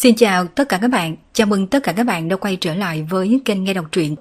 [0.00, 2.74] Xin chào tất cả các bạn, chào mừng tất cả các bạn đã quay trở
[2.74, 4.16] lại với kênh Nghe Đọc Truyện.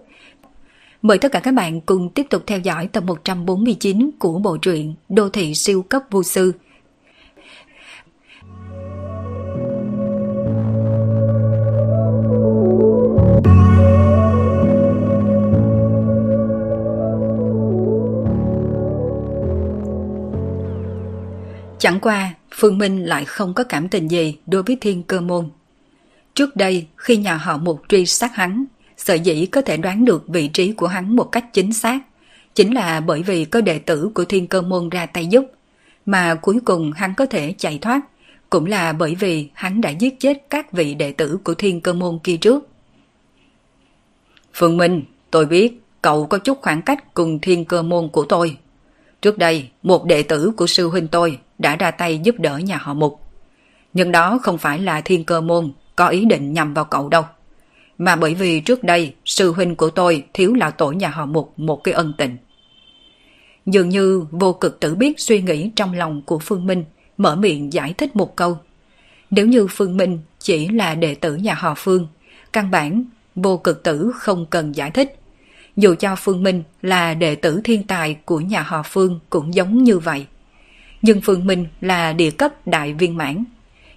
[1.01, 4.95] Mời tất cả các bạn cùng tiếp tục theo dõi tập 149 của bộ truyện
[5.09, 6.51] Đô thị siêu cấp vô sư.
[21.79, 25.49] Chẳng qua, Phương Minh lại không có cảm tình gì đối với thiên cơ môn.
[26.37, 28.65] Trước đây, khi nhà họ mục truy sát hắn,
[28.97, 31.99] sở dĩ có thể đoán được vị trí của hắn một cách chính xác,
[32.55, 35.45] chính là bởi vì có đệ tử của thiên cơ môn ra tay giúp,
[36.05, 38.01] mà cuối cùng hắn có thể chạy thoát,
[38.49, 41.93] cũng là bởi vì hắn đã giết chết các vị đệ tử của thiên cơ
[41.93, 42.69] môn kia trước.
[44.53, 48.57] Phương Minh, tôi biết cậu có chút khoảng cách cùng thiên cơ môn của tôi.
[49.21, 52.77] Trước đây, một đệ tử của sư huynh tôi đã ra tay giúp đỡ nhà
[52.77, 53.19] họ mục.
[53.93, 57.23] Nhưng đó không phải là thiên cơ môn có ý định nhằm vào cậu đâu.
[57.97, 61.53] Mà bởi vì trước đây sư huynh của tôi thiếu là tổ nhà họ mục
[61.57, 62.37] một cái ân tình.
[63.65, 66.83] Dường như vô cực tử biết suy nghĩ trong lòng của Phương Minh,
[67.17, 68.57] mở miệng giải thích một câu.
[69.29, 72.07] Nếu như Phương Minh chỉ là đệ tử nhà họ Phương,
[72.53, 73.05] căn bản
[73.35, 75.19] vô cực tử không cần giải thích.
[75.75, 79.83] Dù cho Phương Minh là đệ tử thiên tài của nhà họ Phương cũng giống
[79.83, 80.25] như vậy.
[81.01, 83.43] Nhưng Phương Minh là địa cấp đại viên mãn.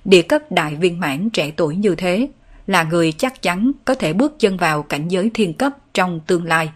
[0.05, 2.29] Địa cấp đại viên mãn trẻ tuổi như thế
[2.67, 6.45] là người chắc chắn có thể bước chân vào cảnh giới thiên cấp trong tương
[6.45, 6.71] lai.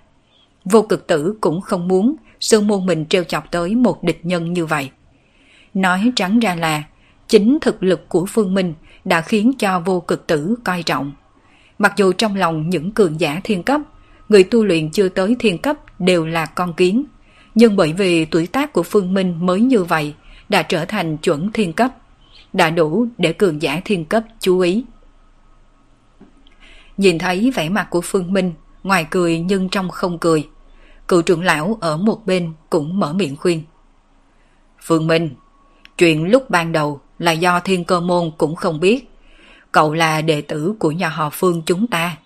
[0.64, 4.52] Vô cực tử cũng không muốn sư môn mình treo chọc tới một địch nhân
[4.52, 4.91] như vậy.
[5.75, 6.83] Nói trắng ra là
[7.28, 11.12] chính thực lực của Phương Minh đã khiến cho vô cực tử coi trọng.
[11.78, 13.80] Mặc dù trong lòng những cường giả thiên cấp,
[14.28, 17.05] người tu luyện chưa tới thiên cấp đều là con kiến,
[17.55, 20.14] nhưng bởi vì tuổi tác của Phương Minh mới như vậy,
[20.48, 21.91] đã trở thành chuẩn thiên cấp,
[22.55, 24.85] đã đủ để cường giả thiên cấp chú ý.
[26.97, 28.53] Nhìn thấy vẻ mặt của Phương Minh,
[28.83, 30.49] ngoài cười nhưng trong không cười.
[31.09, 33.63] Cựu trưởng lão ở một bên cũng mở miệng khuyên.
[34.81, 35.31] Phương Minh,
[35.98, 39.11] chuyện lúc ban đầu là do thiên cơ môn cũng không biết.
[39.73, 42.17] Cậu là đệ tử của nhà họ Phương chúng ta.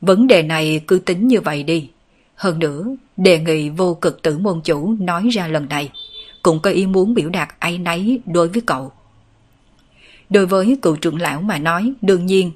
[0.00, 1.90] Vấn đề này cứ tính như vậy đi.
[2.34, 2.84] Hơn nữa,
[3.16, 5.90] đề nghị vô cực tử môn chủ nói ra lần này,
[6.42, 8.92] cũng có ý muốn biểu đạt ai nấy đối với cậu.
[10.30, 12.52] Đối với cựu trưởng lão mà nói, đương nhiên,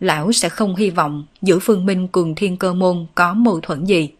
[0.00, 3.84] lão sẽ không hy vọng giữa Phương Minh cùng thiên cơ môn có mâu thuẫn
[3.84, 4.10] gì.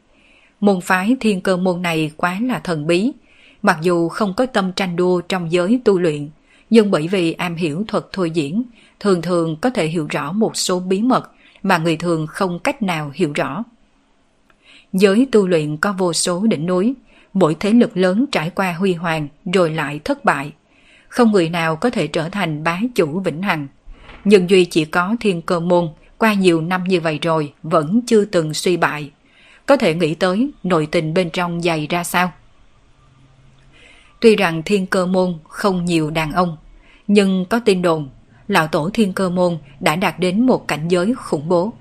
[0.61, 3.13] Môn phái thiên cơ môn này quá là thần bí,
[3.63, 6.29] mặc dù không có tâm tranh đua trong giới tu luyện,
[6.71, 8.63] nhưng bởi vì am hiểu thuật thôi diễn,
[9.01, 11.31] thường thường có thể hiểu rõ một số bí mật
[11.63, 13.65] mà người thường không cách nào hiểu rõ.
[14.93, 16.95] Giới tu luyện có vô số đỉnh núi,
[17.35, 20.53] mỗi thế lực lớn trải qua huy hoàng rồi lại thất bại.
[21.09, 23.67] Không người nào có thể trở thành bá chủ vĩnh hằng.
[24.25, 28.25] Nhưng Duy chỉ có thiên cơ môn qua nhiều năm như vậy rồi vẫn chưa
[28.25, 29.11] từng suy bại.
[29.67, 32.33] Có thể nghĩ tới nội tình bên trong dày ra sao?
[34.21, 36.57] Tuy rằng thiên cơ môn không nhiều đàn ông,
[37.07, 38.09] nhưng có tin đồn,
[38.49, 41.73] lão tổ thiên cơ môn đã đạt đến một cảnh giới khủng bố.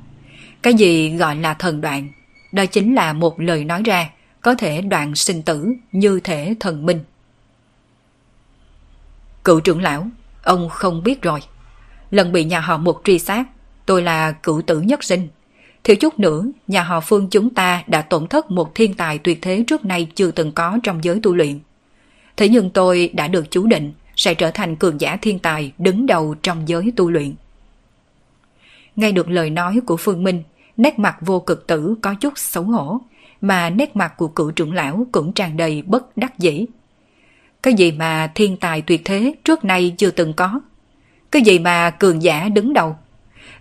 [0.61, 2.09] Cái gì gọi là thần đoạn
[2.55, 4.09] đó chính là một lời nói ra,
[4.41, 6.99] có thể đoạn sinh tử như thể thần minh.
[9.45, 10.07] Cựu trưởng lão,
[10.43, 11.39] ông không biết rồi.
[12.11, 13.43] Lần bị nhà họ một truy sát,
[13.85, 15.27] tôi là cựu tử nhất sinh.
[15.83, 19.39] Thiếu chút nữa, nhà họ Phương chúng ta đã tổn thất một thiên tài tuyệt
[19.41, 21.59] thế trước nay chưa từng có trong giới tu luyện.
[22.37, 26.05] Thế nhưng tôi đã được chú định sẽ trở thành cường giả thiên tài đứng
[26.05, 27.33] đầu trong giới tu luyện.
[28.95, 30.43] Nghe được lời nói của Phương Minh,
[30.77, 33.01] nét mặt vô cực tử có chút xấu hổ,
[33.41, 36.65] mà nét mặt của cựu trưởng lão cũng tràn đầy bất đắc dĩ.
[37.65, 40.59] Cái gì mà thiên tài tuyệt thế trước nay chưa từng có?
[41.31, 42.95] Cái gì mà cường giả đứng đầu?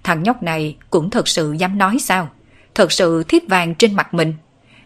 [0.02, 2.28] Thằng nhóc này cũng thật sự dám nói sao?
[2.74, 4.34] Thật sự thiếp vàng trên mặt mình.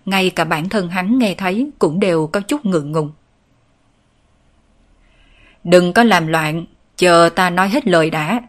[0.07, 3.13] Ngay cả bản thân hắn nghe thấy cũng đều có chút ngượng ngùng.
[5.65, 8.43] Đừng có làm loạn, chờ ta nói hết lời đã.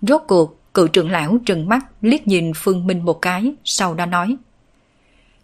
[0.00, 4.06] Rốt cuộc Cựu trưởng lão trừng mắt liếc nhìn Phương Minh một cái, sau đó
[4.06, 4.36] nói.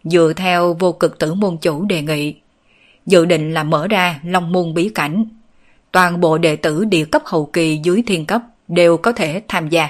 [0.05, 2.35] Dựa theo vô cực tử môn chủ đề nghị,
[3.07, 5.25] dự định là mở ra long môn bí cảnh.
[5.93, 9.69] Toàn bộ đệ tử địa cấp hậu kỳ dưới thiên cấp đều có thể tham
[9.69, 9.89] gia.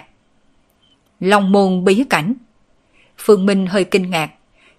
[1.21, 2.35] Long môn bí cảnh.
[3.19, 4.31] Phương Minh hơi kinh ngạc,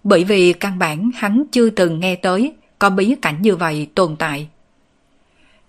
[0.04, 4.16] bởi vì căn bản hắn chưa từng nghe tới có bí cảnh như vậy tồn
[4.16, 4.48] tại.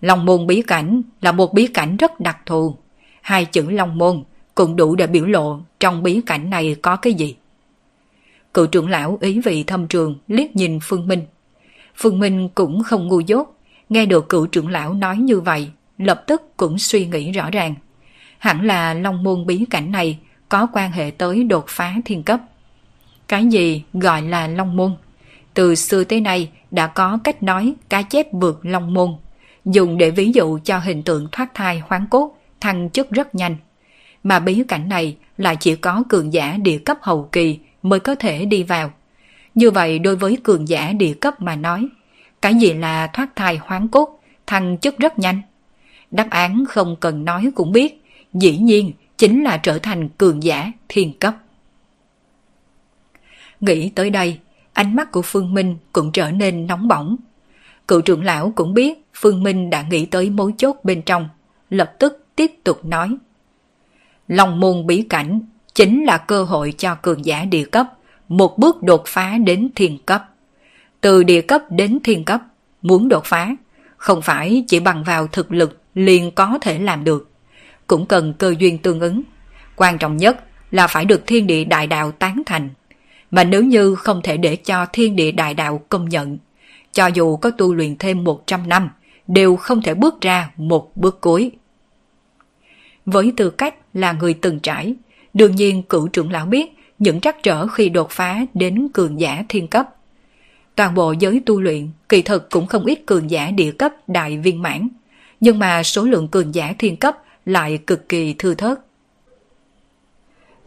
[0.01, 2.75] Long môn bí cảnh là một bí cảnh rất đặc thù.
[3.21, 4.23] Hai chữ Long môn
[4.55, 7.35] cũng đủ để biểu lộ trong bí cảnh này có cái gì.
[8.53, 11.25] Cựu trưởng lão ý vị thâm trường liếc nhìn Phương Minh.
[11.97, 13.57] Phương Minh cũng không ngu dốt,
[13.89, 17.75] nghe được cựu trưởng lão nói như vậy, lập tức cũng suy nghĩ rõ ràng.
[18.37, 22.39] hẳn là long môn bí cảnh này có quan hệ tới đột phá thiên cấp.
[23.27, 24.95] Cái gì gọi là long môn?
[25.53, 29.15] Từ xưa tới nay đã có cách nói cá chép vượt long môn,
[29.65, 33.55] dùng để ví dụ cho hình tượng thoát thai hoán cốt, thăng chức rất nhanh.
[34.23, 38.15] Mà bí cảnh này là chỉ có cường giả địa cấp hậu kỳ mới có
[38.15, 38.91] thể đi vào.
[39.57, 41.87] Như vậy đối với cường giả địa cấp mà nói,
[42.41, 45.41] cái gì là thoát thai hoán cốt, thăng chức rất nhanh?
[46.11, 50.71] Đáp án không cần nói cũng biết, dĩ nhiên chính là trở thành cường giả
[50.87, 51.35] thiên cấp.
[53.59, 54.39] Nghĩ tới đây,
[54.73, 57.15] ánh mắt của Phương Minh cũng trở nên nóng bỏng.
[57.87, 61.29] Cựu trưởng lão cũng biết Phương Minh đã nghĩ tới mối chốt bên trong,
[61.69, 63.17] lập tức tiếp tục nói.
[64.27, 65.41] Lòng môn bí cảnh
[65.73, 67.96] chính là cơ hội cho cường giả địa cấp,
[68.27, 70.29] một bước đột phá đến thiên cấp.
[71.01, 72.41] Từ địa cấp đến thiên cấp,
[72.81, 73.55] muốn đột phá,
[73.97, 77.31] không phải chỉ bằng vào thực lực liền có thể làm được.
[77.87, 79.21] Cũng cần cơ duyên tương ứng.
[79.75, 82.69] Quan trọng nhất là phải được thiên địa đại đạo tán thành.
[83.31, 86.37] Mà nếu như không thể để cho thiên địa đại đạo công nhận,
[86.91, 88.89] cho dù có tu luyện thêm 100 năm,
[89.27, 91.51] đều không thể bước ra một bước cuối.
[93.05, 94.95] Với tư cách là người từng trải,
[95.33, 99.43] đương nhiên cựu trưởng lão biết những trắc trở khi đột phá đến cường giả
[99.49, 99.89] thiên cấp.
[100.75, 104.37] Toàn bộ giới tu luyện kỳ thực cũng không ít cường giả địa cấp đại
[104.37, 104.87] viên mãn,
[105.39, 108.79] nhưng mà số lượng cường giả thiên cấp lại cực kỳ thư thớt.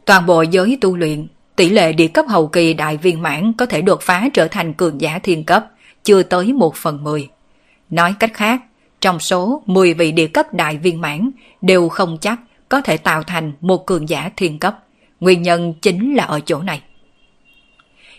[0.05, 3.67] Toàn bộ giới tu luyện, tỷ lệ địa cấp hậu kỳ đại viên mãn có
[3.67, 5.67] thể đột phá trở thành cường giả thiên cấp,
[6.05, 7.29] chưa tới 1 phần 10.
[7.91, 8.61] Nói cách khác,
[9.01, 11.31] trong số 10 vị địa cấp đại viên mãn
[11.63, 14.79] đều không chắc có thể tạo thành một cường giả thiên cấp.
[15.21, 16.83] Nguyên nhân chính là ở chỗ này.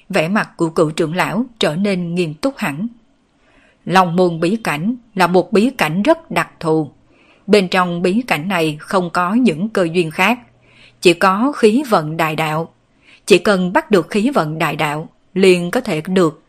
[0.10, 2.88] Vẻ mặt của cựu trưởng lão trở nên nghiêm túc hẳn.
[3.86, 6.92] Long môn bí cảnh là một bí cảnh rất đặc thù.
[7.48, 10.40] Bên trong bí cảnh này không có những cơ duyên khác,
[11.02, 12.74] chỉ có khí vận đại đạo.
[13.26, 16.44] Chỉ cần bắt được khí vận đại đạo, liền có thể được.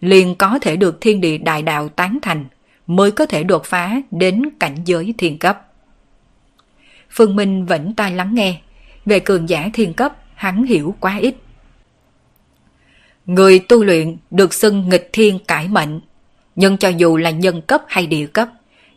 [0.00, 2.44] Liền có thể được thiên địa đại đạo tán thành,
[2.86, 5.66] mới có thể đột phá đến cảnh giới thiên cấp.
[7.10, 8.60] Phương Minh vẫn tai lắng nghe,
[9.06, 11.34] về cường giả thiên cấp hắn hiểu quá ít.
[13.26, 16.00] Người tu luyện được xưng nghịch thiên cải mệnh,
[16.56, 18.48] nhưng cho dù là nhân cấp hay địa cấp,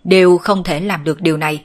[0.04, 1.64] đều không thể làm được điều này.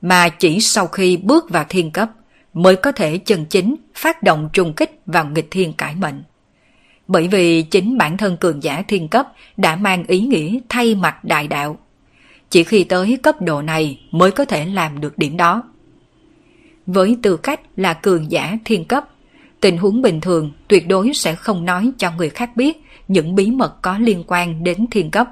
[0.00, 2.10] Mà chỉ sau khi bước vào thiên cấp
[2.54, 6.22] mới có thể chân chính phát động trùng kích vào nghịch thiên cải mệnh.
[7.08, 9.26] Bởi vì chính bản thân cường giả thiên cấp
[9.56, 11.78] đã mang ý nghĩa thay mặt đại đạo.
[12.50, 15.62] Chỉ khi tới cấp độ này mới có thể làm được điểm đó.
[16.86, 19.04] Với tư cách là cường giả thiên cấp,
[19.60, 23.50] tình huống bình thường tuyệt đối sẽ không nói cho người khác biết những bí
[23.50, 25.28] mật có liên quan đến thiên cấp.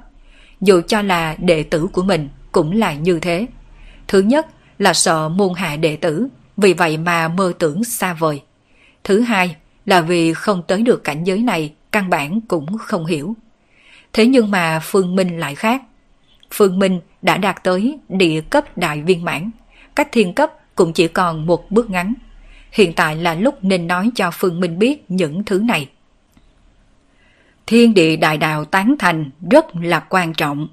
[0.60, 3.46] Dù cho là đệ tử của mình cũng là như thế.
[4.08, 4.46] Thứ nhất
[4.78, 8.42] là sợ môn hạ đệ tử, vì vậy mà mơ tưởng xa vời.
[9.04, 9.56] Thứ hai
[9.86, 13.36] là vì không tới được cảnh giới này, căn bản cũng không hiểu.
[14.12, 15.82] Thế nhưng mà Phương Minh lại khác.
[16.50, 19.50] Phương Minh đã đạt tới địa cấp đại viên mãn,
[19.94, 22.14] cách thiên cấp cũng chỉ còn một bước ngắn.
[22.72, 25.88] Hiện tại là lúc nên nói cho Phương Minh biết những thứ này.
[27.66, 30.68] Thiên địa đại đạo tán thành rất là quan trọng,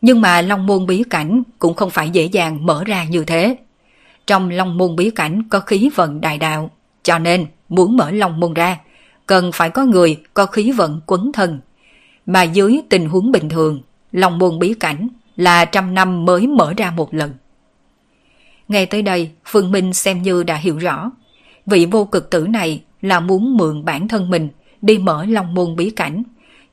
[0.00, 3.56] nhưng mà Long Môn bí cảnh cũng không phải dễ dàng mở ra như thế.
[4.26, 6.70] Trong Long Môn bí cảnh có khí vận đại đạo,
[7.02, 8.78] cho nên muốn mở Long Môn ra,
[9.26, 11.60] cần phải có người có khí vận quấn thân.
[12.26, 13.80] Mà dưới tình huống bình thường,
[14.12, 17.34] Long Môn bí cảnh là trăm năm mới mở ra một lần.
[18.68, 21.10] Nghe tới đây, Phương Minh xem như đã hiểu rõ.
[21.66, 24.48] Vị vô cực tử này là muốn mượn bản thân mình
[24.82, 26.22] đi mở long môn bí cảnh.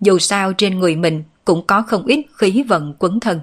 [0.02, 3.40] Dù sao trên người mình cũng có không ít khí vận quấn thân.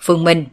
[0.00, 0.44] Phương Minh,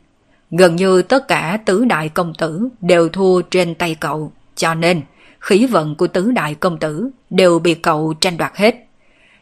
[0.51, 5.01] gần như tất cả tứ đại công tử đều thua trên tay cậu, cho nên
[5.39, 8.75] khí vận của tứ đại công tử đều bị cậu tranh đoạt hết.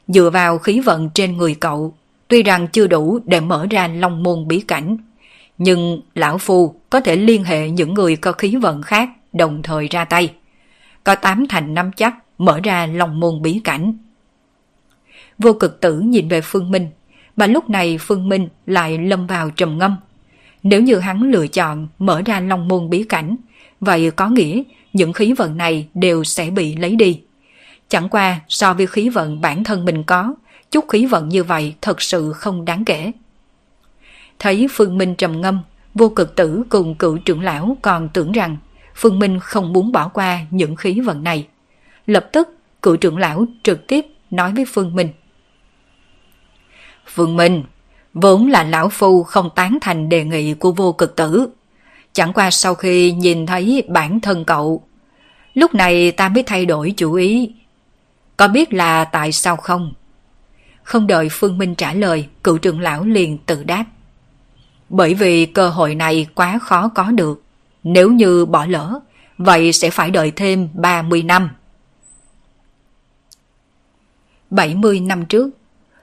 [0.07, 1.93] Dựa vào khí vận trên người cậu,
[2.27, 4.97] tuy rằng chưa đủ để mở ra long môn bí cảnh,
[5.57, 9.87] nhưng lão phu có thể liên hệ những người có khí vận khác đồng thời
[9.87, 10.33] ra tay.
[11.03, 13.97] Có tám thành năm chắc mở ra lòng môn bí cảnh.
[15.37, 16.89] Vô cực tử nhìn về Phương Minh,
[17.35, 19.95] mà lúc này Phương Minh lại lâm vào trầm ngâm.
[20.63, 23.35] Nếu như hắn lựa chọn mở ra long môn bí cảnh,
[23.79, 27.21] vậy có nghĩa những khí vận này đều sẽ bị lấy đi.
[27.89, 30.35] Chẳng qua so với khí vận bản thân mình có,
[30.71, 33.11] chút khí vận như vậy thật sự không đáng kể.
[34.39, 35.59] Thấy Phương Minh trầm ngâm,
[35.93, 38.57] vô cực tử cùng cựu trưởng lão còn tưởng rằng
[38.95, 41.47] Phương Minh không muốn bỏ qua những khí vận này.
[42.05, 42.49] Lập tức,
[42.81, 45.09] cựu trưởng lão trực tiếp nói với Phương Minh.
[47.05, 47.63] Phương Minh,
[48.13, 51.49] vốn là lão phu không tán thành đề nghị của vô cực tử,
[52.17, 54.83] Chẳng qua sau khi nhìn thấy bản thân cậu,
[55.53, 57.51] lúc này ta mới thay đổi chủ ý.
[58.37, 59.93] Có biết là tại sao không?
[60.83, 63.85] Không đợi Phương Minh trả lời, cựu trưởng lão liền tự đáp.
[64.89, 67.43] Bởi vì cơ hội này quá khó có được.
[67.83, 68.99] Nếu như bỏ lỡ,
[69.37, 71.49] vậy sẽ phải đợi thêm 30 năm.
[74.49, 75.49] 70 năm trước,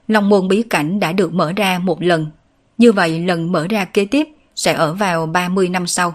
[0.08, 2.30] Long môn bí cảnh đã được mở ra một lần.
[2.78, 6.14] Như vậy lần mở ra kế tiếp sẽ ở vào 30 năm sau.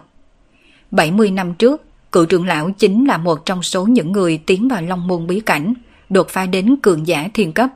[0.91, 4.81] 70 năm trước, cựu trưởng lão chính là một trong số những người tiến vào
[4.81, 5.73] Long môn bí cảnh,
[6.09, 7.69] đột phá đến cường giả thiên cấp.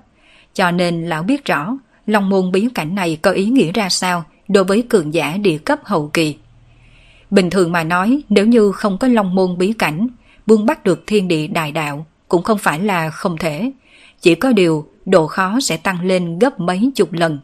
[0.54, 4.24] Cho nên lão biết rõ Long môn bí cảnh này có ý nghĩa ra sao
[4.54, 6.36] đối với cường giả địa cấp hậu kỳ.
[7.32, 10.08] Bình thường mà nói nếu như không có long môn bí cảnh,
[10.46, 13.72] buông bắt được thiên địa đại đạo cũng không phải là không thể.
[14.22, 17.40] Chỉ có điều độ khó sẽ tăng lên gấp mấy chục lần.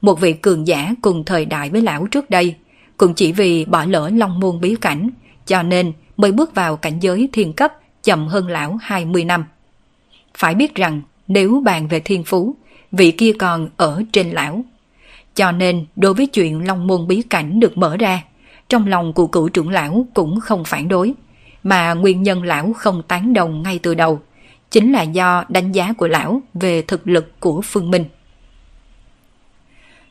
[0.00, 2.54] Một vị cường giả cùng thời đại với lão trước đây,
[2.96, 5.10] cũng chỉ vì bỏ lỡ long môn bí cảnh,
[5.46, 9.44] cho nên mới bước vào cảnh giới thiên cấp chậm hơn lão 20 năm.
[10.34, 12.54] Phải biết rằng nếu bàn về thiên phú,
[12.92, 14.64] vị kia còn ở trên lão.
[15.38, 18.22] Cho nên đối với chuyện long môn bí cảnh được mở ra,
[18.68, 21.14] trong lòng của cựu trưởng lão cũng không phản đối,
[21.62, 24.20] mà nguyên nhân lão không tán đồng ngay từ đầu,
[24.70, 28.04] chính là do đánh giá của lão về thực lực của Phương Minh.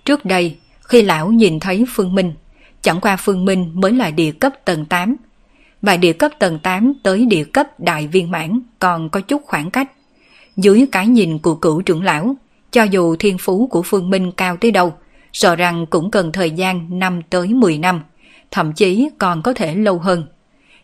[0.05, 2.34] Trước đây, khi lão nhìn thấy Phương Minh,
[2.81, 5.15] chẳng qua Phương Minh mới là địa cấp tầng 8,
[5.81, 9.72] và địa cấp tầng 8 tới địa cấp đại viên mãn còn có chút khoảng
[9.72, 9.91] cách.
[10.57, 12.36] Dưới cái nhìn của cửu trưởng lão,
[12.72, 14.93] cho dù thiên phú của Phương Minh cao tới đâu,
[15.38, 18.01] sợ rằng cũng cần thời gian 5 tới 10 năm,
[18.51, 20.25] thậm chí còn có thể lâu hơn.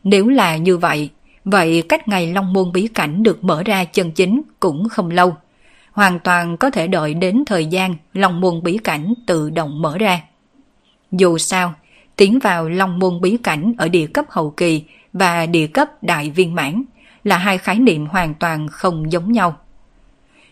[0.04, 1.10] Nếu là như vậy,
[1.46, 5.36] vậy cách ngày Long Môn bí cảnh được mở ra chân chính cũng không lâu.
[5.92, 9.98] Hoàn toàn có thể đợi đến thời gian Long Môn bí cảnh tự động mở
[9.98, 10.22] ra.
[11.12, 11.74] Dù sao,
[12.16, 14.84] tiến vào Long Môn bí cảnh ở địa cấp hậu kỳ
[15.14, 16.84] và địa cấp đại viên mãn
[17.24, 19.58] là hai khái niệm hoàn toàn không giống nhau.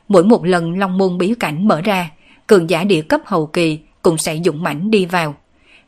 [0.07, 2.09] Mỗi một lần Long Môn bí cảnh mở ra,
[2.47, 5.35] cường giả địa cấp hậu kỳ cũng sẽ dũng mãnh đi vào,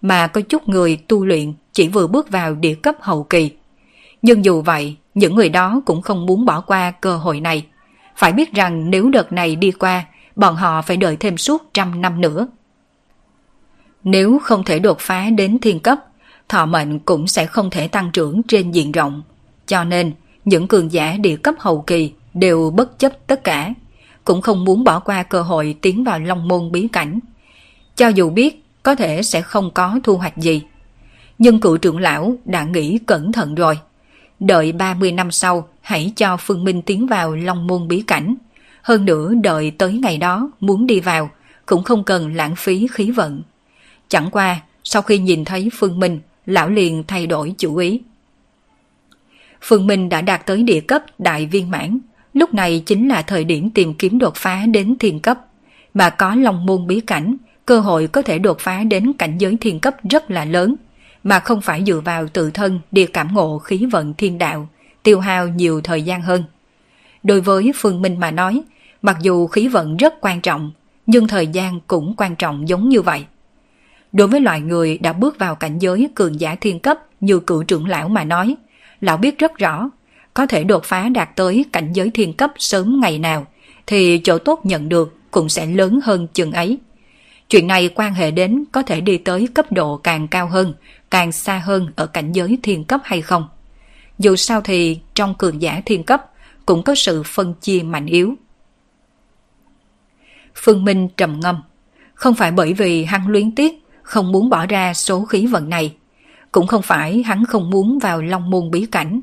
[0.01, 3.51] mà có chút người tu luyện chỉ vừa bước vào địa cấp hậu kỳ.
[4.21, 7.65] Nhưng dù vậy, những người đó cũng không muốn bỏ qua cơ hội này.
[8.15, 10.05] Phải biết rằng nếu đợt này đi qua,
[10.35, 12.47] bọn họ phải đợi thêm suốt trăm năm nữa.
[14.03, 15.99] Nếu không thể đột phá đến thiên cấp,
[16.49, 19.21] thọ mệnh cũng sẽ không thể tăng trưởng trên diện rộng.
[19.67, 20.11] Cho nên,
[20.45, 23.73] những cường giả địa cấp hậu kỳ đều bất chấp tất cả,
[24.23, 27.19] cũng không muốn bỏ qua cơ hội tiến vào long môn bí cảnh.
[27.95, 30.61] Cho dù biết có thể sẽ không có thu hoạch gì.
[31.37, 33.79] Nhưng cựu trưởng lão đã nghĩ cẩn thận rồi.
[34.39, 38.35] Đợi 30 năm sau hãy cho Phương Minh tiến vào long môn bí cảnh.
[38.81, 41.29] Hơn nữa đợi tới ngày đó muốn đi vào
[41.65, 43.41] cũng không cần lãng phí khí vận.
[44.07, 48.01] Chẳng qua sau khi nhìn thấy Phương Minh lão liền thay đổi chủ ý.
[49.61, 51.99] Phương Minh đã đạt tới địa cấp đại viên mãn,
[52.33, 55.39] lúc này chính là thời điểm tìm kiếm đột phá đến thiên cấp,
[55.93, 59.57] mà có long môn bí cảnh, cơ hội có thể đột phá đến cảnh giới
[59.61, 60.75] thiên cấp rất là lớn,
[61.23, 64.67] mà không phải dựa vào tự thân để cảm ngộ khí vận thiên đạo,
[65.03, 66.43] tiêu hao nhiều thời gian hơn.
[67.23, 68.61] Đối với Phương Minh mà nói,
[69.01, 70.71] mặc dù khí vận rất quan trọng,
[71.05, 73.25] nhưng thời gian cũng quan trọng giống như vậy.
[74.11, 77.63] Đối với loại người đã bước vào cảnh giới cường giả thiên cấp như cựu
[77.63, 78.55] trưởng lão mà nói,
[79.01, 79.89] lão biết rất rõ,
[80.33, 83.47] có thể đột phá đạt tới cảnh giới thiên cấp sớm ngày nào,
[83.87, 86.77] thì chỗ tốt nhận được cũng sẽ lớn hơn chừng ấy.
[87.53, 90.73] Chuyện này quan hệ đến có thể đi tới cấp độ càng cao hơn,
[91.09, 93.47] càng xa hơn ở cảnh giới thiên cấp hay không.
[94.19, 96.25] Dù sao thì trong cường giả thiên cấp
[96.65, 98.35] cũng có sự phân chia mạnh yếu.
[100.55, 101.61] Phương Minh trầm ngâm,
[102.13, 105.95] không phải bởi vì hắn luyến tiếc không muốn bỏ ra số khí vận này.
[106.51, 109.21] Cũng không phải hắn không muốn vào long môn bí cảnh,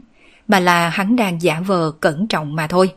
[0.49, 2.93] mà là hắn đang giả vờ cẩn trọng mà thôi.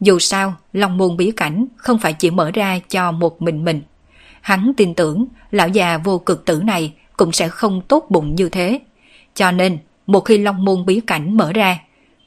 [0.00, 3.82] Dù sao, long môn bí cảnh không phải chỉ mở ra cho một mình mình.
[4.42, 8.48] Hắn tin tưởng lão già vô cực tử này cũng sẽ không tốt bụng như
[8.48, 8.80] thế.
[9.34, 11.78] Cho nên, một khi long môn bí cảnh mở ra,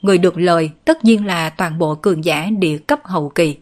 [0.02, 3.58] người được lời tất nhiên là toàn bộ cường giả địa cấp hậu kỳ.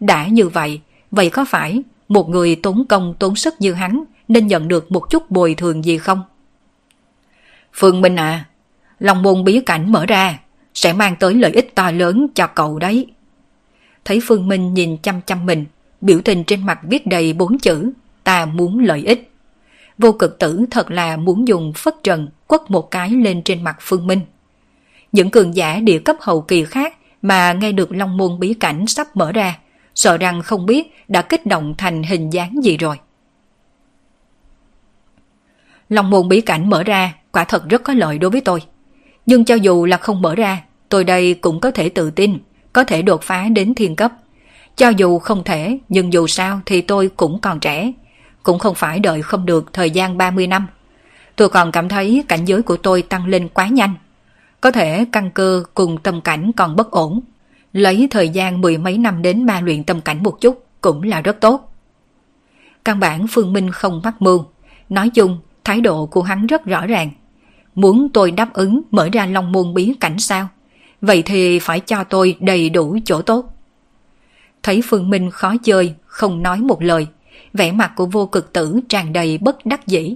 [0.00, 4.46] Đã như vậy, vậy có phải một người tốn công tốn sức như hắn nên
[4.46, 6.22] nhận được một chút bồi thường gì không?
[7.72, 8.44] Phương Minh à,
[8.98, 10.38] long môn bí cảnh mở ra
[10.74, 13.06] sẽ mang tới lợi ích to lớn cho cậu đấy.
[14.04, 15.64] Thấy Phương Minh nhìn chăm chăm mình,
[16.00, 17.92] biểu tình trên mặt viết đầy bốn chữ,
[18.24, 19.32] ta muốn lợi ích.
[19.98, 23.76] Vô cực tử thật là muốn dùng phất trần quất một cái lên trên mặt
[23.80, 24.20] Phương Minh.
[25.12, 28.86] Những cường giả địa cấp hậu kỳ khác mà nghe được Long Môn bí cảnh
[28.86, 29.58] sắp mở ra,
[29.94, 32.96] sợ rằng không biết đã kích động thành hình dáng gì rồi.
[35.88, 38.62] Long môn bí cảnh mở ra quả thật rất có lợi đối với tôi.
[39.26, 42.38] Nhưng cho dù là không mở ra, tôi đây cũng có thể tự tin,
[42.72, 44.12] có thể đột phá đến thiên cấp.
[44.78, 47.92] Cho dù không thể, nhưng dù sao thì tôi cũng còn trẻ,
[48.42, 50.66] cũng không phải đợi không được thời gian 30 năm.
[51.36, 53.94] Tôi còn cảm thấy cảnh giới của tôi tăng lên quá nhanh.
[54.60, 57.20] Có thể căn cơ cùng tâm cảnh còn bất ổn.
[57.72, 61.20] Lấy thời gian mười mấy năm đến ba luyện tâm cảnh một chút cũng là
[61.20, 61.74] rất tốt.
[62.84, 64.44] Căn bản Phương Minh không mắc mưu.
[64.88, 67.10] Nói chung, thái độ của hắn rất rõ ràng.
[67.74, 70.48] Muốn tôi đáp ứng mở ra long môn bí cảnh sao?
[71.00, 73.57] Vậy thì phải cho tôi đầy đủ chỗ tốt.
[74.62, 77.06] Thấy Phương Minh khó chơi, không nói một lời.
[77.52, 80.14] Vẻ mặt của vô cực tử tràn đầy bất đắc dĩ.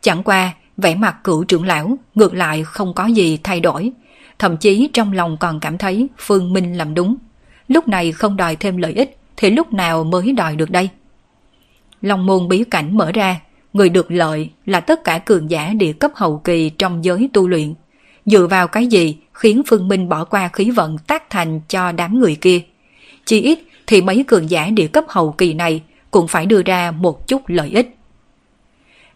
[0.00, 3.92] Chẳng qua, vẻ mặt cựu trưởng lão ngược lại không có gì thay đổi.
[4.38, 7.16] Thậm chí trong lòng còn cảm thấy Phương Minh làm đúng.
[7.68, 10.88] Lúc này không đòi thêm lợi ích thì lúc nào mới đòi được đây?
[12.02, 13.40] Long môn bí cảnh mở ra,
[13.72, 17.48] người được lợi là tất cả cường giả địa cấp hậu kỳ trong giới tu
[17.48, 17.74] luyện.
[18.26, 22.20] Dựa vào cái gì khiến Phương Minh bỏ qua khí vận tác thành cho đám
[22.20, 22.60] người kia?
[23.24, 26.90] Chỉ ít thì mấy cường giả địa cấp hậu kỳ này cũng phải đưa ra
[26.90, 27.96] một chút lợi ích.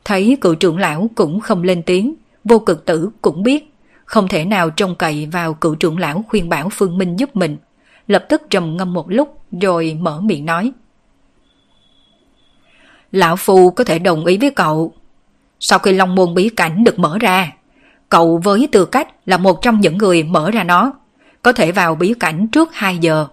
[0.04, 4.44] Thấy cựu trưởng lão cũng không lên tiếng, vô cực tử cũng biết, không thể
[4.44, 7.56] nào trông cậy vào cựu trưởng lão khuyên bảo Phương Minh giúp mình.
[8.06, 10.72] Lập tức trầm ngâm một lúc rồi mở miệng nói.
[13.12, 14.92] Lão Phu có thể đồng ý với cậu.
[15.60, 17.52] Sau khi Long Môn bí cảnh được mở ra,
[18.08, 20.92] cậu với tư cách là một trong những người mở ra nó,
[21.42, 23.26] có thể vào bí cảnh trước 2 giờ.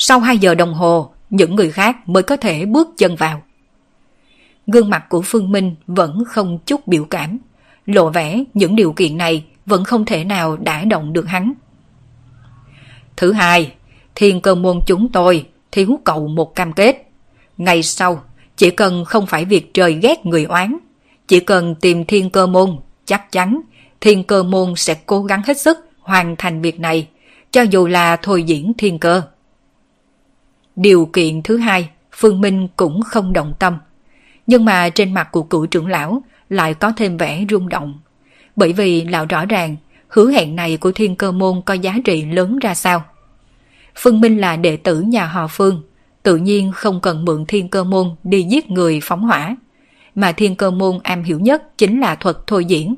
[0.00, 3.42] Sau 2 giờ đồng hồ, những người khác mới có thể bước chân vào.
[4.66, 7.38] Gương mặt của Phương Minh vẫn không chút biểu cảm,
[7.86, 11.52] lộ vẻ những điều kiện này vẫn không thể nào đả động được hắn.
[13.16, 13.72] Thứ hai,
[14.14, 17.10] thiên cơ môn chúng tôi thiếu cậu một cam kết.
[17.56, 18.22] Ngày sau,
[18.56, 20.78] chỉ cần không phải việc trời ghét người oán,
[21.28, 23.60] chỉ cần tìm thiên cơ môn, chắc chắn
[24.00, 27.08] thiên cơ môn sẽ cố gắng hết sức hoàn thành việc này,
[27.50, 29.22] cho dù là thôi diễn thiên cơ.
[30.80, 33.78] Điều kiện thứ hai, Phương Minh cũng không động tâm.
[34.46, 37.98] Nhưng mà trên mặt của cựu trưởng lão lại có thêm vẻ rung động.
[38.56, 39.76] Bởi vì lão rõ ràng
[40.08, 43.04] hứa hẹn này của thiên cơ môn có giá trị lớn ra sao.
[43.94, 45.82] Phương Minh là đệ tử nhà họ Phương,
[46.22, 49.56] tự nhiên không cần mượn thiên cơ môn đi giết người phóng hỏa.
[50.14, 52.94] Mà thiên cơ môn am hiểu nhất chính là thuật thôi diễn.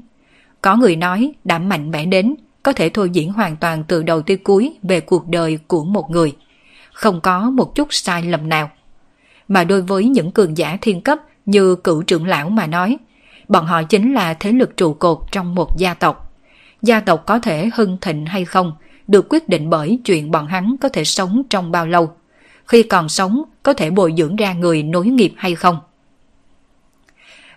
[0.62, 4.22] Có người nói đã mạnh mẽ đến có thể thôi diễn hoàn toàn từ đầu
[4.22, 6.32] tới cuối về cuộc đời của một người.
[7.00, 8.70] Không có một chút sai lầm nào.
[9.48, 12.96] Mà đối với những cường giả thiên cấp như cựu trưởng lão mà nói,
[13.48, 16.34] bọn họ chính là thế lực trụ cột trong một gia tộc.
[16.82, 18.72] Gia tộc có thể hưng thịnh hay không
[19.06, 22.12] được quyết định bởi chuyện bọn hắn có thể sống trong bao lâu.
[22.66, 25.78] Khi còn sống có thể bồi dưỡng ra người nối nghiệp hay không.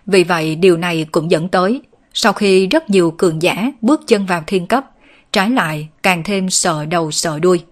[0.06, 1.82] Vì vậy điều này cũng dẫn tới
[2.14, 4.84] sau khi rất nhiều cường giả bước chân vào thiên cấp,
[5.32, 7.64] trái lại càng thêm sợ đầu sợ đuôi,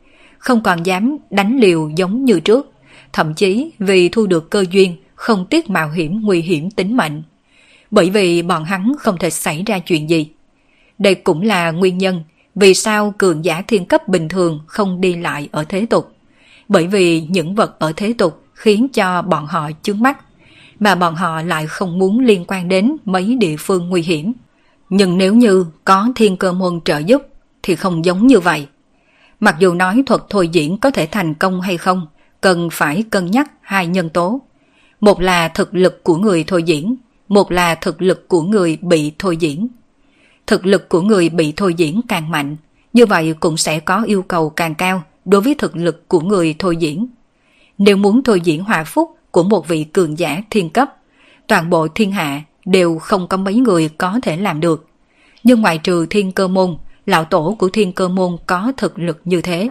[0.42, 2.72] không còn dám đánh liều giống như trước,
[3.12, 7.22] thậm chí vì thu được cơ duyên không tiếc mạo hiểm nguy hiểm tính mệnh.
[7.90, 10.28] Bởi vì bọn hắn không thể xảy ra chuyện gì.
[10.98, 12.22] Đây cũng là nguyên nhân
[12.54, 16.12] vì sao cường giả thiên cấp bình thường không đi lại ở thế tục.
[16.68, 20.18] Bởi vì những vật ở thế tục khiến cho bọn họ chướng mắt,
[20.80, 24.32] mà bọn họ lại không muốn liên quan đến mấy địa phương nguy hiểm.
[24.88, 27.22] Nhưng nếu như có thiên cơ môn trợ giúp
[27.62, 28.66] thì không giống như vậy.
[29.42, 32.06] Mặc dù nói thuật thôi diễn có thể thành công hay không,
[32.40, 34.40] cần phải cân nhắc hai nhân tố.
[35.00, 36.96] Một là thực lực của người thôi diễn,
[37.28, 39.68] một là thực lực của người bị thôi diễn.
[40.46, 42.56] Thực lực của người bị thôi diễn càng mạnh,
[42.92, 46.54] như vậy cũng sẽ có yêu cầu càng cao đối với thực lực của người
[46.58, 47.06] thôi diễn.
[47.78, 50.96] Nếu muốn thôi diễn hòa phúc của một vị cường giả thiên cấp,
[51.46, 54.86] toàn bộ thiên hạ đều không có mấy người có thể làm được.
[55.44, 59.20] Nhưng ngoại trừ thiên cơ môn, lão tổ của thiên cơ môn có thực lực
[59.24, 59.70] như thế.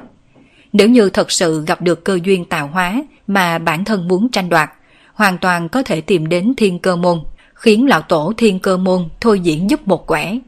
[0.73, 4.49] Nếu như thật sự gặp được cơ duyên tạo hóa mà bản thân muốn tranh
[4.49, 4.69] đoạt,
[5.13, 7.19] hoàn toàn có thể tìm đến thiên cơ môn,
[7.53, 10.39] khiến lão tổ thiên cơ môn thôi diễn giúp một quẻ.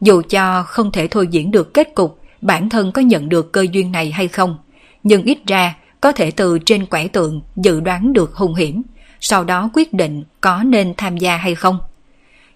[0.00, 3.66] Dù cho không thể thôi diễn được kết cục bản thân có nhận được cơ
[3.72, 4.56] duyên này hay không,
[5.02, 8.82] nhưng ít ra có thể từ trên quẻ tượng dự đoán được hung hiểm,
[9.20, 11.78] sau đó quyết định có nên tham gia hay không.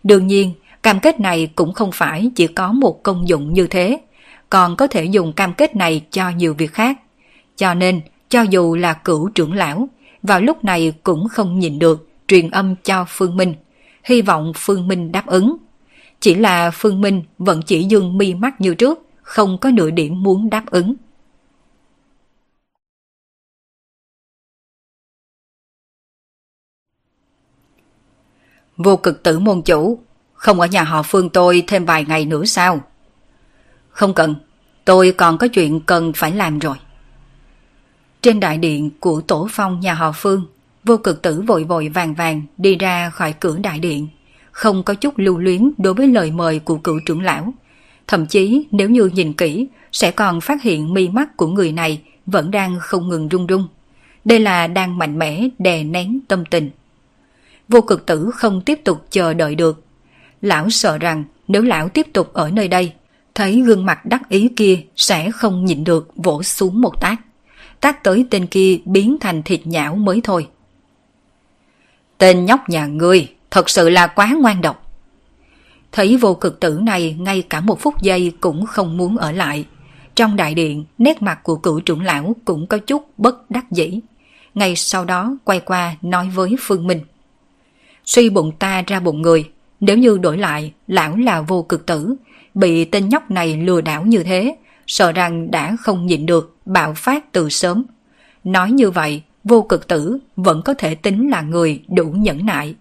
[0.03, 0.53] Đương nhiên,
[0.87, 4.01] cam kết này cũng không phải chỉ có một công dụng như thế,
[4.51, 6.99] còn có thể dùng cam kết này cho nhiều việc khác.
[7.57, 9.89] Cho nên, cho dù là cửu trưởng lão,
[10.23, 13.55] vào lúc này cũng không nhìn được, truyền âm cho Phương Minh,
[14.05, 15.57] hy vọng Phương Minh đáp ứng.
[16.21, 20.23] Chỉ là Phương Minh vẫn chỉ dương mi mắt như trước, không có nửa điểm
[20.23, 20.95] muốn đáp ứng.
[28.77, 29.99] Vô cực tử môn chủ,
[30.47, 32.81] không ở nhà họ Phương tôi thêm vài ngày nữa sao?
[33.89, 34.35] Không cần,
[34.85, 36.77] tôi còn có chuyện cần phải làm rồi.
[38.23, 40.47] Trên đại điện của tổ phong nhà họ Phương,
[40.85, 44.09] vô cực tử vội vội vàng vàng đi ra khỏi cửa đại điện,
[44.51, 47.55] không có chút lưu luyến đối với lời mời của cựu trưởng lão.
[48.07, 52.03] Thậm chí nếu như nhìn kỹ, sẽ còn phát hiện mi mắt của người này
[52.27, 53.69] vẫn đang không ngừng rung rung.
[54.25, 56.71] Đây là đang mạnh mẽ đè nén tâm tình.
[57.69, 59.86] Vô cực tử không tiếp tục chờ đợi được.
[60.43, 62.93] Lão sợ rằng nếu lão tiếp tục ở nơi đây,
[63.35, 67.17] thấy gương mặt đắc ý kia sẽ không nhịn được vỗ xuống một tác.
[67.81, 70.49] Tác tới tên kia biến thành thịt nhão mới thôi.
[72.19, 74.93] Tên nhóc nhà ngươi thật sự là quá ngoan độc.
[75.93, 79.67] Thấy vô cực tử này ngay cả một phút giây cũng không muốn ở lại.
[80.15, 84.01] Trong đại điện, nét mặt của cựu trưởng lão cũng có chút bất đắc dĩ.
[84.55, 87.01] Ngay sau đó quay qua nói với Phương Minh.
[88.05, 92.15] Suy bụng ta ra bụng người, nếu như đổi lại, lão là vô cực tử,
[92.55, 96.95] bị tên nhóc này lừa đảo như thế, sợ rằng đã không nhịn được, bạo
[96.97, 97.85] phát từ sớm.
[98.45, 102.75] Nói như vậy, vô cực tử vẫn có thể tính là người đủ nhẫn nại.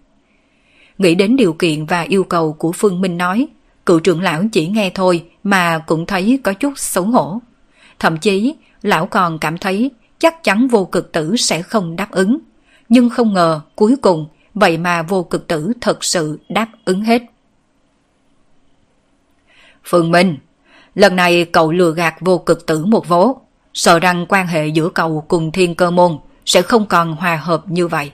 [0.98, 3.48] Nghĩ đến điều kiện và yêu cầu của Phương Minh nói,
[3.86, 7.38] cựu trưởng lão chỉ nghe thôi mà cũng thấy có chút xấu hổ.
[7.98, 12.38] Thậm chí, lão còn cảm thấy chắc chắn vô cực tử sẽ không đáp ứng.
[12.88, 17.22] Nhưng không ngờ cuối cùng vậy mà vô cực tử thật sự đáp ứng hết.
[19.84, 20.36] Phương Minh,
[20.94, 23.40] lần này cậu lừa gạt vô cực tử một vố,
[23.74, 27.62] sợ rằng quan hệ giữa cậu cùng thiên cơ môn sẽ không còn hòa hợp
[27.68, 28.10] như vậy.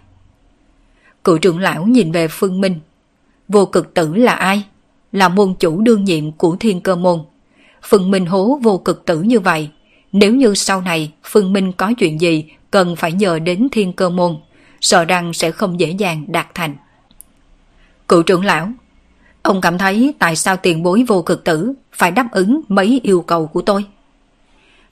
[1.24, 2.80] Cựu trưởng lão nhìn về Phương Minh.
[3.48, 4.64] Vô cực tử là ai?
[5.12, 7.20] Là môn chủ đương nhiệm của thiên cơ môn.
[7.82, 9.70] Phương Minh hố vô cực tử như vậy.
[10.12, 14.08] Nếu như sau này Phương Minh có chuyện gì cần phải nhờ đến thiên cơ
[14.10, 14.36] môn,
[14.82, 16.76] sợ rằng sẽ không dễ dàng đạt thành.
[18.08, 18.68] Cựu trưởng lão,
[19.42, 23.22] ông cảm thấy tại sao tiền bối vô cực tử phải đáp ứng mấy yêu
[23.22, 23.84] cầu của tôi?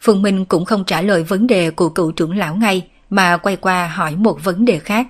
[0.00, 3.56] Phương Minh cũng không trả lời vấn đề của cựu trưởng lão ngay mà quay
[3.56, 5.06] qua hỏi một vấn đề khác.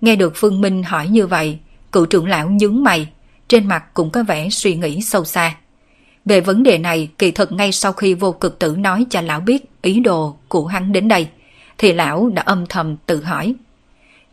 [0.00, 1.58] Nghe được Phương Minh hỏi như vậy,
[1.92, 3.08] cựu trưởng lão nhướng mày,
[3.48, 5.56] trên mặt cũng có vẻ suy nghĩ sâu xa.
[6.24, 9.40] Về vấn đề này, kỳ thật ngay sau khi vô cực tử nói cho lão
[9.40, 11.28] biết ý đồ của hắn đến đây,
[11.78, 13.54] thì lão đã âm thầm tự hỏi.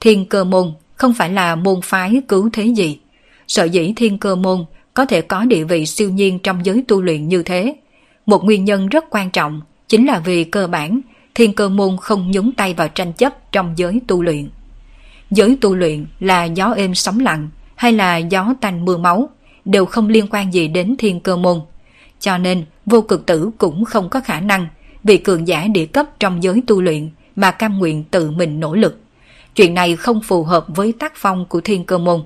[0.05, 2.99] Thiên cơ môn không phải là môn phái cứu thế gì.
[3.47, 7.01] Sợ dĩ thiên cơ môn có thể có địa vị siêu nhiên trong giới tu
[7.01, 7.75] luyện như thế.
[8.25, 11.01] Một nguyên nhân rất quan trọng chính là vì cơ bản
[11.35, 14.49] thiên cơ môn không nhúng tay vào tranh chấp trong giới tu luyện.
[15.31, 19.29] Giới tu luyện là gió êm sóng lặng hay là gió tanh mưa máu
[19.65, 21.61] đều không liên quan gì đến thiên cơ môn.
[22.19, 24.67] Cho nên, vô cực tử cũng không có khả năng
[25.03, 28.75] vì cường giả địa cấp trong giới tu luyện mà cam nguyện tự mình nỗ
[28.75, 29.01] lực.
[29.55, 32.23] Chuyện này không phù hợp với tác phong của thiên cơ môn.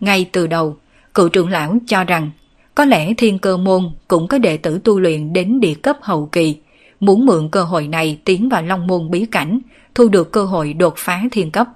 [0.00, 0.76] Ngay từ đầu,
[1.14, 2.30] cựu trưởng lão cho rằng
[2.74, 6.26] có lẽ thiên cơ môn cũng có đệ tử tu luyện đến địa cấp hậu
[6.26, 6.56] kỳ,
[7.00, 9.58] muốn mượn cơ hội này tiến vào long môn bí cảnh,
[9.94, 11.66] thu được cơ hội đột phá thiên cấp.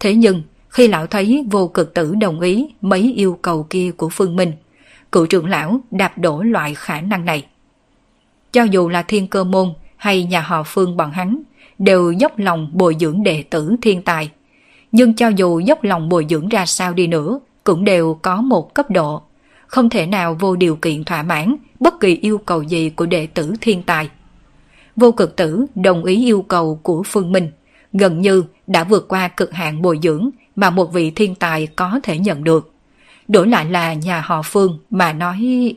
[0.00, 4.08] Thế nhưng, khi lão thấy vô cực tử đồng ý mấy yêu cầu kia của
[4.08, 4.52] Phương Minh,
[5.12, 7.46] cựu trưởng lão đạp đổ loại khả năng này.
[8.52, 11.42] Cho dù là thiên cơ môn hay nhà họ Phương bọn hắn,
[11.78, 14.30] đều dốc lòng bồi dưỡng đệ tử thiên tài.
[14.92, 18.74] Nhưng cho dù dốc lòng bồi dưỡng ra sao đi nữa, cũng đều có một
[18.74, 19.22] cấp độ.
[19.66, 23.26] Không thể nào vô điều kiện thỏa mãn bất kỳ yêu cầu gì của đệ
[23.26, 24.10] tử thiên tài.
[24.96, 27.50] Vô cực tử đồng ý yêu cầu của Phương Minh,
[27.92, 32.00] gần như đã vượt qua cực hạn bồi dưỡng mà một vị thiên tài có
[32.02, 32.72] thể nhận được.
[33.28, 35.74] Đổi lại là nhà họ Phương mà nói...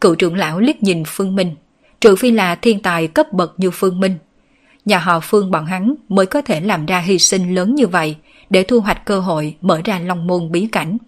[0.00, 1.54] Cựu trưởng lão liếc nhìn Phương Minh,
[2.02, 4.18] trừ phi là thiên tài cấp bậc như Phương Minh.
[4.84, 8.16] Nhà họ Phương bọn hắn mới có thể làm ra hy sinh lớn như vậy
[8.50, 10.98] để thu hoạch cơ hội mở ra long môn bí cảnh.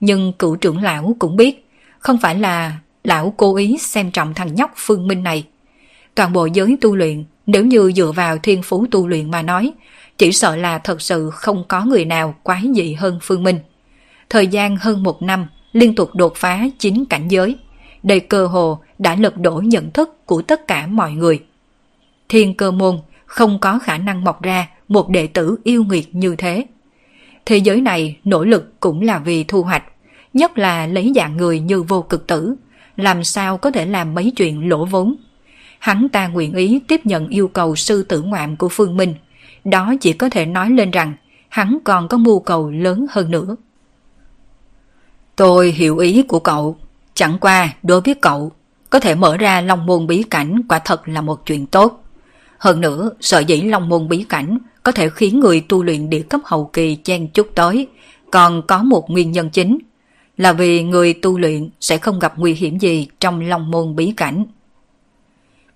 [0.00, 1.68] Nhưng cựu trưởng lão cũng biết,
[1.98, 5.44] không phải là lão cố ý xem trọng thằng nhóc Phương Minh này.
[6.14, 9.72] Toàn bộ giới tu luyện, nếu như dựa vào thiên phú tu luyện mà nói,
[10.18, 13.58] chỉ sợ là thật sự không có người nào quái dị hơn Phương Minh.
[14.30, 17.56] Thời gian hơn một năm, liên tục đột phá chín cảnh giới.
[18.02, 21.44] Đây cơ hồ đã lật đổ nhận thức của tất cả mọi người.
[22.28, 26.36] Thiên cơ môn không có khả năng mọc ra một đệ tử yêu nghiệt như
[26.36, 26.64] thế.
[27.46, 29.84] Thế giới này nỗ lực cũng là vì thu hoạch,
[30.32, 32.54] nhất là lấy dạng người như vô cực tử,
[32.96, 35.14] làm sao có thể làm mấy chuyện lỗ vốn.
[35.78, 39.14] Hắn ta nguyện ý tiếp nhận yêu cầu sư tử ngoạm của Phương Minh,
[39.64, 41.12] đó chỉ có thể nói lên rằng
[41.48, 43.56] hắn còn có mưu cầu lớn hơn nữa.
[45.36, 46.76] Tôi hiểu ý của cậu,
[47.14, 48.52] chẳng qua đối với cậu,
[48.90, 52.04] có thể mở ra long môn bí cảnh quả thật là một chuyện tốt.
[52.58, 56.22] Hơn nữa, sợ dĩ long môn bí cảnh có thể khiến người tu luyện địa
[56.22, 57.88] cấp hậu kỳ chen chút tới,
[58.30, 59.78] còn có một nguyên nhân chính
[60.36, 64.12] là vì người tu luyện sẽ không gặp nguy hiểm gì trong long môn bí
[64.16, 64.44] cảnh.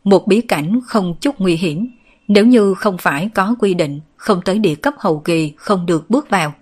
[0.05, 1.88] Một bí cảnh không chút nguy hiểm,
[2.29, 6.11] nếu như không phải có quy định không tới địa cấp hậu kỳ không được
[6.11, 6.53] bước vào,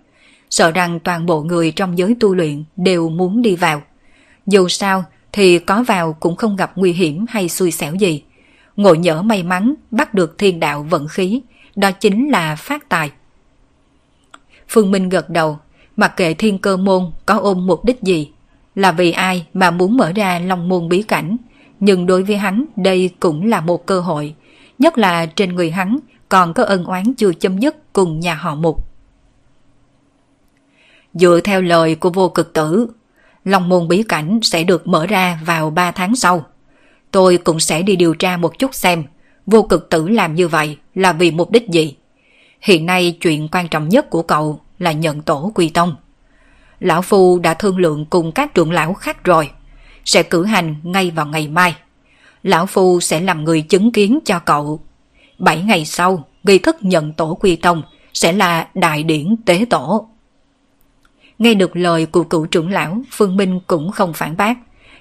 [0.51, 3.83] sợ rằng toàn bộ người trong giới tu luyện đều muốn đi vào.
[4.47, 8.23] Dù sao thì có vào cũng không gặp nguy hiểm hay xui xẻo gì.
[8.77, 11.43] Ngộ nhỡ may mắn bắt được thiên đạo vận khí,
[11.77, 13.11] đó chính là phát tài.
[14.69, 15.59] Phương Minh gật đầu,
[15.97, 18.31] mặc kệ thiên cơ môn có ôm mục đích gì,
[18.75, 21.37] là vì ai mà muốn mở ra long môn bí cảnh,
[21.81, 24.35] nhưng đối với hắn đây cũng là một cơ hội,
[24.79, 28.55] nhất là trên người hắn còn có ân oán chưa chấm dứt cùng nhà họ
[28.55, 28.89] mục.
[31.15, 32.89] Dựa theo lời của vô cực tử,
[33.45, 36.47] Long môn bí cảnh sẽ được mở ra vào 3 tháng sau.
[37.11, 39.05] Tôi cũng sẽ đi điều tra một chút xem
[39.47, 41.97] vô cực tử làm như vậy là vì mục đích gì.
[42.61, 45.97] Hiện nay chuyện quan trọng nhất của cậu là nhận tổ quy tông.
[46.81, 49.51] Lão Phu đã thương lượng cùng các trưởng lão khác rồi,
[50.05, 51.77] sẽ cử hành ngay vào ngày mai.
[52.43, 54.81] Lão Phu sẽ làm người chứng kiến cho cậu.
[55.39, 57.83] Bảy ngày sau, nghi thức nhận tổ quy tông
[58.15, 60.09] sẽ là đại điển tế tổ.
[61.39, 64.59] Nghe được lời của cựu trưởng lão, Phương Minh cũng không phản bác.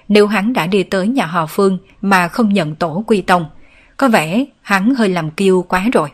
[0.08, 3.46] Nếu hắn đã đi tới nhà họ Phương mà không nhận tổ quy tông,
[3.96, 6.08] có vẻ hắn hơi làm kiêu quá rồi.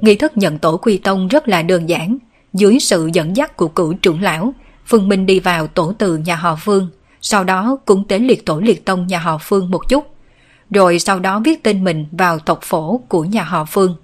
[0.00, 2.18] Nghi thức nhận tổ quy tông rất là đơn giản.
[2.52, 4.54] Dưới sự dẫn dắt của cựu trưởng lão,
[4.86, 6.88] Phương Minh đi vào tổ từ nhà họ Phương,
[7.20, 10.17] sau đó cũng tế liệt tổ liệt tông nhà họ Phương một chút
[10.70, 13.96] rồi sau đó viết tên mình vào tộc phổ của nhà họ Phương.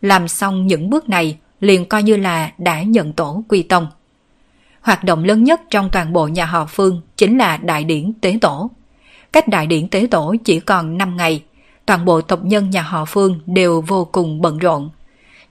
[0.00, 3.86] Làm xong những bước này liền coi như là đã nhận tổ quy tông.
[4.80, 8.38] Hoạt động lớn nhất trong toàn bộ nhà họ Phương chính là đại điển tế
[8.40, 8.70] tổ.
[9.32, 11.42] Cách đại điển tế tổ chỉ còn 5 ngày,
[11.86, 14.90] toàn bộ tộc nhân nhà họ Phương đều vô cùng bận rộn.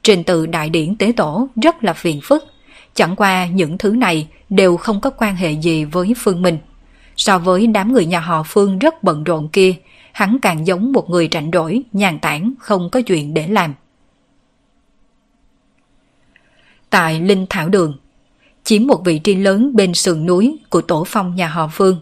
[0.03, 2.43] Trình tự đại điển tế tổ rất là phiền phức,
[2.93, 6.57] chẳng qua những thứ này đều không có quan hệ gì với Phương Minh.
[7.17, 9.75] So với đám người nhà họ Phương rất bận rộn kia
[10.13, 13.73] hắn càng giống một người rảnh rỗi, nhàn tản, không có chuyện để làm.
[16.89, 17.97] Tại Linh Thảo Đường,
[18.63, 21.99] chiếm một vị trí lớn bên sườn núi của tổ phong nhà họ Phương.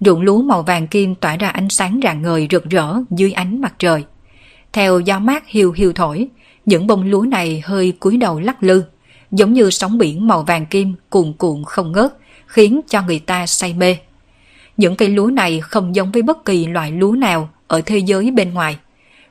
[0.00, 3.60] Ruộng lúa màu vàng kim tỏa ra ánh sáng rạng ngời rực rỡ dưới ánh
[3.60, 4.04] mặt trời.
[4.72, 6.28] Theo gió mát hiu hiu thổi,
[6.66, 8.84] những bông lúa này hơi cúi đầu lắc lư,
[9.30, 13.46] giống như sóng biển màu vàng kim cuồn cuộn không ngớt, khiến cho người ta
[13.46, 13.96] say mê.
[14.76, 18.30] Những cây lúa này không giống với bất kỳ loại lúa nào ở thế giới
[18.30, 18.78] bên ngoài.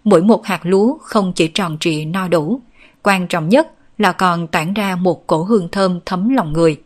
[0.04, 2.62] Mỗi một hạt lúa không chỉ tròn trịa no đủ,
[3.04, 6.82] quan trọng nhất là còn tản ra một cổ hương thơm thấm lòng người.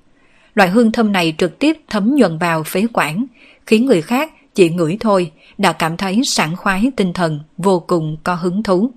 [0.55, 3.25] Loại hương thơm này trực tiếp thấm nhuần vào phế quản,
[3.65, 8.17] khiến người khác chỉ ngửi thôi đã cảm thấy sảng khoái tinh thần, vô cùng
[8.23, 8.91] có hứng thú.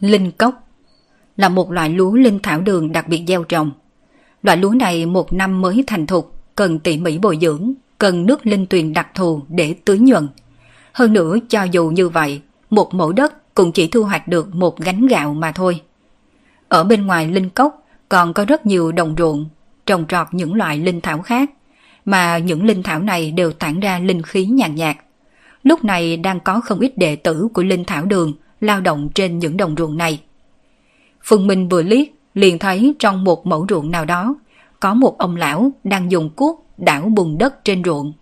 [0.00, 0.68] Linh cốc
[1.36, 3.70] là một loại lúa linh thảo đường đặc biệt gieo trồng.
[4.44, 8.46] Loại lúa này một năm mới thành thục, cần tỉ mỉ bồi dưỡng, cần nước
[8.46, 10.28] linh tuyền đặc thù để tưới nhuận.
[10.92, 14.80] Hơn nữa cho dù như vậy, một mẫu đất cũng chỉ thu hoạch được một
[14.80, 15.80] gánh gạo mà thôi.
[16.68, 19.48] Ở bên ngoài linh cốc còn có rất nhiều đồng ruộng,
[19.86, 21.50] trồng trọt những loại linh thảo khác,
[22.04, 24.96] mà những linh thảo này đều tản ra linh khí nhàn nhạt.
[25.62, 29.38] Lúc này đang có không ít đệ tử của linh thảo đường lao động trên
[29.38, 30.20] những đồng ruộng này.
[31.22, 34.34] Phương Minh vừa liếc liền thấy trong một mẫu ruộng nào đó
[34.80, 38.12] có một ông lão đang dùng cuốc đảo bùn đất trên ruộng.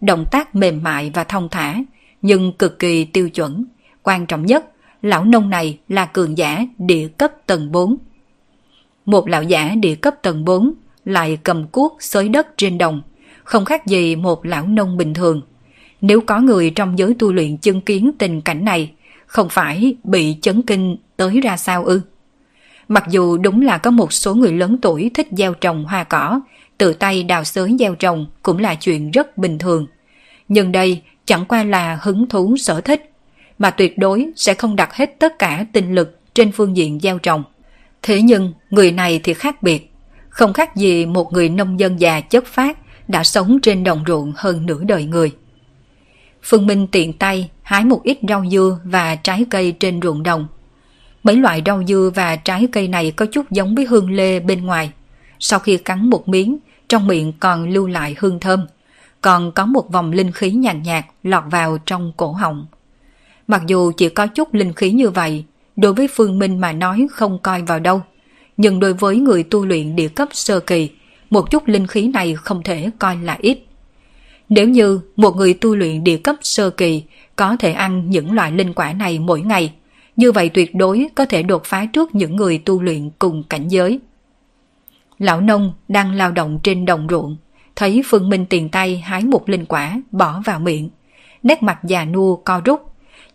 [0.00, 1.76] Động tác mềm mại và thông thả,
[2.22, 3.64] nhưng cực kỳ tiêu chuẩn.
[4.02, 4.66] Quan trọng nhất,
[5.02, 7.96] lão nông này là cường giả địa cấp tầng 4.
[9.04, 13.02] Một lão giả địa cấp tầng 4 lại cầm cuốc xới đất trên đồng,
[13.44, 15.42] không khác gì một lão nông bình thường.
[16.00, 18.92] Nếu có người trong giới tu luyện chứng kiến tình cảnh này,
[19.26, 22.00] không phải bị chấn kinh tới ra sao ư?
[22.90, 26.40] Mặc dù đúng là có một số người lớn tuổi thích gieo trồng hoa cỏ,
[26.78, 29.86] tự tay đào xới gieo trồng cũng là chuyện rất bình thường.
[30.48, 33.10] Nhưng đây chẳng qua là hứng thú sở thích,
[33.58, 37.18] mà tuyệt đối sẽ không đặt hết tất cả tinh lực trên phương diện gieo
[37.18, 37.44] trồng.
[38.02, 39.92] Thế nhưng người này thì khác biệt,
[40.28, 44.32] không khác gì một người nông dân già chất phát đã sống trên đồng ruộng
[44.36, 45.32] hơn nửa đời người.
[46.42, 50.46] Phương Minh tiện tay hái một ít rau dưa và trái cây trên ruộng đồng
[51.22, 54.66] Mấy loại rau dưa và trái cây này có chút giống với hương lê bên
[54.66, 54.92] ngoài.
[55.38, 58.66] Sau khi cắn một miếng, trong miệng còn lưu lại hương thơm.
[59.20, 62.66] Còn có một vòng linh khí nhàn nhạt, nhạt lọt vào trong cổ họng.
[63.46, 65.44] Mặc dù chỉ có chút linh khí như vậy,
[65.76, 68.02] đối với Phương Minh mà nói không coi vào đâu.
[68.56, 70.90] Nhưng đối với người tu luyện địa cấp sơ kỳ,
[71.30, 73.58] một chút linh khí này không thể coi là ít.
[74.48, 77.02] Nếu như một người tu luyện địa cấp sơ kỳ
[77.36, 79.72] có thể ăn những loại linh quả này mỗi ngày,
[80.20, 83.68] như vậy tuyệt đối có thể đột phá trước những người tu luyện cùng cảnh
[83.68, 84.00] giới.
[85.18, 87.36] Lão nông đang lao động trên đồng ruộng,
[87.76, 90.90] thấy Phương Minh tiền tay hái một linh quả bỏ vào miệng.
[91.42, 92.82] Nét mặt già nua co rút.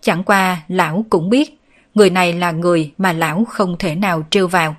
[0.01, 1.59] Chẳng qua lão cũng biết,
[1.95, 4.75] người này là người mà lão không thể nào trêu vào.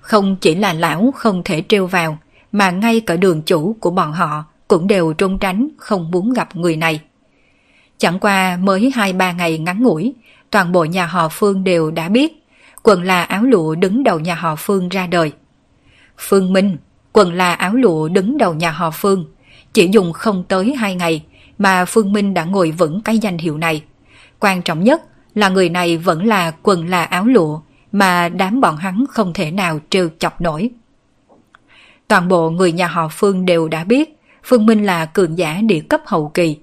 [0.00, 2.18] Không chỉ là lão không thể trêu vào,
[2.52, 6.56] mà ngay cả đường chủ của bọn họ cũng đều trốn tránh không muốn gặp
[6.56, 7.00] người này.
[7.98, 10.14] Chẳng qua mới hai ba ngày ngắn ngủi,
[10.50, 12.40] toàn bộ nhà họ Phương đều đã biết
[12.82, 15.32] quần là áo lụa đứng đầu nhà họ Phương ra đời.
[16.18, 16.76] Phương Minh,
[17.12, 19.24] quần là áo lụa đứng đầu nhà họ Phương,
[19.72, 21.24] chỉ dùng không tới hai ngày
[21.58, 23.82] mà Phương Minh đã ngồi vững cái danh hiệu này.
[24.38, 25.02] Quan trọng nhất
[25.34, 27.60] là người này vẫn là quần là áo lụa
[27.92, 30.70] mà đám bọn hắn không thể nào trêu chọc nổi.
[32.08, 35.80] Toàn bộ người nhà họ Phương đều đã biết Phương Minh là cường giả địa
[35.80, 36.56] cấp hậu kỳ.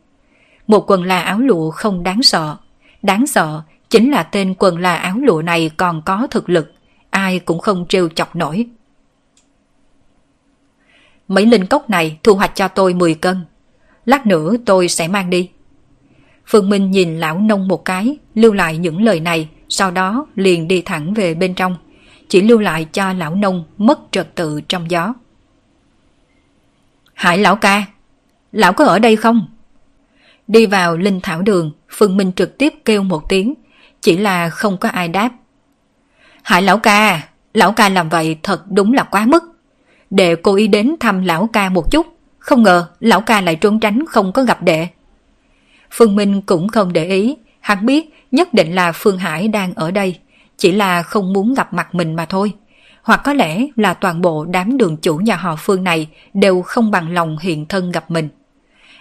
[0.67, 2.55] Một quần là áo lụa không đáng sợ.
[3.01, 6.73] Đáng sợ chính là tên quần là áo lụa này còn có thực lực,
[7.09, 8.67] ai cũng không trêu chọc nổi.
[11.27, 13.45] Mấy linh cốc này thu hoạch cho tôi 10 cân.
[14.05, 15.49] Lát nữa tôi sẽ mang đi.
[16.45, 20.67] Phương Minh nhìn lão nông một cái, lưu lại những lời này, sau đó liền
[20.67, 21.75] đi thẳng về bên trong.
[22.29, 25.13] Chỉ lưu lại cho lão nông mất trật tự trong gió.
[27.13, 27.85] Hải lão ca,
[28.51, 29.47] lão có ở đây không?
[30.47, 33.53] Đi vào linh thảo đường, Phương Minh trực tiếp kêu một tiếng,
[34.07, 35.29] chỉ là không có ai đáp.
[36.43, 37.21] Hải lão ca,
[37.53, 39.43] lão ca làm vậy thật đúng là quá mức.
[40.09, 42.07] Đệ cô ý đến thăm lão ca một chút,
[42.39, 44.87] không ngờ lão ca lại trốn tránh không có gặp đệ.
[45.91, 49.91] Phương Minh cũng không để ý, hắn biết nhất định là Phương Hải đang ở
[49.91, 50.19] đây,
[50.57, 52.53] chỉ là không muốn gặp mặt mình mà thôi.
[53.01, 56.91] Hoặc có lẽ là toàn bộ đám đường chủ nhà họ Phương này đều không
[56.91, 58.29] bằng lòng hiện thân gặp mình.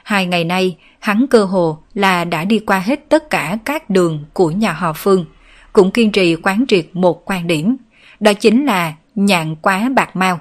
[0.07, 4.25] Hai ngày nay, hắn cơ hồ là đã đi qua hết tất cả các đường
[4.33, 5.25] của nhà họ Phương,
[5.73, 7.77] cũng kiên trì quán triệt một quan điểm,
[8.21, 10.41] đó chính là nhạn quá bạc mau.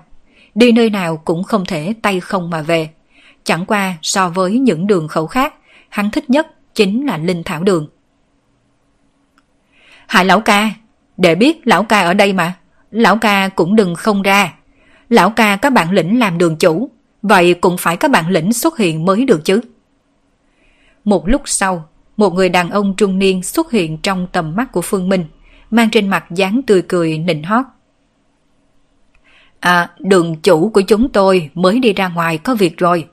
[0.56, 2.89] Đi nơi nào cũng không thể tay không mà về.
[3.43, 5.54] Chẳng qua so với những đường khẩu khác,
[5.89, 7.88] hắn thích nhất chính là Linh Thảo Đường.
[10.08, 10.69] Hại lão ca,
[11.17, 12.54] để biết lão ca ở đây mà,
[12.91, 14.54] lão ca cũng đừng không ra.
[15.10, 16.89] Lão ca có bản lĩnh làm đường chủ,
[17.28, 19.62] vậy cũng phải có bản lĩnh xuất hiện mới được chứ.
[21.04, 24.82] Một lúc sau, một người đàn ông trung niên xuất hiện trong tầm mắt của
[24.82, 25.26] Phương Minh,
[25.72, 27.66] mang trên mặt dáng tươi cười nịnh hót.
[29.60, 33.08] À, đường chủ của chúng tôi mới đi ra ngoài có việc rồi.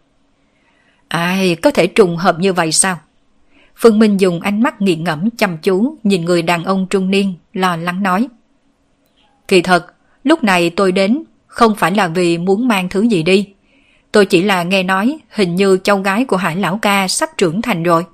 [1.09, 2.99] Ai, có thể trùng hợp như vậy sao?
[3.77, 7.35] Phương Minh dùng ánh mắt nghiện ngẫm chăm chú nhìn người đàn ông trung niên,
[7.53, 8.29] lo lắng nói.
[9.49, 9.95] Kỳ thật,
[10.25, 13.55] lúc này tôi đến không phải là vì muốn mang thứ gì đi.
[14.13, 17.63] Tôi chỉ là nghe nói hình như cháu gái của Hải Lão Ca sắp trưởng
[17.63, 18.05] thành rồi.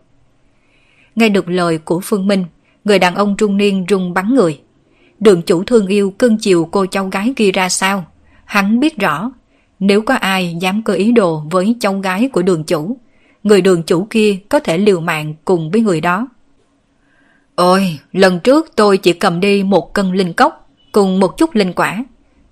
[1.14, 2.44] Nghe được lời của Phương Minh,
[2.84, 4.60] người đàn ông trung niên rung bắn người.
[5.20, 8.04] Đường chủ thương yêu cưng chiều cô cháu gái kia ra sao?
[8.44, 9.30] Hắn biết rõ,
[9.78, 12.96] nếu có ai dám cơ ý đồ với cháu gái của đường chủ,
[13.42, 16.28] người đường chủ kia có thể liều mạng cùng với người đó.
[17.54, 21.72] Ôi, lần trước tôi chỉ cầm đi một cân linh cốc cùng một chút linh
[21.72, 22.04] quả.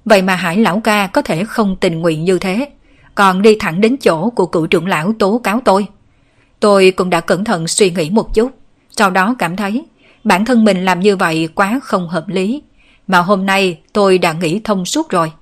[0.05, 2.69] Vậy mà Hải Lão Ca có thể không tình nguyện như thế,
[3.17, 5.87] còn đi thẳng đến chỗ của cựu trưởng lão tố cáo tôi.
[6.61, 8.51] Tôi cũng đã cẩn thận suy nghĩ một chút,
[8.91, 9.85] sau đó cảm thấy
[10.25, 12.63] bản thân mình làm như vậy quá không hợp lý.
[13.07, 15.33] Mà hôm nay tôi đã nghĩ thông suốt rồi.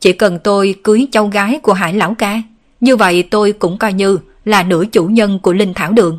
[0.00, 2.42] Chỉ cần tôi cưới cháu gái của Hải Lão Ca,
[2.80, 6.18] như vậy tôi cũng coi như là nửa chủ nhân của Linh Thảo Đường.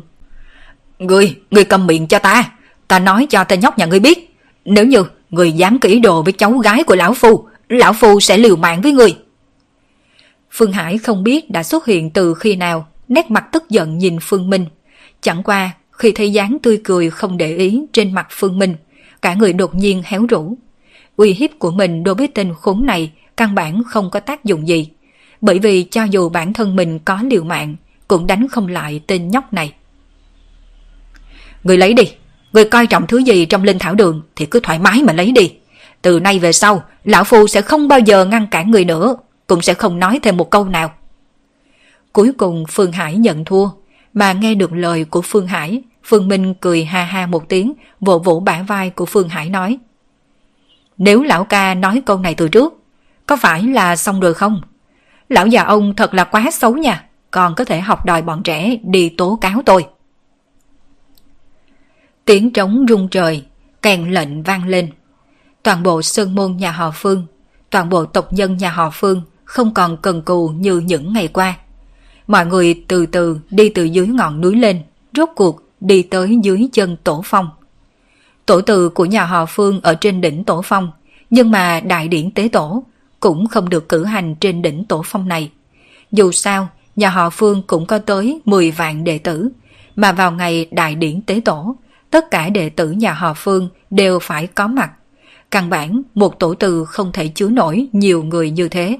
[0.98, 2.50] Ngươi, ngươi cầm miệng cho ta,
[2.88, 4.36] ta nói cho tên nhóc nhà ngươi biết.
[4.64, 8.38] Nếu như người dám kỹ đồ với cháu gái của Lão Phu, Lão Phu sẽ
[8.38, 9.16] liều mạng với người.
[10.56, 14.18] Phương Hải không biết đã xuất hiện từ khi nào, nét mặt tức giận nhìn
[14.22, 14.66] Phương Minh.
[15.20, 18.76] Chẳng qua, khi thấy dáng tươi cười không để ý trên mặt Phương Minh,
[19.22, 20.56] cả người đột nhiên héo rũ.
[21.16, 24.68] Uy hiếp của mình đối với tên khốn này căn bản không có tác dụng
[24.68, 24.88] gì,
[25.40, 27.76] bởi vì cho dù bản thân mình có liều mạng,
[28.08, 29.72] cũng đánh không lại tên nhóc này.
[31.64, 32.04] Người lấy đi,
[32.52, 35.32] người coi trọng thứ gì trong linh thảo đường thì cứ thoải mái mà lấy
[35.32, 35.52] đi.
[36.02, 39.16] Từ nay về sau, lão phu sẽ không bao giờ ngăn cản người nữa,
[39.46, 40.92] cũng sẽ không nói thêm một câu nào.
[42.12, 43.68] Cuối cùng Phương Hải nhận thua,
[44.12, 48.18] mà nghe được lời của Phương Hải, Phương Minh cười ha ha một tiếng, vỗ
[48.18, 49.78] vỗ bả vai của Phương Hải nói.
[50.98, 52.74] Nếu lão ca nói câu này từ trước,
[53.26, 54.60] có phải là xong rồi không?
[55.28, 58.76] Lão già ông thật là quá xấu nha, còn có thể học đòi bọn trẻ
[58.82, 59.86] đi tố cáo tôi.
[62.24, 63.44] Tiếng trống rung trời,
[63.82, 64.90] kèn lệnh vang lên.
[65.62, 67.26] Toàn bộ sơn môn nhà họ Phương,
[67.70, 71.54] toàn bộ tộc nhân nhà họ Phương không còn cần cù như những ngày qua.
[72.26, 74.82] Mọi người từ từ đi từ dưới ngọn núi lên,
[75.16, 77.48] rốt cuộc đi tới dưới chân tổ phong.
[78.46, 80.92] Tổ từ của nhà họ Phương ở trên đỉnh tổ phong,
[81.30, 82.84] nhưng mà đại điển tế tổ
[83.20, 85.50] cũng không được cử hành trên đỉnh tổ phong này.
[86.12, 89.48] Dù sao, nhà họ Phương cũng có tới 10 vạn đệ tử,
[89.96, 91.76] mà vào ngày đại điển tế tổ,
[92.10, 94.90] tất cả đệ tử nhà họ Phương đều phải có mặt.
[95.50, 98.98] Căn bản, một tổ từ không thể chứa nổi nhiều người như thế.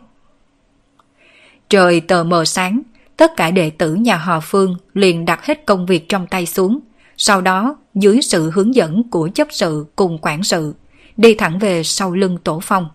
[1.75, 2.83] Trời tờ mờ sáng,
[3.17, 6.81] tất cả đệ tử nhà họ Phương liền đặt hết công việc trong tay xuống,
[7.17, 10.75] sau đó dưới sự hướng dẫn của chấp sự cùng quản sự,
[11.17, 12.89] đi thẳng về sau lưng tổ phong.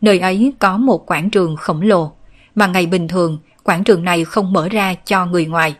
[0.00, 2.12] Nơi ấy có một quảng trường khổng lồ,
[2.54, 5.74] mà ngày bình thường quảng trường này không mở ra cho người ngoài,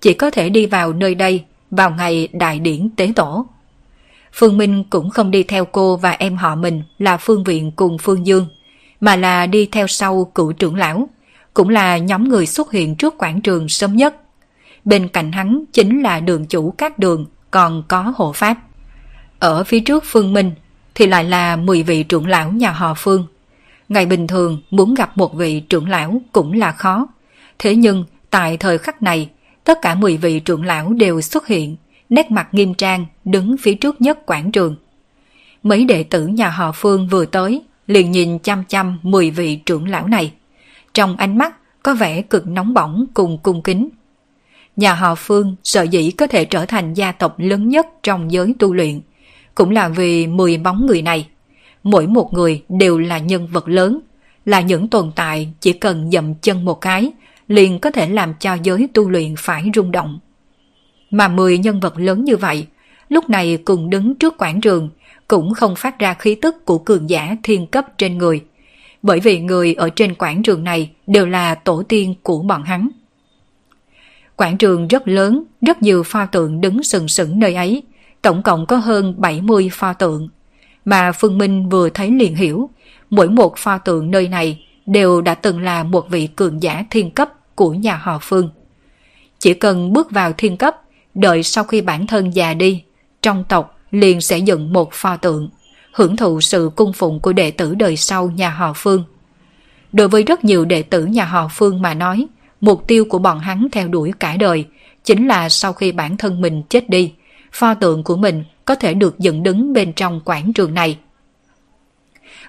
[0.00, 3.46] chỉ có thể đi vào nơi đây vào ngày đại điển tế tổ.
[4.32, 7.98] Phương Minh cũng không đi theo cô và em họ mình là Phương Viện cùng
[7.98, 8.46] Phương Dương,
[9.00, 11.08] mà là đi theo sau cựu trưởng lão,
[11.54, 14.16] cũng là nhóm người xuất hiện trước quảng trường sớm nhất.
[14.84, 18.58] Bên cạnh hắn chính là đường chủ các đường, còn có hộ pháp.
[19.38, 20.50] Ở phía trước Phương Minh
[20.94, 23.26] thì lại là 10 vị trưởng lão nhà họ Phương.
[23.88, 27.06] Ngày bình thường muốn gặp một vị trưởng lão cũng là khó.
[27.58, 29.28] Thế nhưng tại thời khắc này,
[29.64, 31.76] tất cả 10 vị trưởng lão đều xuất hiện,
[32.08, 34.76] nét mặt nghiêm trang đứng phía trước nhất quảng trường.
[35.62, 39.88] Mấy đệ tử nhà họ Phương vừa tới, liền nhìn chăm chăm 10 vị trưởng
[39.88, 40.32] lão này.
[40.94, 43.88] Trong ánh mắt có vẻ cực nóng bỏng cùng cung kính.
[44.76, 48.54] Nhà họ Phương sợ dĩ có thể trở thành gia tộc lớn nhất trong giới
[48.58, 49.00] tu luyện,
[49.54, 51.28] cũng là vì 10 bóng người này.
[51.82, 54.00] Mỗi một người đều là nhân vật lớn,
[54.44, 57.12] là những tồn tại chỉ cần dậm chân một cái,
[57.48, 60.18] liền có thể làm cho giới tu luyện phải rung động.
[61.10, 62.66] Mà 10 nhân vật lớn như vậy,
[63.08, 64.90] lúc này cùng đứng trước quảng trường,
[65.28, 68.40] cũng không phát ra khí tức của cường giả thiên cấp trên người–
[69.02, 72.88] bởi vì người ở trên quảng trường này đều là tổ tiên của bọn hắn.
[74.36, 77.82] Quảng trường rất lớn, rất nhiều pho tượng đứng sừng sững nơi ấy,
[78.22, 80.28] tổng cộng có hơn 70 pho tượng.
[80.84, 82.70] Mà Phương Minh vừa thấy liền hiểu,
[83.10, 87.10] mỗi một pho tượng nơi này đều đã từng là một vị cường giả thiên
[87.10, 88.50] cấp của nhà họ Phương.
[89.38, 90.76] Chỉ cần bước vào thiên cấp,
[91.14, 92.82] đợi sau khi bản thân già đi,
[93.22, 95.50] trong tộc liền sẽ dựng một pho tượng
[95.92, 99.04] hưởng thụ sự cung phụng của đệ tử đời sau nhà họ Phương.
[99.92, 102.26] Đối với rất nhiều đệ tử nhà họ Phương mà nói,
[102.60, 104.66] mục tiêu của bọn hắn theo đuổi cả đời
[105.04, 107.12] chính là sau khi bản thân mình chết đi,
[107.52, 110.98] pho tượng của mình có thể được dựng đứng bên trong quảng trường này.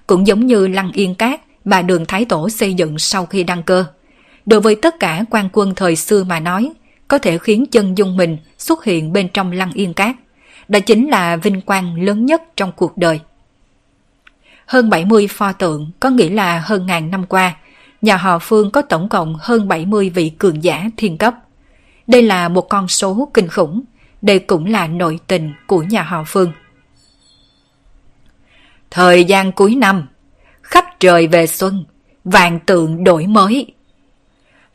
[0.07, 3.63] Cũng giống như Lăng Yên Cát mà đường Thái Tổ xây dựng sau khi đăng
[3.63, 3.85] cơ.
[4.45, 6.71] Đối với tất cả quan quân thời xưa mà nói,
[7.07, 10.15] có thể khiến chân dung mình xuất hiện bên trong Lăng Yên Cát.
[10.67, 13.19] Đó chính là vinh quang lớn nhất trong cuộc đời.
[14.65, 17.55] Hơn 70 pho tượng có nghĩa là hơn ngàn năm qua,
[18.01, 21.35] nhà họ Phương có tổng cộng hơn 70 vị cường giả thiên cấp.
[22.07, 23.81] Đây là một con số kinh khủng,
[24.21, 26.51] đây cũng là nội tình của nhà họ Phương.
[28.91, 30.07] Thời gian cuối năm,
[30.61, 31.85] khắp trời về xuân,
[32.23, 33.73] vàng tượng đổi mới.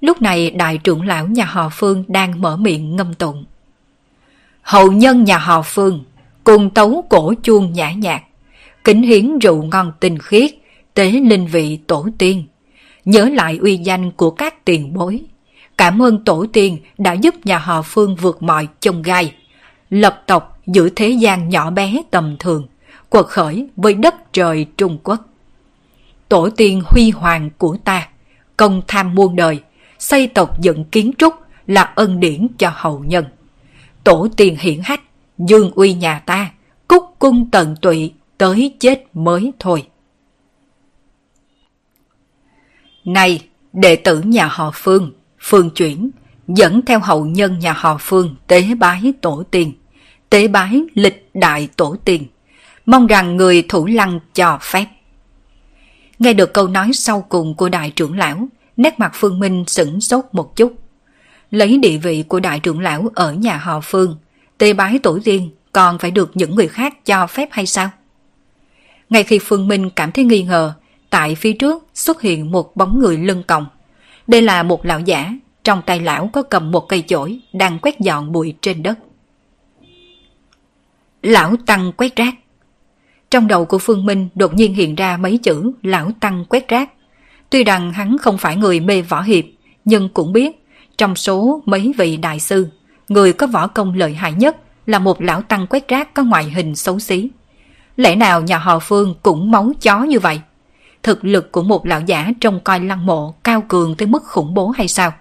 [0.00, 3.44] Lúc này đại trưởng lão nhà họ Phương đang mở miệng ngâm tụng.
[4.62, 6.04] Hậu nhân nhà họ Phương
[6.44, 8.22] cùng tấu cổ chuông nhã nhạc,
[8.88, 10.50] kính hiến rượu ngon tinh khiết,
[10.94, 12.44] tế linh vị tổ tiên.
[13.04, 15.20] Nhớ lại uy danh của các tiền bối.
[15.76, 19.34] Cảm ơn tổ tiên đã giúp nhà họ Phương vượt mọi chông gai.
[19.90, 22.66] Lập tộc giữa thế gian nhỏ bé tầm thường,
[23.08, 25.20] quật khởi với đất trời Trung Quốc.
[26.28, 28.08] Tổ tiên huy hoàng của ta,
[28.56, 29.60] công tham muôn đời,
[29.98, 31.34] xây tộc dựng kiến trúc
[31.66, 33.24] là ân điển cho hậu nhân.
[34.04, 35.02] Tổ tiên hiển hách,
[35.38, 36.50] dương uy nhà ta,
[36.88, 39.86] cúc cung tận tụy, tới chết mới thôi.
[43.04, 46.10] Này, đệ tử nhà họ Phương, Phương chuyển,
[46.48, 49.72] dẫn theo hậu nhân nhà họ Phương tế bái tổ tiên,
[50.30, 52.26] tế bái lịch đại tổ tiên,
[52.86, 54.86] mong rằng người thủ lăng cho phép.
[56.18, 60.00] Nghe được câu nói sau cùng của đại trưởng lão, nét mặt Phương Minh sửng
[60.00, 60.74] sốt một chút.
[61.50, 64.16] Lấy địa vị của đại trưởng lão ở nhà họ Phương,
[64.58, 67.90] tế bái tổ tiên còn phải được những người khác cho phép hay sao?
[69.10, 70.72] Ngay khi Phương Minh cảm thấy nghi ngờ,
[71.10, 73.66] tại phía trước xuất hiện một bóng người lưng còng.
[74.26, 75.32] Đây là một lão giả,
[75.64, 78.98] trong tay lão có cầm một cây chổi đang quét dọn bụi trên đất.
[81.22, 82.34] Lão Tăng quét rác
[83.30, 86.90] Trong đầu của Phương Minh đột nhiên hiện ra mấy chữ Lão Tăng quét rác.
[87.50, 89.44] Tuy rằng hắn không phải người mê võ hiệp,
[89.84, 90.64] nhưng cũng biết
[90.98, 92.68] trong số mấy vị đại sư,
[93.08, 94.56] người có võ công lợi hại nhất
[94.86, 97.28] là một lão tăng quét rác có ngoại hình xấu xí.
[97.98, 100.40] Lẽ nào nhà họ Phương cũng máu chó như vậy?
[101.02, 104.54] Thực lực của một lão giả trông coi lăng mộ cao cường tới mức khủng
[104.54, 105.12] bố hay sao?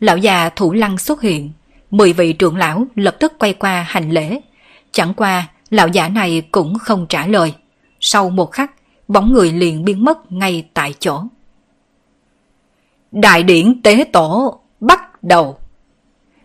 [0.00, 1.52] Lão già thủ lăng xuất hiện,
[1.90, 4.40] mười vị trưởng lão lập tức quay qua hành lễ.
[4.92, 7.54] Chẳng qua, lão giả này cũng không trả lời.
[8.00, 8.72] Sau một khắc,
[9.08, 11.22] bóng người liền biến mất ngay tại chỗ.
[13.12, 15.58] Đại điển tế tổ bắt đầu.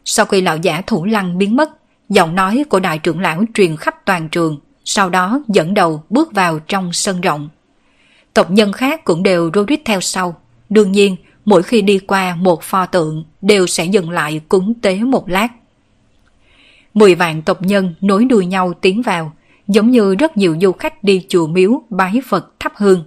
[0.06, 1.70] Sau khi lão giả thủ lăng biến mất,
[2.10, 6.34] giọng nói của đại trưởng lão truyền khắp toàn trường, sau đó dẫn đầu bước
[6.34, 7.50] vào trong sân rộng.
[8.34, 10.42] Tộc nhân khác cũng đều rô rít theo sau.
[10.70, 14.98] Đương nhiên, mỗi khi đi qua một pho tượng đều sẽ dừng lại cúng tế
[14.98, 15.48] một lát.
[16.94, 19.34] Mười vạn tộc nhân nối đuôi nhau tiến vào,
[19.68, 23.04] giống như rất nhiều du khách đi chùa miếu bái Phật thắp hương.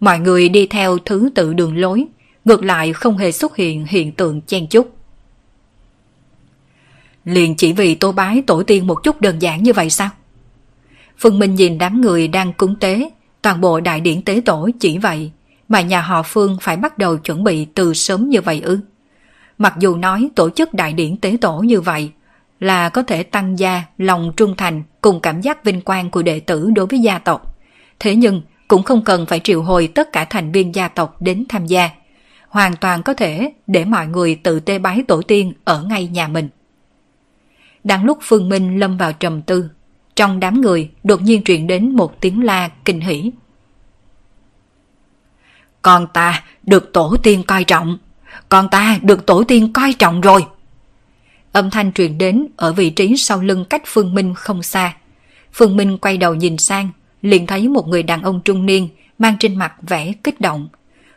[0.00, 2.04] Mọi người đi theo thứ tự đường lối,
[2.44, 5.01] ngược lại không hề xuất hiện hiện tượng chen chúc.
[7.24, 10.08] Liền chỉ vì tô bái tổ tiên một chút đơn giản như vậy sao?
[11.18, 13.10] Phương Minh nhìn đám người đang cúng tế,
[13.42, 15.30] toàn bộ đại điển tế tổ chỉ vậy,
[15.68, 18.78] mà nhà họ Phương phải bắt đầu chuẩn bị từ sớm như vậy ư.
[19.58, 22.10] Mặc dù nói tổ chức đại điển tế tổ như vậy
[22.60, 26.40] là có thể tăng gia lòng trung thành cùng cảm giác vinh quang của đệ
[26.40, 27.58] tử đối với gia tộc,
[27.98, 31.44] thế nhưng cũng không cần phải triệu hồi tất cả thành viên gia tộc đến
[31.48, 31.90] tham gia.
[32.48, 36.28] Hoàn toàn có thể để mọi người tự tê bái tổ tiên ở ngay nhà
[36.28, 36.48] mình.
[37.84, 39.70] Đang lúc Phương Minh lâm vào trầm tư,
[40.14, 43.30] trong đám người đột nhiên truyền đến một tiếng la kinh hỉ.
[45.82, 47.98] Con ta được tổ tiên coi trọng,
[48.48, 50.46] con ta được tổ tiên coi trọng rồi.
[51.52, 54.94] Âm thanh truyền đến ở vị trí sau lưng cách Phương Minh không xa.
[55.52, 56.88] Phương Minh quay đầu nhìn sang,
[57.22, 60.68] liền thấy một người đàn ông trung niên mang trên mặt vẻ kích động.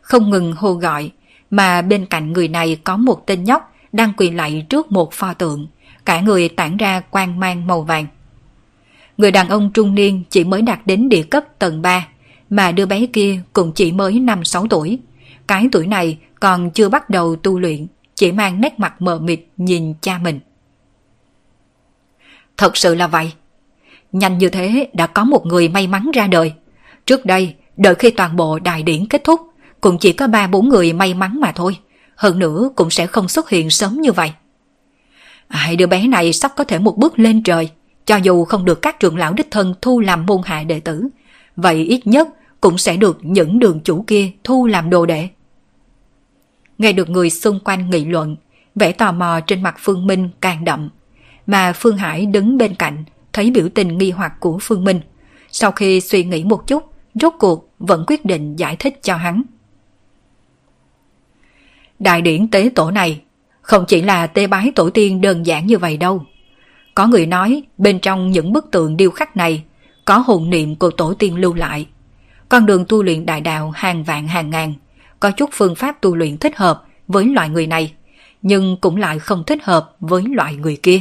[0.02, 1.12] Không ngừng hô gọi,
[1.50, 5.34] mà bên cạnh người này có một tên nhóc đang quỳ lạy trước một pho
[5.34, 5.68] tượng,
[6.06, 8.06] cả người tản ra quang mang màu vàng.
[9.18, 12.08] Người đàn ông trung niên chỉ mới đạt đến địa cấp tầng 3,
[12.50, 15.00] mà đứa bé kia cũng chỉ mới 5-6 tuổi.
[15.48, 19.40] Cái tuổi này còn chưa bắt đầu tu luyện, chỉ mang nét mặt mờ mịt
[19.58, 20.40] nhìn cha mình.
[22.58, 23.32] Thật sự là vậy.
[24.12, 26.54] Nhanh như thế đã có một người may mắn ra đời.
[27.06, 29.42] Trước đây, đợi khi toàn bộ đại điển kết thúc,
[29.82, 31.78] cũng chỉ có ba bốn người may mắn mà thôi.
[32.16, 34.32] Hơn nữa cũng sẽ không xuất hiện sớm như vậy.
[35.50, 37.70] Hai đứa bé này sắp có thể một bước lên trời,
[38.06, 41.08] cho dù không được các trưởng lão đích thân thu làm môn hạ đệ tử,
[41.56, 42.28] vậy ít nhất
[42.62, 45.30] cũng sẽ được những đường chủ kia thu làm đồ đệ.
[46.78, 48.36] Nghe được người xung quanh nghị luận,
[48.76, 50.90] vẻ tò mò trên mặt Phương Minh càng đậm,
[51.48, 55.02] mà Phương Hải đứng bên cạnh thấy biểu tình nghi hoặc của Phương Minh.
[55.52, 56.84] Sau khi suy nghĩ một chút,
[57.14, 59.42] rốt cuộc vẫn quyết định giải thích cho hắn.
[62.00, 63.22] Đại điển tế tổ này
[63.66, 66.26] không chỉ là tế bái tổ tiên đơn giản như vậy đâu.
[66.96, 69.64] Có người nói bên trong những bức tượng điêu khắc này
[70.06, 71.88] có hồn niệm của tổ tiên lưu lại.
[72.50, 74.74] Con đường tu luyện đại đạo hàng vạn hàng ngàn,
[75.20, 77.94] có chút phương pháp tu luyện thích hợp với loại người này,
[78.42, 81.00] nhưng cũng lại không thích hợp với loại người kia.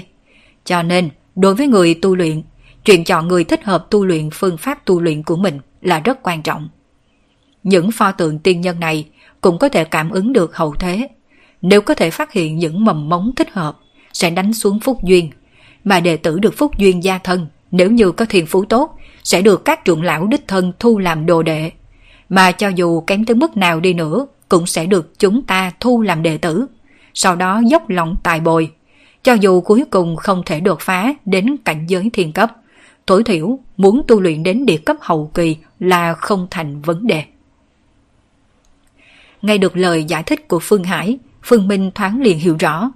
[0.64, 2.42] Cho nên, đối với người tu luyện,
[2.84, 6.18] chuyện chọn người thích hợp tu luyện phương pháp tu luyện của mình là rất
[6.22, 6.68] quan trọng.
[7.62, 9.08] Những pho tượng tiên nhân này
[9.40, 11.08] cũng có thể cảm ứng được hậu thế.
[11.66, 13.78] Nếu có thể phát hiện những mầm mống thích hợp,
[14.12, 15.30] sẽ đánh xuống phúc duyên.
[15.84, 19.42] Mà đệ tử được phúc duyên gia thân, nếu như có thiền phú tốt, sẽ
[19.42, 21.70] được các trưởng lão đích thân thu làm đồ đệ.
[22.28, 26.02] Mà cho dù kém tới mức nào đi nữa, cũng sẽ được chúng ta thu
[26.02, 26.66] làm đệ tử.
[27.14, 28.70] Sau đó dốc lòng tài bồi.
[29.22, 32.52] Cho dù cuối cùng không thể đột phá đến cảnh giới thiên cấp,
[33.06, 37.24] tối thiểu muốn tu luyện đến địa cấp hậu kỳ là không thành vấn đề.
[39.42, 42.92] Nghe được lời giải thích của Phương Hải, Phương Minh thoáng liền hiểu rõ.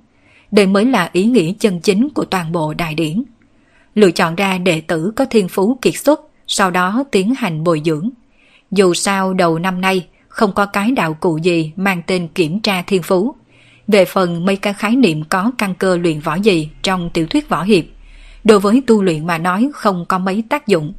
[0.50, 3.24] Đây mới là ý nghĩa chân chính của toàn bộ đại điển.
[3.94, 7.82] Lựa chọn ra đệ tử có thiên phú kiệt xuất, sau đó tiến hành bồi
[7.84, 8.10] dưỡng.
[8.70, 12.82] Dù sao đầu năm nay không có cái đạo cụ gì mang tên kiểm tra
[12.82, 13.34] thiên phú.
[13.88, 17.48] Về phần mấy cái khái niệm có căn cơ luyện võ gì trong tiểu thuyết
[17.48, 17.84] võ hiệp,
[18.44, 20.92] đối với tu luyện mà nói không có mấy tác dụng.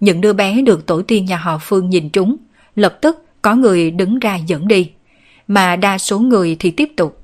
[0.00, 2.36] Những đứa bé được tổ tiên nhà họ Phương nhìn trúng,
[2.76, 4.90] lập tức có người đứng ra dẫn đi,
[5.48, 7.20] mà đa số người thì tiếp tục.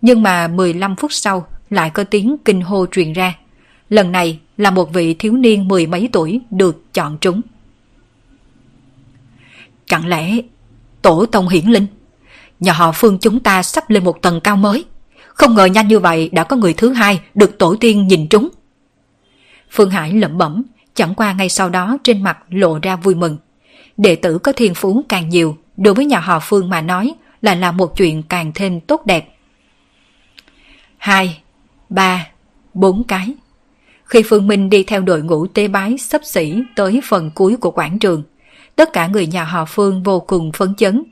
[0.00, 3.34] Nhưng mà 15 phút sau lại có tiếng kinh hô truyền ra.
[3.88, 7.40] Lần này là một vị thiếu niên mười mấy tuổi được chọn trúng.
[9.86, 10.38] Chẳng lẽ
[11.02, 11.86] tổ tông hiển linh?
[12.60, 14.84] Nhà họ Phương chúng ta sắp lên một tầng cao mới.
[15.28, 18.48] Không ngờ nhanh như vậy đã có người thứ hai được tổ tiên nhìn trúng.
[19.70, 20.62] Phương Hải lẩm bẩm,
[20.94, 23.36] chẳng qua ngay sau đó trên mặt lộ ra vui mừng.
[23.96, 27.54] Đệ tử có thiên phú càng nhiều, đối với nhà họ Phương mà nói là
[27.54, 29.28] là một chuyện càng thêm tốt đẹp.
[30.96, 31.42] Hai,
[31.88, 32.28] ba,
[32.74, 33.34] bốn cái.
[34.04, 37.70] Khi Phương Minh đi theo đội ngũ tế bái sắp xỉ tới phần cuối của
[37.70, 38.22] quảng trường,
[38.76, 41.02] tất cả người nhà họ Phương vô cùng phấn chấn,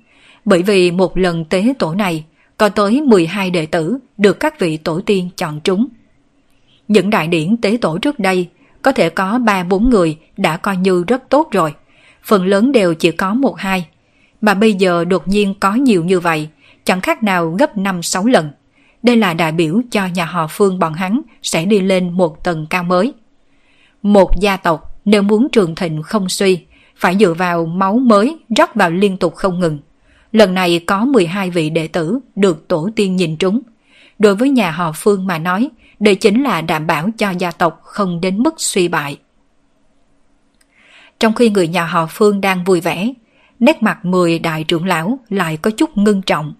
[0.45, 2.25] bởi vì một lần tế tổ này
[2.57, 5.87] có tới 12 đệ tử được các vị tổ tiên chọn trúng.
[6.89, 8.49] Những đại điển tế tổ trước đây
[8.83, 11.75] có thể có 3-4 người đã coi như rất tốt rồi,
[12.23, 13.87] phần lớn đều chỉ có một hai,
[14.41, 16.49] mà bây giờ đột nhiên có nhiều như vậy,
[16.85, 18.51] chẳng khác nào gấp 5-6 lần.
[19.03, 22.67] Đây là đại biểu cho nhà họ Phương bọn hắn sẽ đi lên một tầng
[22.71, 23.13] cao mới.
[24.03, 26.65] Một gia tộc nếu muốn trường thịnh không suy,
[26.97, 29.79] phải dựa vào máu mới rót vào liên tục không ngừng.
[30.33, 33.61] Lần này có 12 vị đệ tử được tổ tiên nhìn trúng.
[34.19, 35.69] Đối với nhà họ Phương mà nói,
[36.01, 39.19] đây chính là đảm bảo cho gia tộc không đến mức suy bại.
[41.21, 43.13] Trong khi người nhà họ Phương đang vui vẻ,
[43.61, 46.55] nét mặt 10 đại trưởng lão lại có chút ngưng trọng.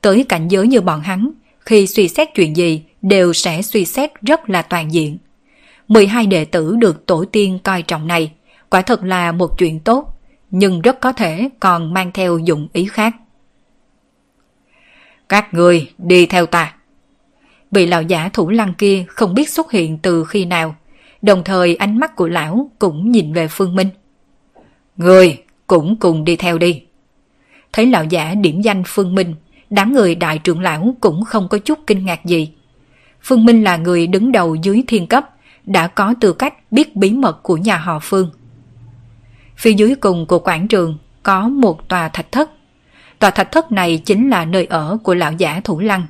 [0.00, 1.30] Tới cảnh giới như bọn hắn,
[1.60, 5.18] khi suy xét chuyện gì đều sẽ suy xét rất là toàn diện.
[5.88, 8.32] 12 đệ tử được tổ tiên coi trọng này,
[8.70, 10.20] quả thật là một chuyện tốt,
[10.50, 13.16] nhưng rất có thể còn mang theo dụng ý khác.
[15.28, 16.74] Các người đi theo ta.
[17.70, 20.76] Vị lão giả thủ lăng kia không biết xuất hiện từ khi nào,
[21.22, 23.88] đồng thời ánh mắt của lão cũng nhìn về Phương Minh.
[24.96, 26.82] Người cũng cùng đi theo đi.
[27.72, 29.34] Thấy lão giả điểm danh Phương Minh,
[29.70, 32.52] đám người đại trưởng lão cũng không có chút kinh ngạc gì.
[33.22, 35.24] Phương Minh là người đứng đầu dưới thiên cấp,
[35.64, 38.30] đã có tư cách biết bí mật của nhà họ Phương.
[39.56, 42.50] Phía dưới cùng của quảng trường có một tòa thạch thất.
[43.18, 46.06] Tòa thạch thất này chính là nơi ở của lão giả Thủ Lăng.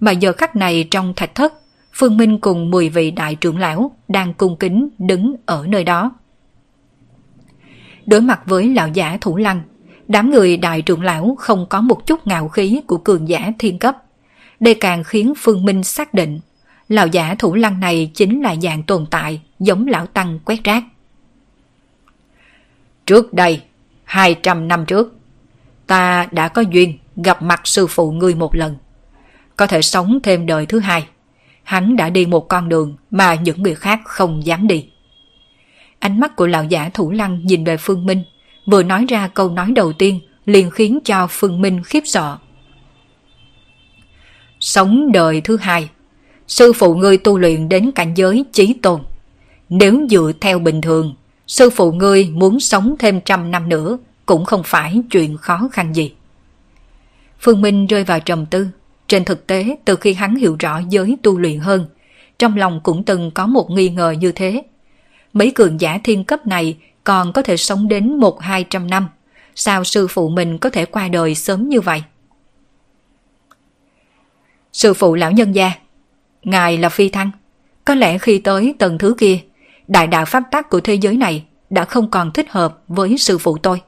[0.00, 1.54] Mà giờ khắc này trong thạch thất,
[1.92, 6.12] Phương Minh cùng 10 vị đại trưởng lão đang cung kính đứng ở nơi đó.
[8.06, 9.62] Đối mặt với lão giả Thủ Lăng,
[10.08, 13.78] đám người đại trưởng lão không có một chút ngạo khí của cường giả thiên
[13.78, 13.96] cấp.
[14.60, 16.40] Đây càng khiến Phương Minh xác định
[16.88, 20.84] lão giả Thủ Lăng này chính là dạng tồn tại giống lão Tăng quét rác.
[23.06, 23.62] Trước đây,
[24.04, 25.18] 200 năm trước,
[25.86, 28.76] ta đã có duyên gặp mặt sư phụ ngươi một lần.
[29.56, 31.06] Có thể sống thêm đời thứ hai.
[31.62, 34.88] Hắn đã đi một con đường mà những người khác không dám đi.
[35.98, 38.24] Ánh mắt của lão giả thủ lăng nhìn về Phương Minh,
[38.66, 42.38] vừa nói ra câu nói đầu tiên liền khiến cho Phương Minh khiếp sợ.
[44.60, 45.88] Sống đời thứ hai,
[46.46, 49.00] sư phụ ngươi tu luyện đến cảnh giới trí tồn,
[49.68, 51.14] Nếu dựa theo bình thường
[51.46, 55.96] sư phụ ngươi muốn sống thêm trăm năm nữa cũng không phải chuyện khó khăn
[55.96, 56.12] gì.
[57.40, 58.66] Phương Minh rơi vào trầm tư.
[59.08, 61.86] Trên thực tế, từ khi hắn hiểu rõ giới tu luyện hơn,
[62.38, 64.62] trong lòng cũng từng có một nghi ngờ như thế.
[65.36, 69.08] Mấy cường giả thiên cấp này còn có thể sống đến một hai trăm năm.
[69.54, 72.02] Sao sư phụ mình có thể qua đời sớm như vậy?
[74.72, 75.72] Sư phụ lão nhân gia,
[76.42, 77.30] ngài là phi thăng.
[77.84, 79.38] Có lẽ khi tới tầng thứ kia,
[79.88, 83.38] đại đạo pháp tắc của thế giới này đã không còn thích hợp với sư
[83.38, 83.82] phụ tôi.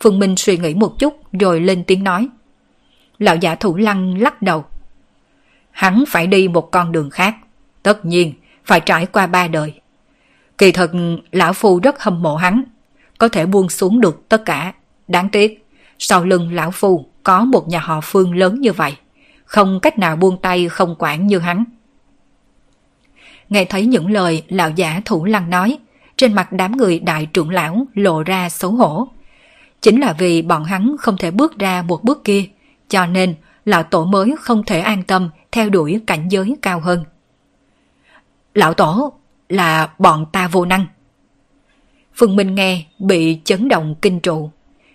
[0.00, 2.28] Phương Minh suy nghĩ một chút rồi lên tiếng nói.
[3.18, 4.64] Lão giả thủ lăng lắc đầu.
[5.70, 7.34] Hắn phải đi một con đường khác.
[7.82, 8.32] Tất nhiên,
[8.64, 9.80] phải trải qua ba đời.
[10.58, 10.90] Kỳ thật,
[11.32, 12.62] lão phu rất hâm mộ hắn.
[13.18, 14.72] Có thể buông xuống được tất cả.
[15.08, 15.66] Đáng tiếc,
[15.98, 18.96] sau lưng lão phu có một nhà họ phương lớn như vậy.
[19.44, 21.64] Không cách nào buông tay không quản như hắn.
[23.48, 25.78] Nghe thấy những lời lão giả thủ lăng nói,
[26.16, 29.08] trên mặt đám người đại trưởng lão lộ ra xấu hổ.
[29.80, 32.44] Chính là vì bọn hắn không thể bước ra một bước kia,
[32.88, 33.34] cho nên
[33.64, 37.04] lão tổ mới không thể an tâm theo đuổi cảnh giới cao hơn.
[38.54, 39.12] Lão tổ
[39.54, 40.86] là bọn ta vô năng.
[42.14, 44.50] Phương Minh nghe bị chấn động kinh trụ.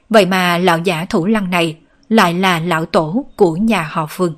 [0.10, 1.78] Vậy mà lão giả thủ lăng này
[2.10, 4.36] lại là lão tổ của nhà họ Phương.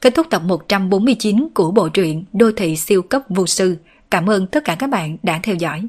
[0.00, 3.76] Kết thúc tập 149 của bộ truyện Đô thị siêu cấp vô sư.
[4.10, 5.86] Cảm ơn tất cả các bạn đã theo dõi.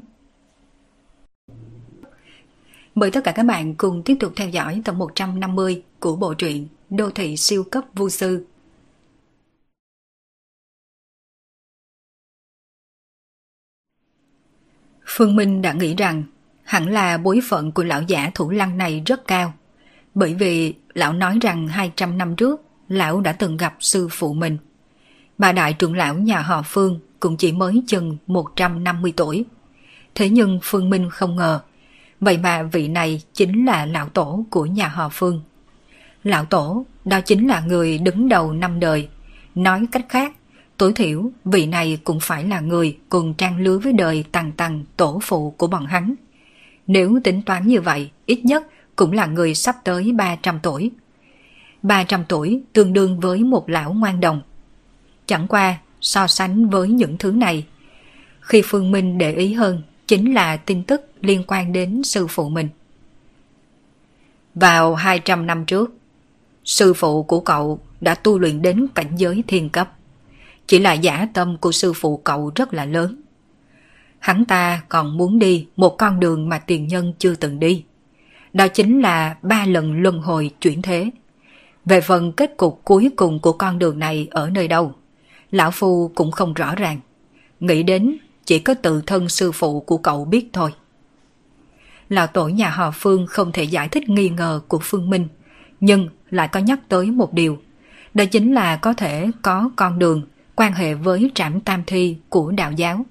[2.94, 6.68] Mời tất cả các bạn cùng tiếp tục theo dõi tập 150 của bộ truyện
[6.90, 8.46] Đô thị siêu cấp vô sư.
[15.06, 16.24] Phương Minh đã nghĩ rằng
[16.64, 19.52] hẳn là bối phận của lão giả thủ lăng này rất cao.
[20.14, 24.58] Bởi vì lão nói rằng 200 năm trước lão đã từng gặp sư phụ mình.
[25.38, 29.44] Bà đại trưởng lão nhà họ Phương cũng chỉ mới chừng 150 tuổi.
[30.14, 31.60] Thế nhưng Phương Minh không ngờ,
[32.20, 35.40] vậy mà vị này chính là lão tổ của nhà họ Phương.
[36.24, 39.08] Lão tổ đó chính là người đứng đầu năm đời.
[39.54, 40.32] Nói cách khác,
[40.78, 44.84] tối thiểu vị này cũng phải là người cùng trang lứa với đời tầng tầng
[44.96, 46.14] tổ phụ của bọn hắn.
[46.86, 48.66] Nếu tính toán như vậy, ít nhất
[48.96, 50.90] cũng là người sắp tới 300 tuổi.
[51.82, 54.42] 300 tuổi tương đương với một lão ngoan đồng.
[55.26, 57.66] Chẳng qua so sánh với những thứ này,
[58.40, 62.48] khi Phương Minh để ý hơn chính là tin tức liên quan đến sư phụ
[62.48, 62.68] mình.
[64.54, 65.94] Vào 200 năm trước,
[66.64, 69.92] sư phụ của cậu đã tu luyện đến cảnh giới thiên cấp.
[70.66, 73.20] Chỉ là giả tâm của sư phụ cậu rất là lớn.
[74.18, 77.84] Hắn ta còn muốn đi một con đường mà tiền nhân chưa từng đi.
[78.52, 81.10] Đó chính là ba lần luân hồi chuyển thế.
[81.84, 84.94] Về phần kết cục cuối cùng của con đường này ở nơi đâu,
[85.50, 87.00] Lão Phu cũng không rõ ràng.
[87.60, 90.70] Nghĩ đến chỉ có tự thân sư phụ của cậu biết thôi.
[92.08, 95.28] Lão tổ nhà họ Phương không thể giải thích nghi ngờ của Phương Minh,
[95.80, 97.58] nhưng lại có nhắc tới một điều.
[98.14, 100.22] Đó chính là có thể có con đường
[100.56, 103.06] quan hệ với trảm tam thi của đạo giáo.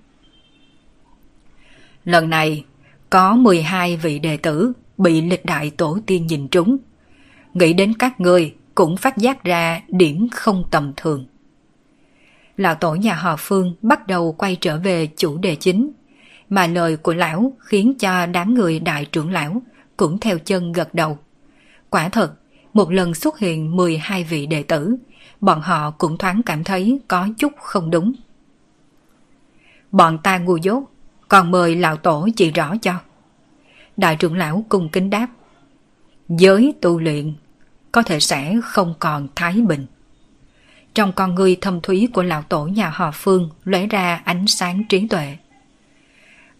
[2.06, 2.64] Lần này,
[3.10, 6.78] có 12 vị đệ tử bị lịch đại tổ tiên nhìn trúng.
[7.54, 11.26] Nghĩ đến các người cũng phát giác ra điểm không tầm thường.
[12.58, 15.92] Lão tổ nhà họ Phương bắt đầu quay trở về chủ đề chính,
[16.50, 19.62] mà lời của lão khiến cho đám người đại trưởng lão
[19.98, 21.18] cũng theo chân gật đầu.
[21.90, 22.34] Quả thật,
[22.74, 24.96] một lần xuất hiện 12 vị đệ tử,
[25.46, 28.14] bọn họ cũng thoáng cảm thấy có chút không đúng.
[29.92, 30.84] Bọn ta ngu dốt,
[31.28, 32.94] còn mời lão tổ chỉ rõ cho.
[33.98, 35.28] Đại trưởng lão cung kính đáp.
[36.30, 37.34] Giới tu luyện
[37.92, 39.86] có thể sẽ không còn thái bình.
[40.94, 44.84] Trong con người thâm thúy của lão tổ nhà họ Phương lóe ra ánh sáng
[44.90, 45.38] trí tuệ.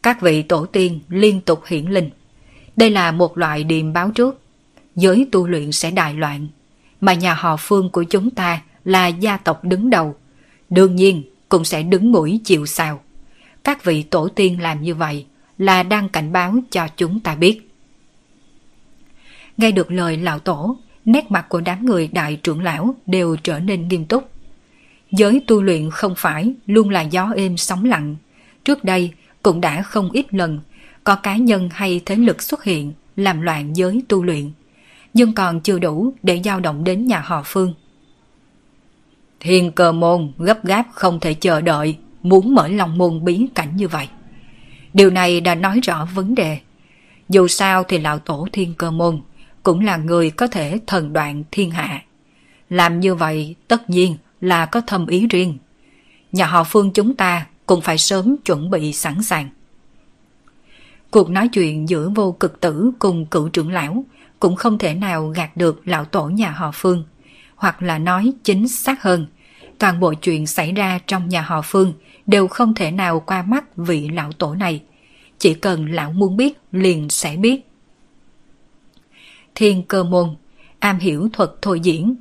[0.04, 2.10] Các vị tổ tiên liên tục hiển linh.
[2.76, 4.42] Đây là một loại điềm báo trước.
[4.96, 6.48] Giới tu luyện sẽ đại loạn.
[7.02, 10.16] Mà nhà họ Phương của chúng ta là gia tộc đứng đầu.
[10.70, 13.02] Đương nhiên cũng sẽ đứng mũi chịu sào.
[13.64, 15.26] Các vị tổ tiên làm như vậy
[15.58, 17.70] là đang cảnh báo cho chúng ta biết.
[19.58, 23.60] Nghe được lời lão tổ, nét mặt của đám người đại trưởng lão đều trở
[23.60, 24.32] nên nghiêm túc.
[25.12, 28.16] Giới tu luyện không phải luôn là gió êm sóng lặng.
[28.66, 29.12] Trước đây
[29.44, 30.60] cũng đã không ít lần
[31.04, 34.52] có cá nhân hay thế lực xuất hiện làm loạn giới tu luyện,
[35.14, 37.74] nhưng còn chưa đủ để dao động đến nhà họ Phương.
[39.46, 43.76] Thiên cơ môn gấp gáp không thể chờ đợi muốn mở lòng môn bí cảnh
[43.76, 44.08] như vậy.
[44.94, 46.60] Điều này đã nói rõ vấn đề.
[47.30, 49.22] Dù sao thì lão tổ thiên cơ môn
[49.64, 52.04] cũng là người có thể thần đoạn thiên hạ.
[52.70, 55.58] Làm như vậy tất nhiên là có thâm ý riêng.
[56.32, 59.50] Nhà họ Phương chúng ta cũng phải sớm chuẩn bị sẵn sàng.
[61.12, 64.04] Cuộc nói chuyện giữa vô cực tử cùng cựu trưởng lão
[64.40, 67.04] cũng không thể nào gạt được lão tổ nhà họ Phương,
[67.56, 69.28] hoặc là nói chính xác hơn,
[69.80, 71.94] toàn bộ chuyện xảy ra trong nhà họ Phương
[72.28, 74.82] đều không thể nào qua mắt vị lão tổ này.
[75.40, 77.62] Chỉ cần lão muốn biết liền sẽ biết.
[79.56, 80.36] Thiên cơ môn,
[80.80, 82.16] am hiểu thuật thôi diễn.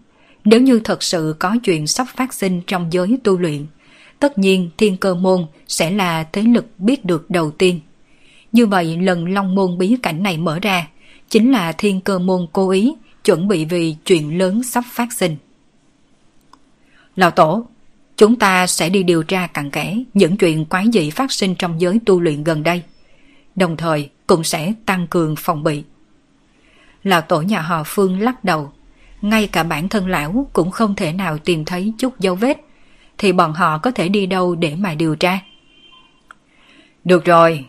[0.44, 3.66] Nếu như thật sự có chuyện sắp phát sinh trong giới tu luyện,
[4.18, 7.80] tất nhiên thiên cơ môn sẽ là thế lực biết được đầu tiên.
[8.52, 10.88] Như vậy lần long môn bí cảnh này mở ra,
[11.28, 12.94] chính là thiên cơ môn cố ý
[13.24, 15.36] chuẩn bị vì chuyện lớn sắp phát sinh.
[17.16, 17.66] Lão Tổ,
[18.16, 21.80] chúng ta sẽ đi điều tra cặn kẽ những chuyện quái dị phát sinh trong
[21.80, 22.82] giới tu luyện gần đây.
[23.56, 25.84] Đồng thời cũng sẽ tăng cường phòng bị.
[27.02, 28.72] Lão Tổ nhà họ Phương lắc đầu.
[29.22, 32.60] Ngay cả bản thân lão cũng không thể nào tìm thấy chút dấu vết.
[33.18, 35.38] Thì bọn họ có thể đi đâu để mà điều tra?
[37.04, 37.66] Được rồi,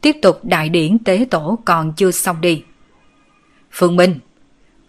[0.00, 2.62] tiếp tục đại điển tế tổ còn chưa xong đi.
[3.72, 4.18] Phương Minh,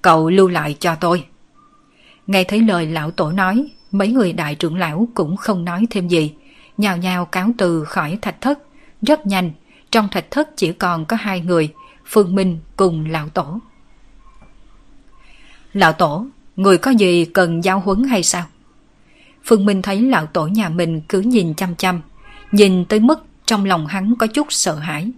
[0.01, 1.25] cậu lưu lại cho tôi.
[2.27, 6.07] Nghe thấy lời lão tổ nói, mấy người đại trưởng lão cũng không nói thêm
[6.07, 6.33] gì,
[6.77, 8.59] nhào nhào cáo từ khỏi thạch thất.
[9.01, 9.51] Rất nhanh,
[9.91, 11.73] trong thạch thất chỉ còn có hai người,
[12.05, 13.59] Phương Minh cùng lão tổ.
[15.73, 16.25] Lão tổ,
[16.55, 18.45] người có gì cần giao huấn hay sao?
[19.43, 22.01] Phương Minh thấy lão tổ nhà mình cứ nhìn chăm chăm,
[22.51, 25.11] nhìn tới mức trong lòng hắn có chút sợ hãi.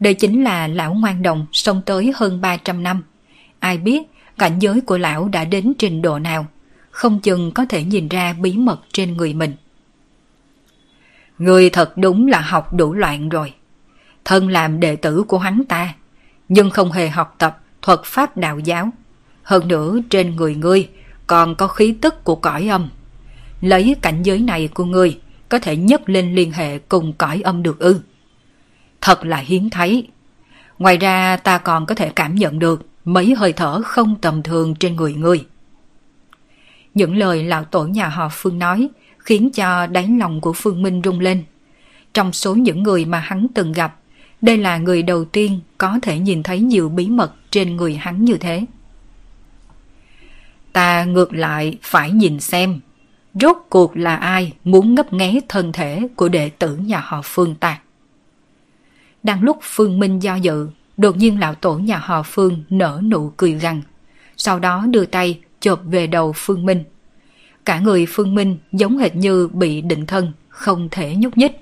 [0.00, 3.02] Đây chính là lão ngoan đồng sống tới hơn 300 năm.
[3.58, 4.02] Ai biết
[4.38, 6.46] cảnh giới của lão đã đến trình độ nào,
[7.00, 9.54] không chừng có thể nhìn ra bí mật trên người mình.
[11.38, 13.54] Người thật đúng là học đủ loạn rồi.
[14.24, 15.94] Thân làm đệ tử của hắn ta,
[16.48, 18.90] nhưng không hề học tập thuật pháp đạo giáo.
[19.42, 20.88] Hơn nữa trên người ngươi
[21.26, 22.88] còn có khí tức của cõi âm.
[23.60, 27.62] Lấy cảnh giới này của ngươi có thể nhấc lên liên hệ cùng cõi âm
[27.62, 28.00] được ư.
[29.00, 30.08] Thật là hiếm thấy.
[30.78, 34.74] Ngoài ra ta còn có thể cảm nhận được mấy hơi thở không tầm thường
[34.74, 35.44] trên người ngươi.
[36.94, 38.88] Những lời lão tổ nhà họ Phương nói
[39.18, 41.44] khiến cho đáy lòng của Phương Minh rung lên.
[42.14, 43.96] Trong số những người mà hắn từng gặp,
[44.42, 48.24] đây là người đầu tiên có thể nhìn thấy nhiều bí mật trên người hắn
[48.24, 48.64] như thế.
[50.72, 52.80] Ta ngược lại phải nhìn xem,
[53.34, 57.54] rốt cuộc là ai muốn ngấp nghé thân thể của đệ tử nhà họ Phương
[57.54, 57.80] ta.
[59.22, 63.32] Đang lúc Phương Minh do dự, đột nhiên lão tổ nhà họ Phương nở nụ
[63.36, 63.82] cười gằn,
[64.36, 66.84] sau đó đưa tay chộp về đầu Phương Minh.
[67.64, 71.60] Cả người Phương Minh giống hệt như bị định thân, không thể nhúc nhích.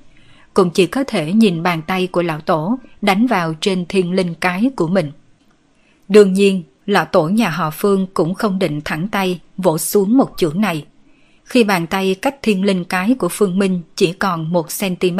[0.54, 4.34] Cũng chỉ có thể nhìn bàn tay của lão tổ đánh vào trên thiên linh
[4.34, 5.12] cái của mình.
[6.08, 10.30] Đương nhiên, lão tổ nhà họ Phương cũng không định thẳng tay vỗ xuống một
[10.36, 10.84] chưởng này.
[11.44, 15.18] Khi bàn tay cách thiên linh cái của Phương Minh chỉ còn một cm,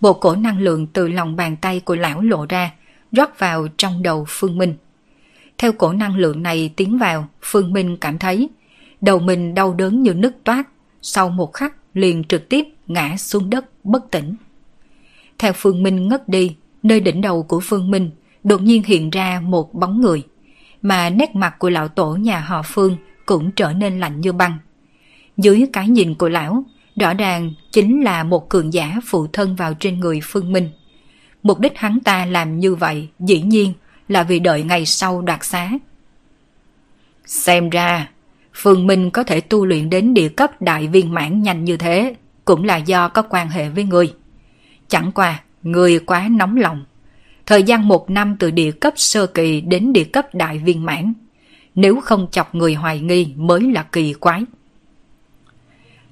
[0.00, 2.70] một cổ năng lượng từ lòng bàn tay của lão lộ ra,
[3.12, 4.74] rót vào trong đầu Phương Minh.
[5.58, 8.48] Theo cổ năng lượng này tiến vào, Phương Minh cảm thấy
[9.00, 10.68] đầu mình đau đớn như nứt toát,
[11.02, 14.36] sau một khắc liền trực tiếp ngã xuống đất bất tỉnh.
[15.38, 18.10] Theo Phương Minh ngất đi, nơi đỉnh đầu của Phương Minh
[18.44, 20.22] đột nhiên hiện ra một bóng người,
[20.82, 22.96] mà nét mặt của lão tổ nhà họ Phương
[23.26, 24.58] cũng trở nên lạnh như băng.
[25.36, 26.64] Dưới cái nhìn của lão,
[26.96, 30.70] rõ ràng chính là một cường giả phụ thân vào trên người Phương Minh.
[31.42, 33.72] Mục đích hắn ta làm như vậy dĩ nhiên
[34.08, 35.70] là vì đợi ngày sau đoạt xá.
[37.26, 38.08] Xem ra,
[38.54, 42.14] Phương Minh có thể tu luyện đến địa cấp đại viên mãn nhanh như thế,
[42.44, 44.14] cũng là do có quan hệ với người.
[44.88, 46.84] Chẳng qua, người quá nóng lòng.
[47.46, 51.12] Thời gian một năm từ địa cấp sơ kỳ đến địa cấp đại viên mãn.
[51.74, 54.44] Nếu không chọc người hoài nghi mới là kỳ quái.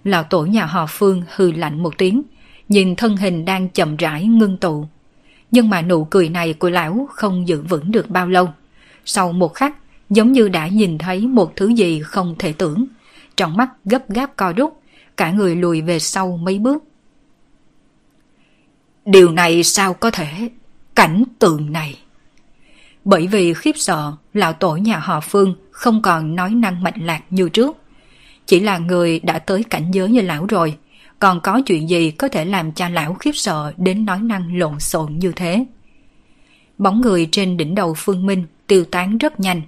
[0.05, 2.22] Lão tổ nhà họ Phương hư lạnh một tiếng,
[2.68, 4.86] nhìn thân hình đang chậm rãi ngưng tụ.
[5.57, 8.48] Nhưng mà nụ cười này của lão không giữ vững được bao lâu.
[9.04, 9.76] Sau một khắc,
[10.11, 12.86] giống như đã nhìn thấy một thứ gì không thể tưởng.
[13.36, 14.80] Trong mắt gấp gáp co rút,
[15.16, 16.84] cả người lùi về sau mấy bước.
[19.04, 20.48] Điều này sao có thể?
[20.94, 21.98] Cảnh tượng này.
[23.04, 27.22] Bởi vì khiếp sợ, lão tổ nhà họ Phương không còn nói năng mạnh lạc
[27.30, 27.76] như trước.
[28.46, 30.76] Chỉ là người đã tới cảnh giới như lão rồi,
[31.18, 34.80] còn có chuyện gì có thể làm cha lão khiếp sợ đến nói năng lộn
[34.80, 35.66] xộn như thế.
[36.78, 39.62] Bóng người trên đỉnh đầu Phương Minh tiêu tán rất nhanh.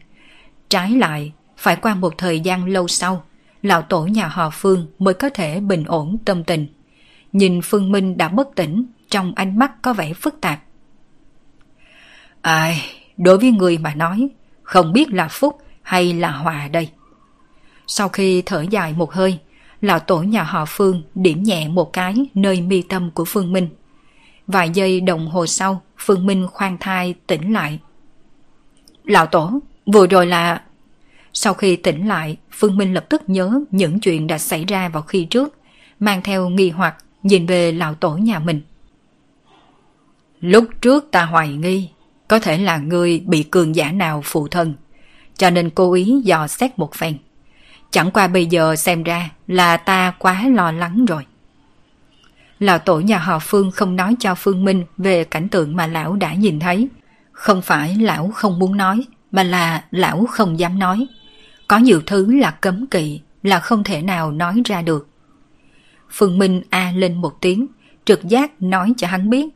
[0.69, 3.25] Trái lại, phải qua một thời gian lâu sau,
[3.63, 6.67] lão tổ nhà họ Phương mới có thể bình ổn tâm tình.
[7.33, 10.61] Nhìn Phương Minh đã bất tỉnh, trong ánh mắt có vẻ phức tạp.
[12.43, 12.83] Ai,
[13.17, 14.29] đối với người mà nói,
[14.63, 16.89] không biết là phúc hay là hòa đây.
[17.87, 19.39] Sau khi thở dài một hơi,
[19.81, 23.69] lão tổ nhà họ Phương điểm nhẹ một cái nơi mi tâm của Phương Minh.
[24.47, 27.79] Vài giây đồng hồ sau, Phương Minh khoan thai tỉnh lại.
[29.05, 29.61] Lão tổ,
[29.93, 30.63] vừa rồi là...
[31.33, 35.03] Sau khi tỉnh lại, Phương Minh lập tức nhớ những chuyện đã xảy ra vào
[35.03, 35.59] khi trước,
[36.01, 38.61] mang theo nghi hoặc nhìn về lão tổ nhà mình.
[40.41, 41.89] Lúc trước ta hoài nghi,
[42.29, 44.75] có thể là người bị cường giả nào phụ thân,
[45.37, 47.19] cho nên cố ý dò xét một phen.
[47.91, 51.27] Chẳng qua bây giờ xem ra là ta quá lo lắng rồi.
[52.59, 56.17] Lão tổ nhà họ Phương không nói cho Phương Minh về cảnh tượng mà lão
[56.17, 56.89] đã nhìn thấy.
[57.33, 61.07] Không phải lão không muốn nói, mà là lão không dám nói.
[61.69, 65.09] Có nhiều thứ là cấm kỵ, là không thể nào nói ra được.
[66.11, 67.67] Phương Minh a lên một tiếng,
[68.05, 69.47] trực giác nói cho hắn biết,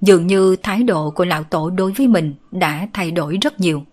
[0.00, 3.84] dường như thái độ của lão tổ đối với mình đã thay đổi rất nhiều.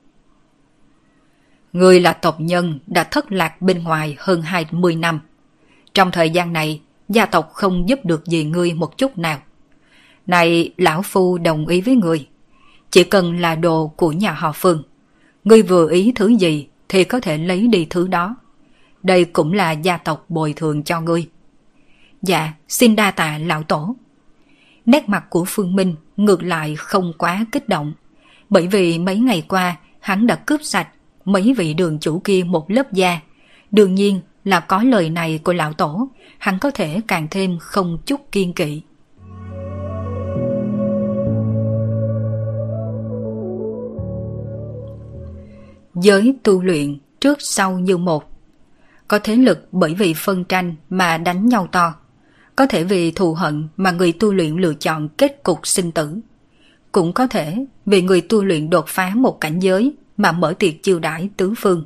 [1.74, 5.20] Người là tộc nhân đã thất lạc bên ngoài hơn 20 năm.
[5.94, 9.40] Trong thời gian này, gia tộc không giúp được gì ngươi một chút nào.
[10.28, 12.28] Này, lão phu đồng ý với người.
[12.92, 14.84] Chỉ cần là đồ của nhà họ Phương.
[15.44, 18.36] Ngươi vừa ý thứ gì thì có thể lấy đi thứ đó.
[19.04, 21.28] Đây cũng là gia tộc bồi thường cho ngươi.
[22.22, 23.96] Dạ, xin đa tạ lão tổ.
[24.86, 27.94] Nét mặt của Phương Minh ngược lại không quá kích động.
[28.50, 30.88] Bởi vì mấy ngày qua hắn đã cướp sạch
[31.32, 33.20] mấy vị đường chủ kia một lớp da.
[33.72, 37.98] Đương nhiên là có lời này của lão tổ, hắn có thể càng thêm không
[38.06, 38.82] chút kiên kỵ.
[45.96, 48.24] Giới tu luyện trước sau như một.
[49.08, 51.94] Có thế lực bởi vì phân tranh mà đánh nhau to.
[52.56, 56.20] Có thể vì thù hận mà người tu luyện lựa chọn kết cục sinh tử.
[56.92, 60.84] Cũng có thể vì người tu luyện đột phá một cảnh giới mà mở tiệc
[60.84, 61.86] chiêu đãi tứ phương.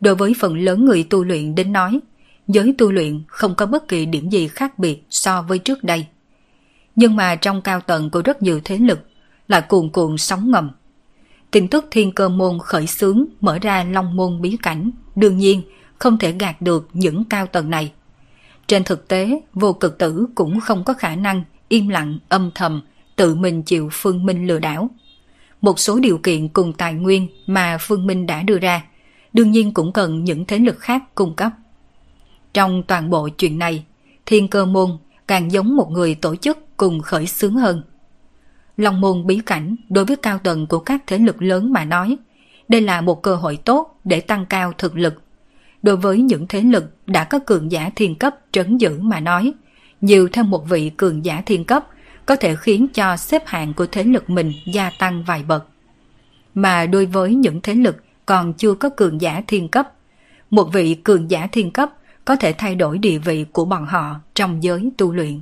[0.00, 2.00] Đối với phần lớn người tu luyện đến nói,
[2.48, 6.06] giới tu luyện không có bất kỳ điểm gì khác biệt so với trước đây.
[6.96, 9.00] Nhưng mà trong cao tầng của rất nhiều thế lực
[9.48, 10.70] là cuồn cuộn sóng ngầm.
[11.50, 15.62] Tin tức thiên cơ môn khởi xướng mở ra long môn bí cảnh, đương nhiên
[15.98, 17.92] không thể gạt được những cao tầng này.
[18.66, 22.82] Trên thực tế, vô cực tử cũng không có khả năng im lặng âm thầm
[23.16, 24.90] tự mình chịu phương minh lừa đảo
[25.64, 28.84] một số điều kiện cùng tài nguyên mà Phương Minh đã đưa ra,
[29.32, 31.52] đương nhiên cũng cần những thế lực khác cung cấp.
[32.54, 33.84] Trong toàn bộ chuyện này,
[34.26, 34.90] Thiên Cơ Môn
[35.28, 37.82] càng giống một người tổ chức cùng khởi xướng hơn.
[38.76, 42.16] Long môn bí cảnh đối với cao tầng của các thế lực lớn mà nói,
[42.68, 45.22] đây là một cơ hội tốt để tăng cao thực lực.
[45.82, 49.52] Đối với những thế lực đã có cường giả thiên cấp trấn giữ mà nói,
[50.00, 51.86] nhiều thêm một vị cường giả thiên cấp
[52.26, 55.66] có thể khiến cho xếp hạng của thế lực mình gia tăng vài bậc.
[56.54, 57.96] Mà đối với những thế lực
[58.26, 59.92] còn chưa có cường giả thiên cấp,
[60.50, 61.90] một vị cường giả thiên cấp
[62.24, 65.40] có thể thay đổi địa vị của bọn họ trong giới tu luyện.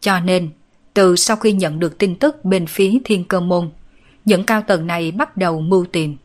[0.00, 0.50] Cho nên,
[0.94, 3.70] từ sau khi nhận được tin tức bên phía thiên cơ môn,
[4.24, 6.16] những cao tầng này bắt đầu mưu tìm.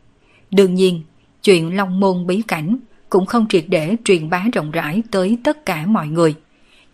[0.50, 1.02] Đương nhiên,
[1.42, 2.78] chuyện Long Môn bí cảnh
[3.10, 6.34] cũng không triệt để truyền bá rộng rãi tới tất cả mọi người,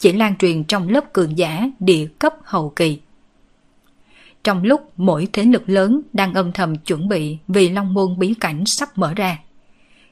[0.03, 3.01] chỉ lan truyền trong lớp cường giả địa cấp hậu kỳ.
[4.45, 8.35] Trong lúc mỗi thế lực lớn đang âm thầm chuẩn bị vì Long Môn bí
[8.35, 9.39] cảnh sắp mở ra,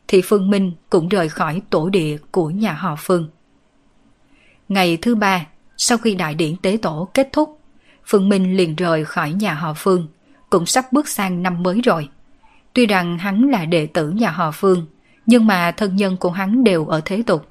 [0.09, 3.28] thì Phương Minh cũng rời khỏi tổ địa của nhà họ Phương.
[4.68, 7.61] Ngày thứ ba, sau khi đại điển tế tổ kết thúc,
[8.07, 10.09] Phương Minh liền rời khỏi nhà họ Phương,
[10.51, 12.09] cũng sắp bước sang năm mới rồi.
[12.72, 14.86] Tuy rằng hắn là đệ tử nhà họ Phương,
[15.26, 17.49] nhưng mà thân nhân của hắn đều ở thế tục.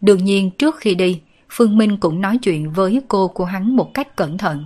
[0.00, 1.20] Đương nhiên trước khi đi,
[1.50, 4.64] Phương Minh cũng nói chuyện với cô của hắn một cách cẩn thận.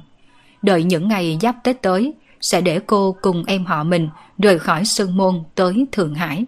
[0.62, 4.09] Đợi những ngày giáp Tết tới, sẽ để cô cùng em họ mình
[4.39, 6.45] rời khỏi Sơn Môn tới Thượng Hải.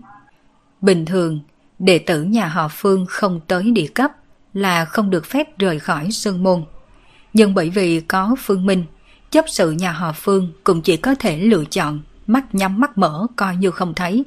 [0.81, 1.41] Bình thường,
[1.79, 4.13] đệ tử nhà họ Phương không tới địa cấp
[4.55, 6.65] là không được phép rời khỏi Sơn Môn.
[7.33, 8.85] Nhưng bởi vì có Phương Minh,
[9.31, 13.27] chấp sự nhà họ Phương cũng chỉ có thể lựa chọn mắt nhắm mắt mở
[13.37, 14.25] coi như không thấy.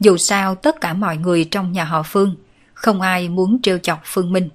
[0.00, 2.34] Dù sao tất cả mọi người trong nhà họ Phương,
[2.74, 4.48] không ai muốn trêu chọc Phương Minh.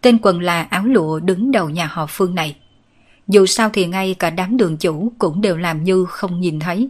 [0.00, 2.56] Tên quần là áo lụa đứng đầu nhà họ Phương này.
[3.28, 6.88] Dù sao thì ngay cả đám đường chủ cũng đều làm như không nhìn thấy.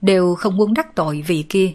[0.00, 1.72] Đều không muốn đắc tội vì kia.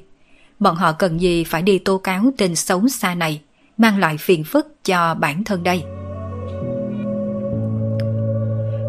[0.60, 3.42] Bọn họ cần gì phải đi tố cáo tên xấu xa này,
[3.78, 5.84] mang lại phiền phức cho bản thân đây.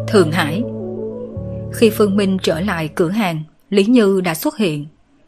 [0.07, 0.63] Thượng Hải
[1.73, 4.85] Khi Phương Minh trở lại cửa hàng, Lý Như đã xuất hiện.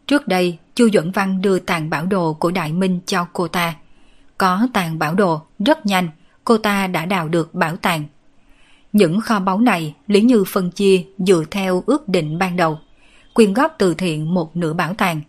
[0.07, 3.75] Trước đây, Chu Duẩn Văn đưa tàn bảo đồ của Đại Minh cho cô ta.
[4.37, 6.09] Có tàn bảo đồ, rất nhanh,
[6.49, 8.03] cô ta đã đào được bảo tàng.
[8.93, 12.79] Những kho báu này Lý Như phân chia dựa theo ước định ban đầu,
[13.33, 15.21] quyên góp từ thiện một nửa bảo tàng.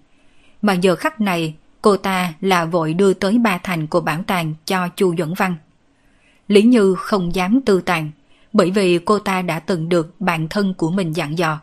[0.63, 4.55] Mà giờ khắc này, cô ta là vội đưa tới ba thành của bảo tàng
[4.65, 5.57] cho Chu Duẩn Văn.
[6.49, 8.11] Lý Như không dám tư tàn,
[8.53, 11.61] bởi vì cô ta đã từng được bạn thân của mình dặn dò.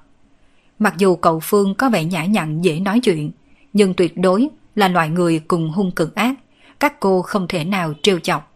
[0.80, 3.32] Mặc dù cậu Phương có vẻ nhã nhặn dễ nói chuyện,
[3.74, 6.36] nhưng tuyệt đối là loại người cùng hung cực ác,
[6.80, 8.46] các cô không thể nào trêu chọc.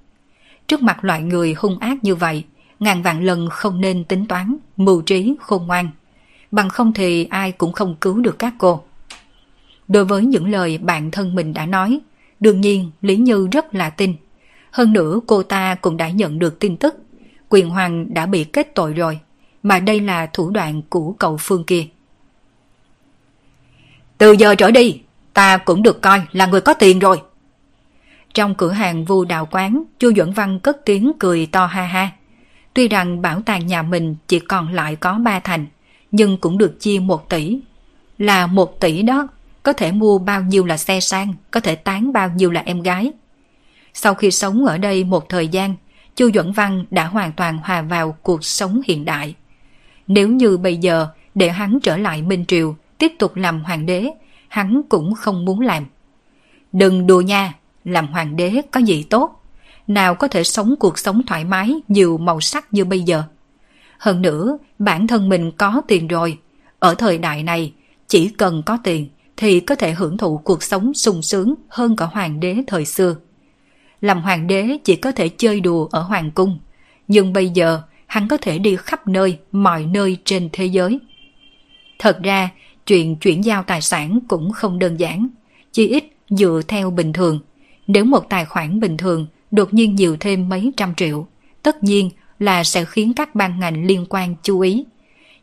[0.71, 2.43] Trước mặt loại người hung ác như vậy,
[2.79, 5.89] ngàn vạn lần không nên tính toán, mưu trí, khôn ngoan.
[6.51, 8.83] Bằng không thì ai cũng không cứu được các cô.
[9.87, 11.99] Đối với những lời bạn thân mình đã nói,
[12.39, 14.15] đương nhiên Lý Như rất là tin.
[14.71, 16.95] Hơn nữa cô ta cũng đã nhận được tin tức
[17.49, 19.19] quyền hoàng đã bị kết tội rồi,
[19.63, 21.85] mà đây là thủ đoạn của cậu Phương kia.
[24.17, 25.01] Từ giờ trở đi,
[25.33, 27.21] ta cũng được coi là người có tiền rồi.
[28.33, 32.11] Trong cửa hàng vu đào quán, Chu Duẩn Văn cất tiếng cười to ha ha.
[32.73, 35.65] Tuy rằng bảo tàng nhà mình chỉ còn lại có ba thành,
[36.11, 37.59] nhưng cũng được chia một tỷ.
[38.17, 39.27] Là một tỷ đó,
[39.63, 42.81] có thể mua bao nhiêu là xe sang, có thể tán bao nhiêu là em
[42.81, 43.11] gái.
[43.93, 45.75] Sau khi sống ở đây một thời gian,
[46.15, 49.35] Chu Duẩn Văn đã hoàn toàn hòa vào cuộc sống hiện đại.
[50.07, 54.09] Nếu như bây giờ để hắn trở lại Minh Triều, tiếp tục làm hoàng đế,
[54.47, 55.85] hắn cũng không muốn làm.
[56.71, 57.53] Đừng đùa nha,
[57.85, 59.43] làm hoàng đế có gì tốt.
[59.87, 63.23] Nào có thể sống cuộc sống thoải mái, nhiều màu sắc như bây giờ.
[63.97, 66.37] Hơn nữa, bản thân mình có tiền rồi.
[66.79, 67.73] Ở thời đại này,
[68.07, 72.05] chỉ cần có tiền thì có thể hưởng thụ cuộc sống sung sướng hơn cả
[72.05, 73.15] hoàng đế thời xưa
[74.01, 76.59] làm hoàng đế chỉ có thể chơi đùa ở hoàng cung,
[77.07, 80.99] nhưng bây giờ hắn có thể đi khắp nơi, mọi nơi trên thế giới.
[81.99, 82.49] Thật ra,
[82.85, 85.27] chuyện chuyển giao tài sản cũng không đơn giản,
[85.71, 87.39] chỉ ít dựa theo bình thường.
[87.93, 91.27] Nếu một tài khoản bình thường đột nhiên nhiều thêm mấy trăm triệu,
[91.63, 94.85] tất nhiên là sẽ khiến các ban ngành liên quan chú ý.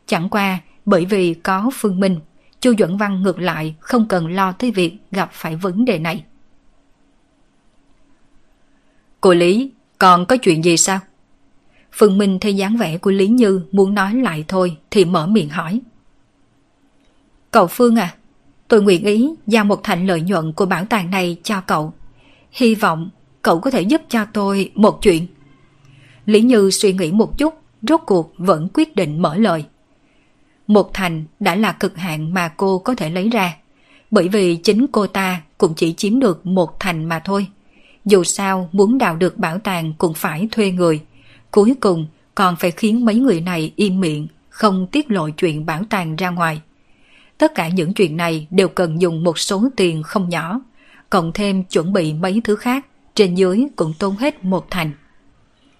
[0.05, 2.19] Chẳng qua bởi vì có phương minh,
[2.61, 6.23] Chu Duẩn Văn ngược lại không cần lo tới việc gặp phải vấn đề này.
[9.21, 10.99] Cô Lý, còn có chuyện gì sao?
[11.91, 15.49] Phương Minh thấy dáng vẻ của Lý Như muốn nói lại thôi thì mở miệng
[15.49, 15.81] hỏi.
[17.51, 18.15] Cậu Phương à,
[18.67, 21.93] tôi nguyện ý giao một thành lợi nhuận của bảo tàng này cho cậu.
[22.51, 23.09] Hy vọng
[23.41, 25.27] cậu có thể giúp cho tôi một chuyện.
[26.25, 29.65] Lý Như suy nghĩ một chút, rốt cuộc vẫn quyết định mở lời.
[30.67, 33.55] Một thành đã là cực hạn mà cô có thể lấy ra,
[34.11, 37.47] bởi vì chính cô ta cũng chỉ chiếm được một thành mà thôi.
[38.05, 41.01] Dù sao muốn đào được bảo tàng cũng phải thuê người.
[41.51, 45.83] Cuối cùng còn phải khiến mấy người này im miệng, không tiết lộ chuyện bảo
[45.89, 46.61] tàng ra ngoài.
[47.37, 50.61] Tất cả những chuyện này đều cần dùng một số tiền không nhỏ,
[51.09, 52.85] cộng thêm chuẩn bị mấy thứ khác,
[53.15, 54.91] trên dưới cũng tốn hết một thành.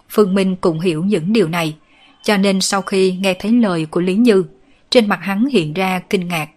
[0.10, 1.76] Phương Minh cũng hiểu những điều này,
[2.24, 4.44] cho nên sau khi nghe thấy lời của Lý Như,
[4.90, 6.50] trên mặt hắn hiện ra kinh ngạc.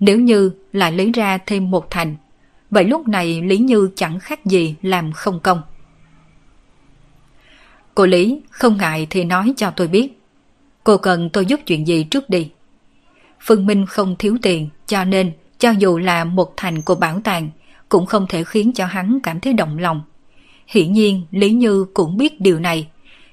[0.00, 2.16] Nếu như lại lấy ra thêm một thành,
[2.70, 5.62] vậy lúc này Lý Như chẳng khác gì làm không công.
[7.94, 10.20] Cô Lý không ngại thì nói cho tôi biết.
[10.84, 12.50] Cô cần tôi giúp chuyện gì trước đi.
[13.40, 17.50] Phương Minh không thiếu tiền cho nên cho dù là một thành của bảo tàng
[17.88, 20.02] cũng không thể khiến cho hắn cảm thấy động lòng.
[20.66, 22.88] Hiển nhiên Lý Như cũng biết điều này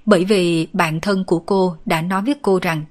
[0.05, 2.85] bởi vì bạn thân của cô đã nói với cô rằng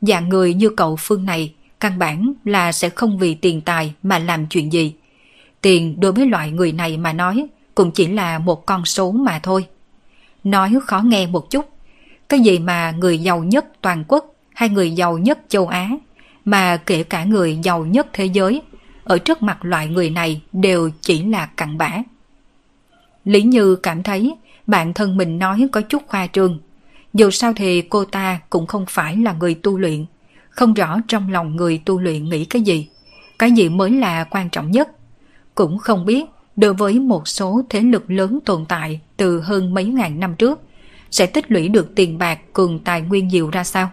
[0.00, 4.18] dạng người như cậu Phương này căn bản là sẽ không vì tiền tài mà
[4.18, 4.94] làm chuyện gì.
[5.60, 9.40] Tiền đối với loại người này mà nói cũng chỉ là một con số mà
[9.42, 9.66] thôi.
[10.44, 11.68] Nói khó nghe một chút,
[12.28, 15.90] cái gì mà người giàu nhất toàn quốc hay người giàu nhất châu Á,
[16.44, 18.62] mà kể cả người giàu nhất thế giới,
[19.04, 21.90] ở trước mặt loại người này đều chỉ là cặn bã.
[23.24, 24.34] Lý Như cảm thấy
[24.66, 26.58] bạn thân mình nói có chút khoa trương.
[27.14, 30.06] Dù sao thì cô ta cũng không phải là người tu luyện,
[30.50, 32.88] không rõ trong lòng người tu luyện nghĩ cái gì,
[33.38, 34.88] cái gì mới là quan trọng nhất.
[35.54, 36.24] Cũng không biết
[36.56, 40.60] đối với một số thế lực lớn tồn tại từ hơn mấy ngàn năm trước,
[41.10, 43.90] sẽ tích lũy được tiền bạc cường tài nguyên nhiều ra sao?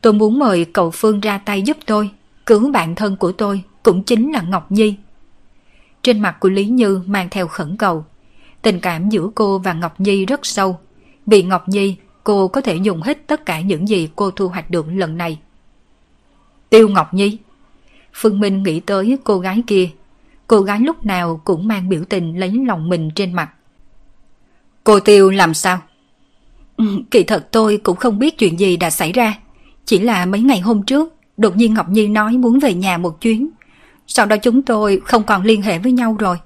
[0.00, 2.10] Tôi muốn mời cậu Phương ra tay giúp tôi,
[2.48, 4.94] cứu bạn thân của tôi cũng chính là Ngọc Nhi.
[6.02, 8.04] Trên mặt của Lý Như mang theo khẩn cầu.
[8.62, 10.78] Tình cảm giữa cô và Ngọc Nhi rất sâu.
[11.26, 14.70] Vì Ngọc Nhi, cô có thể dùng hết tất cả những gì cô thu hoạch
[14.70, 15.38] được lần này.
[16.70, 17.38] Tiêu Ngọc Nhi
[18.12, 19.88] Phương Minh nghĩ tới cô gái kia.
[20.46, 23.50] Cô gái lúc nào cũng mang biểu tình lấy lòng mình trên mặt.
[24.84, 25.80] Cô Tiêu làm sao?
[26.76, 29.38] Ừ, kỳ thật tôi cũng không biết chuyện gì đã xảy ra.
[29.84, 33.20] Chỉ là mấy ngày hôm trước, đột nhiên Ngọc Nhi nói muốn về nhà một
[33.20, 33.50] chuyến.
[34.06, 36.36] Sau đó chúng tôi không còn liên hệ với nhau rồi.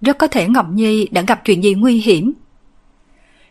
[0.00, 2.32] Rất có thể Ngọc Nhi đã gặp chuyện gì nguy hiểm.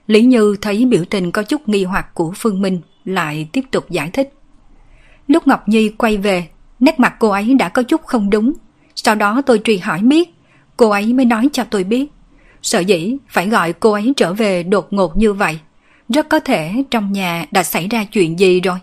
[0.08, 3.90] Lý Như thấy biểu tình có chút nghi hoặc của Phương Minh, lại tiếp tục
[3.90, 4.34] giải thích.
[5.28, 6.48] Lúc Ngọc Nhi quay về,
[6.80, 8.54] nét mặt cô ấy đã có chút không đúng.
[8.96, 10.30] Sau đó tôi truy hỏi biết,
[10.78, 12.06] cô ấy mới nói cho tôi biết.
[12.62, 15.60] Sợ dĩ phải gọi cô ấy trở về đột ngột như vậy.
[16.10, 18.78] Rất có thể trong nhà đã xảy ra chuyện gì rồi.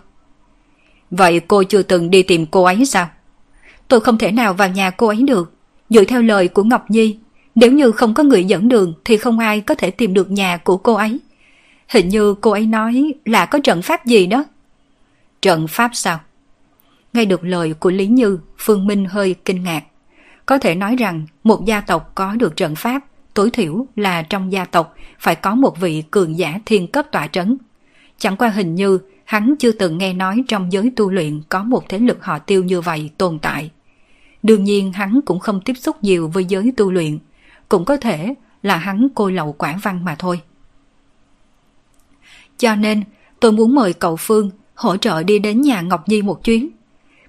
[1.11, 3.09] Vậy cô chưa từng đi tìm cô ấy sao?
[3.87, 5.53] Tôi không thể nào vào nhà cô ấy được.
[5.89, 7.17] Dựa theo lời của Ngọc Nhi,
[7.55, 10.57] nếu như không có người dẫn đường thì không ai có thể tìm được nhà
[10.57, 11.19] của cô ấy.
[11.87, 14.45] Hình như cô ấy nói là có trận pháp gì đó.
[15.41, 16.19] Trận pháp sao?
[17.13, 19.83] Nghe được lời của Lý Như, Phương Minh hơi kinh ngạc.
[20.45, 23.01] Có thể nói rằng một gia tộc có được trận pháp,
[23.33, 27.27] tối thiểu là trong gia tộc phải có một vị cường giả thiên cấp tọa
[27.27, 27.57] trấn.
[28.17, 28.99] Chẳng qua hình như
[29.29, 32.63] hắn chưa từng nghe nói trong giới tu luyện có một thế lực họ tiêu
[32.63, 33.71] như vậy tồn tại.
[34.43, 37.17] Đương nhiên hắn cũng không tiếp xúc nhiều với giới tu luyện,
[37.69, 40.41] cũng có thể là hắn cô lậu quả văn mà thôi.
[42.57, 43.03] Cho nên,
[43.39, 46.69] tôi muốn mời cậu Phương hỗ trợ đi đến nhà Ngọc Nhi một chuyến.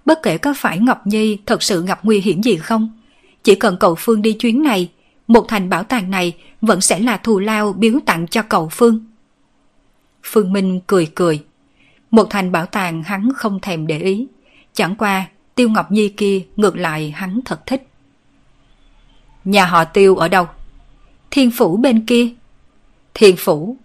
[0.04, 3.00] Bất kể có phải Ngọc Nhi thật sự gặp nguy hiểm gì không,
[3.44, 4.90] chỉ cần cậu Phương đi chuyến này,
[5.26, 9.04] một thành bảo tàng này vẫn sẽ là thù lao biếu tặng cho cậu Phương.
[10.22, 11.44] Phương Minh cười cười.
[12.10, 14.26] Một thành bảo tàng hắn không thèm để ý.
[14.72, 17.88] Chẳng qua, Tiêu Ngọc Nhi kia ngược lại hắn thật thích.
[19.44, 20.46] Nhà họ Tiêu ở đâu?
[21.30, 22.28] Thiên Phủ bên kia.
[23.14, 23.76] Thiên Phủ.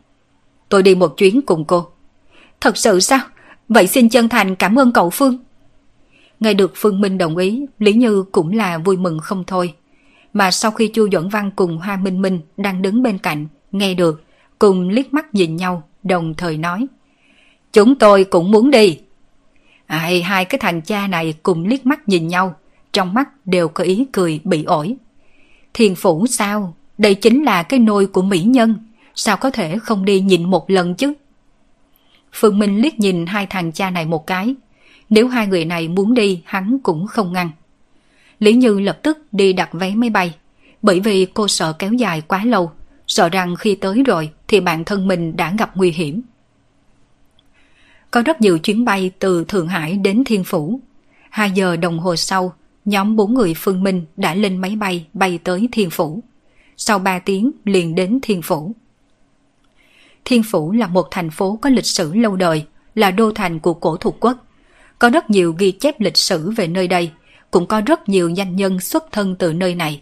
[0.69, 1.87] Tôi đi một chuyến cùng cô.
[2.61, 3.19] Thật sự sao?
[3.69, 5.37] Vậy xin chân thành cảm ơn cậu Phương.
[6.39, 9.73] Nghe được Phương Minh đồng ý, Lý Như cũng là vui mừng không thôi.
[10.33, 13.93] Mà sau khi Chu Duẩn Văn cùng Hoa Minh Minh đang đứng bên cạnh, nghe
[13.93, 14.23] được,
[14.59, 16.87] cùng liếc mắt nhìn nhau, đồng thời nói.
[17.75, 18.99] Chúng tôi cũng muốn đi.
[19.85, 22.55] Ai, hai cái thằng cha này cùng liếc mắt nhìn nhau,
[22.93, 24.95] trong mắt đều có ý cười bị ổi.
[25.73, 26.75] Thiền phủ sao?
[26.97, 28.75] Đây chính là cái nôi của mỹ nhân,
[29.15, 31.13] sao có thể không đi nhìn một lần chứ?
[32.33, 34.55] Phương Minh liếc nhìn hai thằng cha này một cái.
[35.09, 37.49] Nếu hai người này muốn đi, hắn cũng không ngăn.
[38.39, 40.35] Lý Như lập tức đi đặt vé máy bay,
[40.81, 42.71] bởi vì cô sợ kéo dài quá lâu,
[43.07, 46.21] sợ rằng khi tới rồi thì bản thân mình đã gặp nguy hiểm.
[48.15, 50.79] Có rất nhiều chuyến bay từ Thượng Hải đến Thiên Phủ.
[51.29, 52.53] Hai giờ đồng hồ sau,
[52.85, 56.23] nhóm bốn người Phương Minh đã lên máy bay bay tới Thiên Phủ.
[56.77, 58.75] Sau ba tiếng liền đến Thiên Phủ.
[60.25, 62.65] Thiên Phủ là một thành phố có lịch sử lâu đời,
[62.95, 64.45] là đô thành của cổ thuộc quốc.
[64.99, 67.11] Có rất nhiều ghi chép lịch sử về nơi đây,
[67.51, 70.01] cũng có rất nhiều danh nhân xuất thân từ nơi này.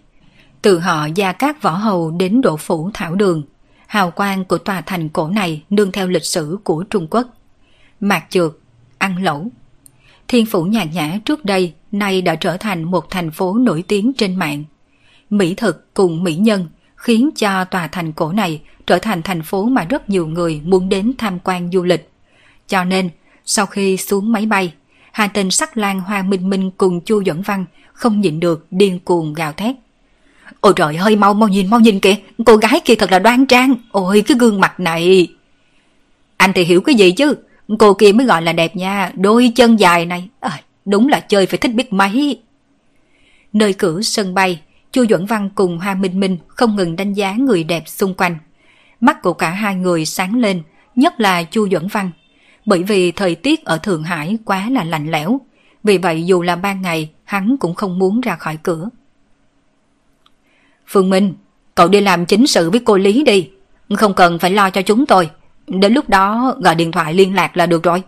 [0.61, 3.43] Từ họ Gia Cát Võ Hầu đến Độ Phủ Thảo Đường,
[3.87, 7.27] hào quang của tòa thành cổ này nương theo lịch sử của Trung Quốc
[8.03, 8.51] mạc trượt,
[8.97, 9.47] ăn lẩu.
[10.27, 14.13] Thiên phủ nhàn nhã trước đây nay đã trở thành một thành phố nổi tiếng
[14.17, 14.63] trên mạng.
[15.29, 19.63] Mỹ thực cùng mỹ nhân khiến cho tòa thành cổ này trở thành thành phố
[19.63, 22.09] mà rất nhiều người muốn đến tham quan du lịch.
[22.67, 23.09] Cho nên,
[23.45, 24.73] sau khi xuống máy bay,
[25.11, 28.99] hai tên sắc lan hoa minh minh cùng chu dẫn văn không nhịn được điên
[28.99, 29.75] cuồng gào thét.
[30.59, 32.15] Ôi trời ơi mau mau nhìn mau nhìn kìa
[32.45, 35.27] Cô gái kia thật là đoan trang Ôi cái gương mặt này
[36.37, 37.35] Anh thì hiểu cái gì chứ
[37.79, 41.45] Cô kia mới gọi là đẹp nha Đôi chân dài này à, Đúng là chơi
[41.45, 42.41] phải thích biết mấy
[43.53, 44.61] Nơi cửa sân bay
[44.93, 48.37] Chu Duẩn Văn cùng Hoa Minh Minh không ngừng đánh giá người đẹp xung quanh.
[49.01, 50.63] Mắt của cả hai người sáng lên,
[50.95, 52.11] nhất là Chu Duẩn Văn.
[52.65, 55.41] Bởi vì thời tiết ở Thượng Hải quá là lạnh lẽo,
[55.83, 58.89] vì vậy dù là ban ngày, hắn cũng không muốn ra khỏi cửa.
[60.87, 61.33] Phương Minh,
[61.75, 63.49] cậu đi làm chính sự với cô Lý đi.
[63.97, 65.29] Không cần phải lo cho chúng tôi.
[65.67, 68.03] Đến lúc đó gọi điện thoại liên lạc là được rồi.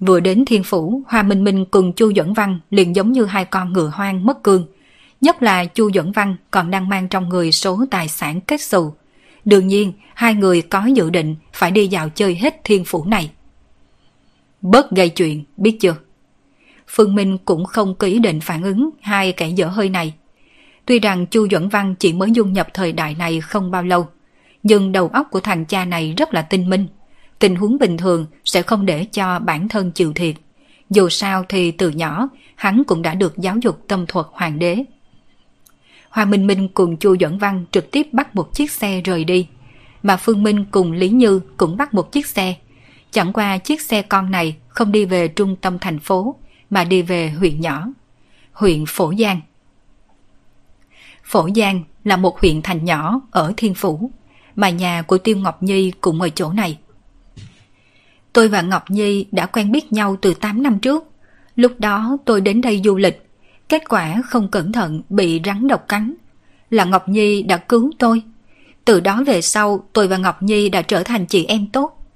[0.00, 3.44] Vừa đến thiên phủ, Hoa Minh Minh cùng Chu Dẫn Văn liền giống như hai
[3.44, 4.66] con ngựa hoang mất cương.
[5.20, 8.94] Nhất là Chu Dẫn Văn còn đang mang trong người số tài sản kết xù.
[9.44, 13.30] Đương nhiên, hai người có dự định phải đi dạo chơi hết thiên phủ này.
[14.62, 15.96] Bớt gây chuyện, biết chưa?
[16.88, 20.14] Phương Minh cũng không có ý định phản ứng hai kẻ dở hơi này.
[20.86, 24.08] Tuy rằng Chu Duẩn Văn chỉ mới dung nhập thời đại này không bao lâu,
[24.64, 26.86] nhưng đầu óc của thằng cha này rất là tinh minh.
[27.38, 30.34] Tình huống bình thường sẽ không để cho bản thân chịu thiệt.
[30.90, 34.84] Dù sao thì từ nhỏ, hắn cũng đã được giáo dục tâm thuật hoàng đế.
[36.10, 39.46] Hoa Minh Minh cùng Chu Duẩn Văn trực tiếp bắt một chiếc xe rời đi,
[40.02, 42.54] mà Phương Minh cùng Lý Như cũng bắt một chiếc xe.
[43.10, 46.34] Chẳng qua chiếc xe con này không đi về trung tâm thành phố,
[46.70, 47.86] mà đi về huyện nhỏ,
[48.52, 49.40] huyện Phổ Giang.
[51.24, 54.10] Phổ Giang là một huyện thành nhỏ ở Thiên Phủ,
[54.56, 56.78] mà nhà của Tiêu Ngọc Nhi cũng ở chỗ này.
[58.32, 61.04] Tôi và Ngọc Nhi đã quen biết nhau từ 8 năm trước.
[61.56, 63.26] Lúc đó tôi đến đây du lịch,
[63.68, 66.14] kết quả không cẩn thận bị rắn độc cắn.
[66.70, 68.22] Là Ngọc Nhi đã cứu tôi.
[68.84, 72.06] Từ đó về sau tôi và Ngọc Nhi đã trở thành chị em tốt.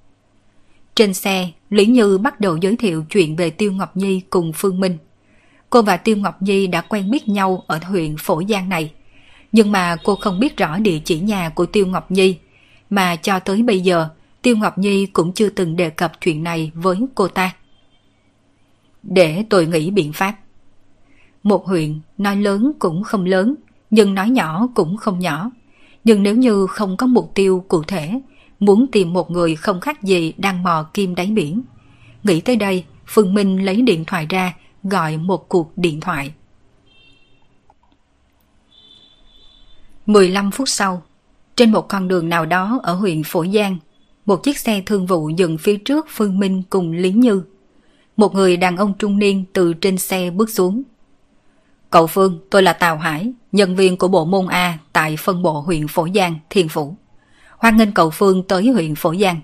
[0.95, 4.81] Trên xe, Lý Như bắt đầu giới thiệu chuyện về Tiêu Ngọc Nhi cùng Phương
[4.81, 4.99] Minh.
[5.71, 8.93] Cô và Tiêu Ngọc Nhi đã quen biết nhau ở huyện Phổ Giang này
[9.53, 12.37] nhưng mà cô không biết rõ địa chỉ nhà của Tiêu Ngọc Nhi,
[12.91, 14.09] mà cho tới bây giờ
[14.43, 17.55] Tiêu Ngọc Nhi cũng chưa từng đề cập chuyện này với cô ta.
[19.03, 20.35] Để tôi nghĩ biện pháp.
[21.43, 23.55] Một huyện nói lớn cũng không lớn,
[23.91, 25.51] nhưng nói nhỏ cũng không nhỏ.
[26.05, 28.21] Nhưng nếu như không có mục tiêu cụ thể,
[28.61, 31.63] muốn tìm một người không khác gì đang mò kim đáy biển.
[32.23, 36.33] Nghĩ tới đây, Phương Minh lấy điện thoại ra, gọi một cuộc điện thoại.
[40.09, 41.03] 15 phút sau,
[41.57, 43.77] trên một con đường nào đó ở huyện Phổ Giang,
[44.27, 47.43] một chiếc xe thương vụ dừng phía trước Phương Minh cùng Lý Như.
[48.17, 50.83] Một người đàn ông trung niên từ trên xe bước xuống.
[51.91, 55.61] Cậu Phương, tôi là Tào Hải, nhân viên của bộ môn A tại phân bộ
[55.61, 56.97] huyện Phổ Giang, Thiên Phủ.
[57.59, 59.41] Hoan nghênh cậu Phương tới huyện Phổ Giang.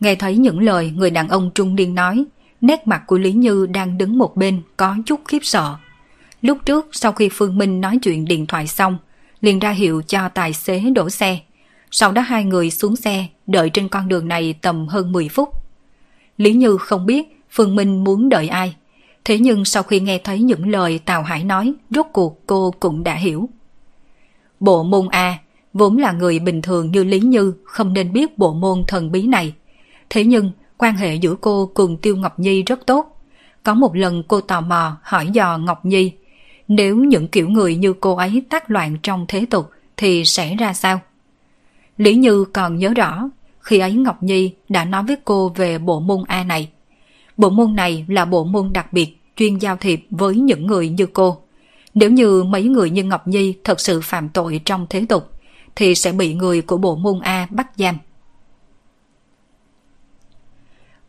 [0.00, 2.24] Nghe thấy những lời người đàn ông trung niên nói,
[2.60, 5.76] nét mặt của Lý Như đang đứng một bên có chút khiếp sợ.
[6.42, 8.98] Lúc trước sau khi Phương Minh nói chuyện điện thoại xong,
[9.46, 11.38] liền ra hiệu cho tài xế đổ xe.
[11.90, 15.48] Sau đó hai người xuống xe, đợi trên con đường này tầm hơn 10 phút.
[16.36, 18.76] Lý Như không biết Phương Minh muốn đợi ai.
[19.24, 23.04] Thế nhưng sau khi nghe thấy những lời Tào Hải nói, rốt cuộc cô cũng
[23.04, 23.48] đã hiểu.
[24.60, 25.38] Bộ môn A
[25.72, 29.26] vốn là người bình thường như Lý Như không nên biết bộ môn thần bí
[29.26, 29.54] này.
[30.10, 33.20] Thế nhưng quan hệ giữa cô cùng Tiêu Ngọc Nhi rất tốt.
[33.62, 36.12] Có một lần cô tò mò hỏi dò Ngọc Nhi
[36.68, 40.72] nếu những kiểu người như cô ấy tác loạn trong thế tục thì sẽ ra
[40.72, 41.00] sao?
[41.96, 43.28] Lý Như còn nhớ rõ,
[43.60, 46.70] khi ấy Ngọc Nhi đã nói với cô về bộ môn A này.
[47.36, 51.06] Bộ môn này là bộ môn đặc biệt chuyên giao thiệp với những người như
[51.06, 51.38] cô.
[51.94, 55.30] Nếu như mấy người như Ngọc Nhi thật sự phạm tội trong thế tục,
[55.76, 57.98] thì sẽ bị người của bộ môn A bắt giam.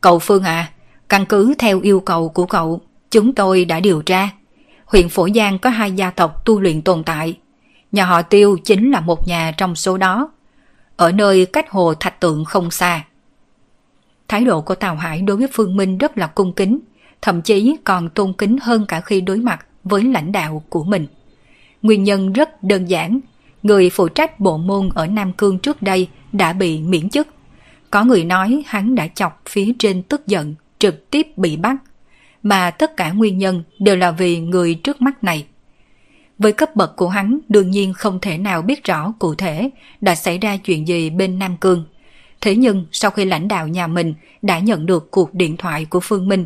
[0.02, 0.72] Cậu Phương à,
[1.10, 2.82] căn cứ theo yêu cầu của cậu,
[3.12, 4.30] chúng tôi đã điều tra
[4.88, 7.38] huyện Phổ Giang có hai gia tộc tu luyện tồn tại.
[7.92, 10.32] Nhà họ Tiêu chính là một nhà trong số đó,
[10.96, 13.06] ở nơi cách hồ thạch tượng không xa.
[14.28, 16.80] Thái độ của Tào Hải đối với Phương Minh rất là cung kính,
[17.22, 21.08] thậm chí còn tôn kính hơn cả khi đối mặt với lãnh đạo của mình.
[21.82, 23.20] Nguyên nhân rất đơn giản,
[23.64, 27.28] người phụ trách bộ môn ở Nam Cương trước đây đã bị miễn chức.
[27.92, 31.76] Có người nói hắn đã chọc phía trên tức giận, trực tiếp bị bắt
[32.44, 35.46] mà tất cả nguyên nhân đều là vì người trước mắt này.
[36.38, 39.70] Với cấp bậc của hắn đương nhiên không thể nào biết rõ cụ thể
[40.02, 41.86] đã xảy ra chuyện gì bên Nam Cương.
[42.42, 46.00] Thế nhưng sau khi lãnh đạo nhà mình đã nhận được cuộc điện thoại của
[46.00, 46.46] Phương Minh,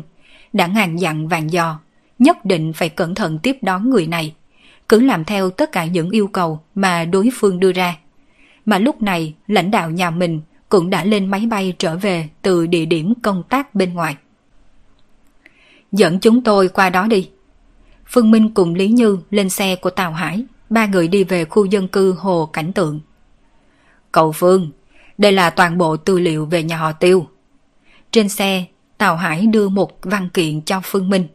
[0.52, 1.80] đã ngàn dặn vàng dò,
[2.18, 4.34] nhất định phải cẩn thận tiếp đón người này,
[4.88, 7.96] cứ làm theo tất cả những yêu cầu mà đối phương đưa ra.
[8.66, 12.66] Mà lúc này lãnh đạo nhà mình cũng đã lên máy bay trở về từ
[12.66, 14.16] địa điểm công tác bên ngoài.
[15.92, 17.30] Dẫn chúng tôi qua đó đi.
[18.06, 21.64] Phương Minh cùng Lý Như lên xe của Tào Hải, ba người đi về khu
[21.64, 23.00] dân cư Hồ Cảnh Tượng.
[24.12, 24.70] Cậu Phương,
[25.18, 27.26] đây là toàn bộ tư liệu về nhà họ Tiêu.
[28.10, 28.64] Trên xe,
[28.98, 31.26] Tào Hải đưa một văn kiện cho Phương Minh.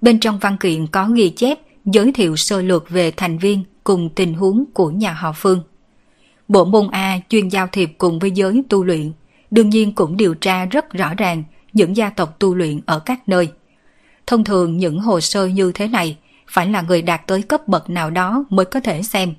[0.00, 4.08] Bên trong văn kiện có ghi chép giới thiệu sơ lược về thành viên cùng
[4.14, 5.62] tình huống của nhà họ Phương.
[6.48, 9.12] Bộ môn A chuyên giao thiệp cùng với giới tu luyện,
[9.50, 13.28] đương nhiên cũng điều tra rất rõ ràng những gia tộc tu luyện ở các
[13.28, 13.48] nơi.
[14.26, 16.16] Thông thường những hồ sơ như thế này
[16.48, 19.34] phải là người đạt tới cấp bậc nào đó mới có thể xem.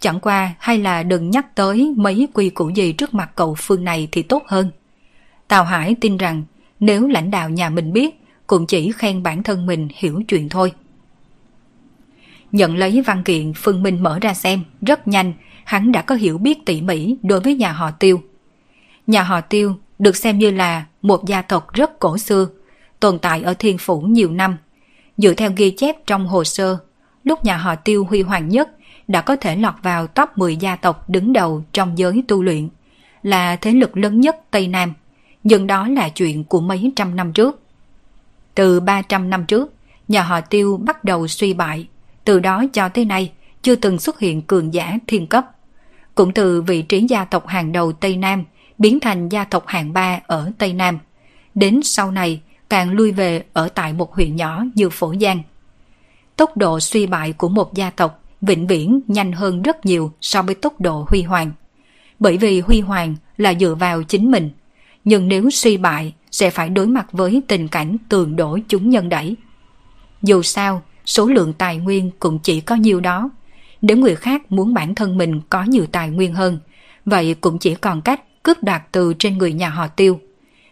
[0.00, 3.84] Chẳng qua hay là đừng nhắc tới mấy quy củ gì trước mặt cậu Phương
[3.84, 4.70] này thì tốt hơn.
[5.48, 6.42] Tào Hải tin rằng
[6.80, 10.72] nếu lãnh đạo nhà mình biết cũng chỉ khen bản thân mình hiểu chuyện thôi.
[12.52, 15.32] Nhận lấy văn kiện Phương Minh mở ra xem, rất nhanh,
[15.64, 18.22] hắn đã có hiểu biết tỉ mỉ đối với nhà họ Tiêu.
[19.06, 22.48] Nhà họ Tiêu được xem như là một gia tộc rất cổ xưa,
[23.00, 24.56] tồn tại ở thiên phủ nhiều năm.
[25.16, 26.78] Dựa theo ghi chép trong hồ sơ,
[27.24, 28.68] lúc nhà họ Tiêu huy hoàng nhất
[29.08, 32.68] đã có thể lọt vào top 10 gia tộc đứng đầu trong giới tu luyện,
[33.22, 34.92] là thế lực lớn nhất Tây Nam,
[35.44, 37.60] nhưng đó là chuyện của mấy trăm năm trước.
[38.54, 39.74] Từ 300 năm trước,
[40.08, 41.88] nhà họ Tiêu bắt đầu suy bại,
[42.24, 45.46] từ đó cho tới nay chưa từng xuất hiện cường giả thiên cấp.
[46.14, 48.44] Cũng từ vị trí gia tộc hàng đầu Tây Nam
[48.78, 50.98] biến thành gia tộc hàng ba ở Tây Nam.
[51.54, 55.42] Đến sau này càng lui về ở tại một huyện nhỏ như Phổ Giang.
[56.36, 60.42] Tốc độ suy bại của một gia tộc vĩnh viễn nhanh hơn rất nhiều so
[60.42, 61.52] với tốc độ huy hoàng.
[62.18, 64.50] Bởi vì huy hoàng là dựa vào chính mình,
[65.04, 69.08] nhưng nếu suy bại sẽ phải đối mặt với tình cảnh tường đổ chúng nhân
[69.08, 69.36] đẩy.
[70.22, 73.30] Dù sao, số lượng tài nguyên cũng chỉ có nhiêu đó.
[73.82, 76.58] Nếu người khác muốn bản thân mình có nhiều tài nguyên hơn,
[77.04, 80.20] vậy cũng chỉ còn cách cướp đoạt từ trên người nhà họ tiêu.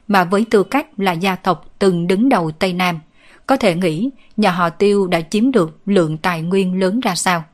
[0.09, 3.01] Mà với tư cách là gia tộc từng đứng đầu Tây Nam,
[3.47, 7.45] có thể nghĩ nhà họ tiêu đã chiếm được lượng tài nguyên lớn ra sao.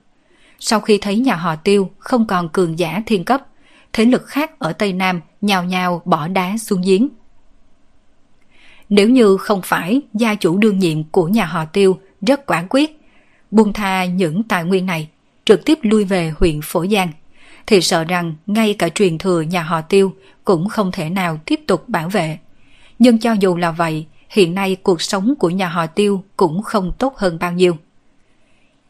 [0.59, 3.47] Sau khi thấy nhà họ tiêu không còn cường giả thiên cấp,
[3.93, 7.09] thế lực khác ở Tây Nam nhào nhào bỏ đá xuống giếng.
[8.89, 13.01] Nếu như không phải gia chủ đương nhiệm của nhà họ tiêu rất quả quyết,
[13.51, 15.09] buông tha những tài nguyên này,
[15.45, 17.09] trực tiếp lui về huyện Phổ Giang,
[17.69, 20.13] thì sợ rằng ngay cả truyền thừa nhà họ tiêu
[20.45, 22.39] cũng không thể nào tiếp tục bảo vệ.
[22.99, 26.93] Nhưng cho dù là vậy, hiện nay cuộc sống của nhà họ tiêu cũng không
[26.99, 27.77] tốt hơn bao nhiêu.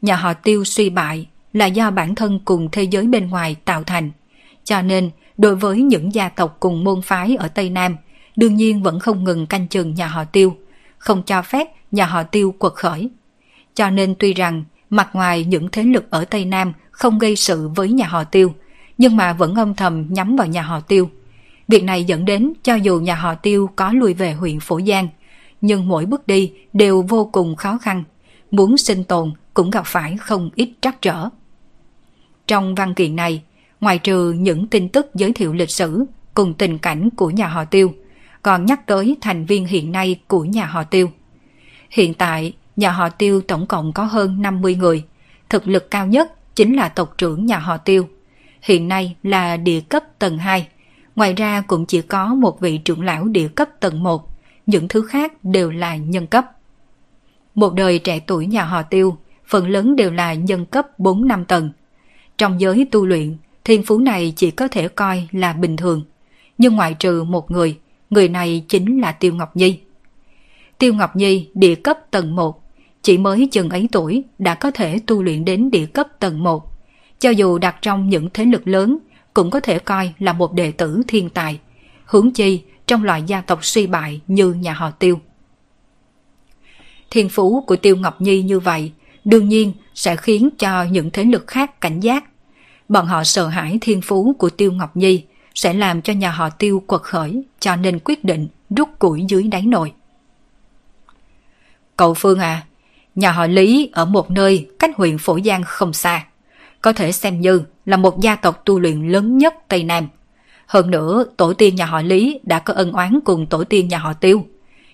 [0.03, 3.83] Nhà họ tiêu suy bại là do bản thân cùng thế giới bên ngoài tạo
[3.85, 4.11] thành.
[4.65, 7.97] Cho nên, đối với những gia tộc cùng môn phái ở Tây Nam,
[8.37, 10.57] đương nhiên vẫn không ngừng canh chừng nhà họ tiêu,
[10.99, 13.11] không cho phép nhà họ tiêu quật khởi.
[13.75, 17.69] Cho nên tuy rằng mặt ngoài những thế lực ở Tây Nam không gây sự
[17.69, 18.55] với nhà họ tiêu,
[18.99, 21.11] nhưng mà vẫn âm thầm nhắm vào nhà họ tiêu.
[21.69, 25.09] Việc này dẫn đến cho dù nhà họ tiêu có lui về huyện Phổ Giang,
[25.61, 28.05] nhưng mỗi bước đi đều vô cùng khó khăn.
[28.51, 31.29] Muốn sinh tồn cũng gặp phải không ít trắc trở.
[32.47, 33.43] Trong văn kiện này,
[33.81, 36.05] ngoài trừ những tin tức giới thiệu lịch sử
[36.35, 37.95] cùng tình cảnh của nhà họ tiêu,
[38.43, 41.11] còn nhắc tới thành viên hiện nay của nhà họ tiêu.
[41.91, 45.05] Hiện tại, nhà họ tiêu tổng cộng có hơn 50 người.
[45.49, 48.09] Thực lực cao nhất chính là tộc trưởng nhà họ tiêu.
[48.63, 50.69] Hiện nay là địa cấp tầng 2.
[51.17, 54.29] Ngoài ra cũng chỉ có một vị trưởng lão địa cấp tầng 1.
[54.67, 56.47] Những thứ khác đều là nhân cấp.
[57.55, 59.17] Một đời trẻ tuổi nhà họ tiêu,
[59.47, 61.71] phần lớn đều là nhân cấp 4 năm tầng.
[62.39, 66.03] Trong giới tu luyện, thiên phú này chỉ có thể coi là bình thường.
[66.59, 67.79] Nhưng ngoại trừ một người,
[68.11, 69.79] người này chính là Tiêu Ngọc Nhi.
[70.79, 72.63] Tiêu Ngọc Nhi địa cấp tầng 1,
[73.03, 76.78] chỉ mới chừng ấy tuổi đã có thể tu luyện đến địa cấp tầng 1.
[77.19, 78.99] Cho dù đặt trong những thế lực lớn,
[79.35, 81.61] cũng có thể coi là một đệ tử thiên tài,
[82.05, 85.21] hướng chi trong loại gia tộc suy bại như nhà họ Tiêu.
[87.11, 88.93] Thiên phú của Tiêu Ngọc Nhi như vậy,
[89.25, 92.25] đương nhiên sẽ khiến cho những thế lực khác cảnh giác.
[92.89, 95.25] Bọn họ sợ hãi thiên phú của Tiêu Ngọc Nhi
[95.55, 99.43] sẽ làm cho nhà họ Tiêu quật khởi, cho nên quyết định rút củi dưới
[99.43, 99.93] đáy nồi.
[101.97, 102.67] Cậu Phương à,
[103.15, 106.25] nhà họ Lý ở một nơi cách huyện Phổ Giang không xa,
[106.83, 110.09] có thể xem như là một gia tộc tu luyện lớn nhất Tây Nam.
[110.67, 113.99] Hơn nữa, tổ tiên nhà họ Lý đã có ân oán cùng tổ tiên nhà
[113.99, 114.47] họ Tiêu,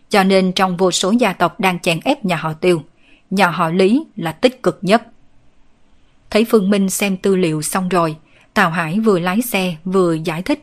[0.08, 2.82] cho nên trong vô số gia tộc đang chèn ép nhà họ Tiêu,
[3.30, 5.02] nhà họ Lý là tích cực nhất.
[6.30, 8.16] Thấy Phương Minh xem tư liệu xong rồi,
[8.54, 10.62] Tào Hải vừa lái xe vừa giải thích.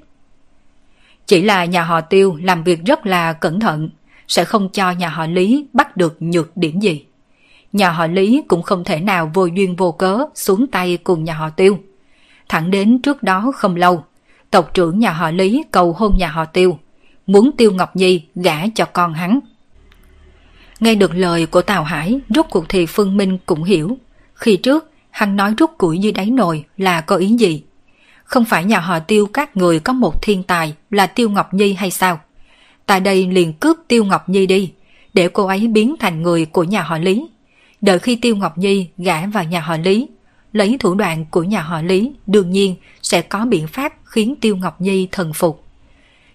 [1.27, 3.89] Chỉ là nhà họ Tiêu làm việc rất là cẩn thận,
[4.27, 7.06] sẽ không cho nhà họ Lý bắt được nhược điểm gì.
[7.73, 11.34] Nhà họ Lý cũng không thể nào vô duyên vô cớ xuống tay cùng nhà
[11.34, 11.80] họ Tiêu.
[12.49, 14.03] Thẳng đến trước đó không lâu,
[14.49, 16.80] tộc trưởng nhà họ Lý cầu hôn nhà họ Tiêu,
[17.27, 19.39] muốn Tiêu Ngọc Nhi gả cho con hắn.
[20.80, 23.98] Nghe được lời của Tào Hải, rút cuộc thì Phương Minh cũng hiểu.
[24.34, 27.64] Khi trước, hắn nói rút củi dưới đáy nồi là có ý gì?
[28.23, 31.73] Không phải nhà họ Tiêu các người có một thiên tài là Tiêu Ngọc Nhi
[31.73, 32.19] hay sao?
[32.85, 34.72] Tại đây liền cướp Tiêu Ngọc Nhi đi,
[35.14, 37.27] để cô ấy biến thành người của nhà họ Lý.
[37.81, 40.07] Đợi khi Tiêu Ngọc Nhi gả vào nhà họ Lý,
[40.53, 44.55] lấy thủ đoạn của nhà họ Lý đương nhiên sẽ có biện pháp khiến Tiêu
[44.55, 45.63] Ngọc Nhi thần phục.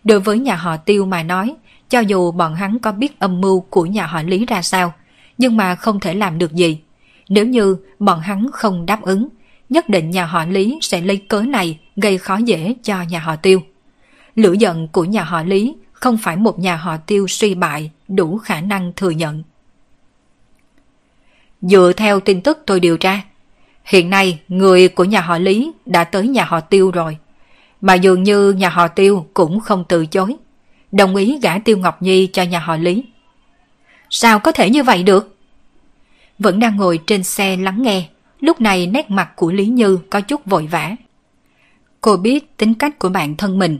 [0.04, 1.54] Đối với nhà họ Tiêu mà nói,
[1.88, 4.92] cho dù bọn hắn có biết âm mưu của nhà họ Lý ra sao,
[5.38, 6.78] nhưng mà không thể làm được gì.
[7.28, 9.28] Nếu như bọn hắn không đáp ứng,
[9.68, 13.36] nhất định nhà họ Lý sẽ lấy cớ này gây khó dễ cho nhà họ
[13.36, 13.62] Tiêu.
[14.34, 18.38] Lửa giận của nhà họ Lý không phải một nhà họ Tiêu suy bại đủ
[18.38, 19.42] khả năng thừa nhận.
[21.68, 23.20] Dựa theo tin tức tôi điều tra,
[23.84, 27.16] hiện nay người của nhà họ Lý đã tới nhà họ Tiêu rồi.
[27.80, 30.36] Mà dường như nhà họ Tiêu cũng không từ chối.
[30.92, 33.04] Đồng ý gả Tiêu Ngọc Nhi cho nhà họ Lý.
[34.10, 35.36] Sao có thể như vậy được?
[36.38, 38.08] Vẫn đang ngồi trên xe lắng nghe.
[38.40, 40.96] Lúc này nét mặt của Lý Như có chút vội vã.
[42.00, 43.78] Cô biết tính cách của bạn thân mình.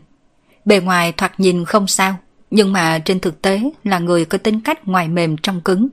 [0.64, 2.16] Bề ngoài thoạt nhìn không sao,
[2.50, 5.88] nhưng mà trên thực tế là người có tính cách ngoài mềm trong cứng.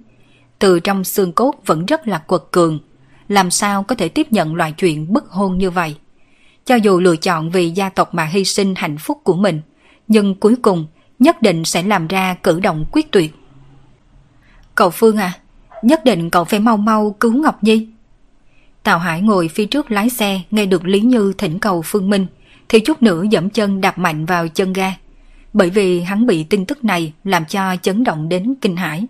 [0.64, 2.80] Từ trong xương cốt vẫn rất là quật cường.
[3.28, 5.96] Làm sao có thể tiếp nhận loại chuyện bức hôn như vậy?
[6.66, 9.62] Cho dù lựa chọn vì gia tộc mà hy sinh hạnh phúc của mình,
[10.08, 10.88] nhưng cuối cùng
[11.20, 13.36] nhất định sẽ làm ra cử động quyết tuyệt.
[14.76, 15.34] Cậu Phương à,
[15.82, 17.88] nhất định cậu phải mau mau cứu Ngọc Nhi.
[18.84, 22.26] Tào Hải ngồi phía trước lái xe nghe được Lý Như thỉnh cầu Phương Minh,
[22.70, 24.94] thì chút nữa dẫm chân đạp mạnh vào chân ga.
[25.54, 29.08] Bởi vì hắn bị tin tức này làm cho chấn động đến kinh hãi.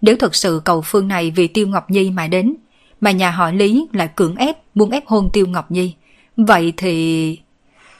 [0.00, 2.56] Nếu thật sự cầu Phương này vì Tiêu Ngọc Nhi mà đến,
[3.00, 5.94] mà nhà họ Lý lại cưỡng ép muốn ép hôn Tiêu Ngọc Nhi,
[6.36, 7.38] vậy thì...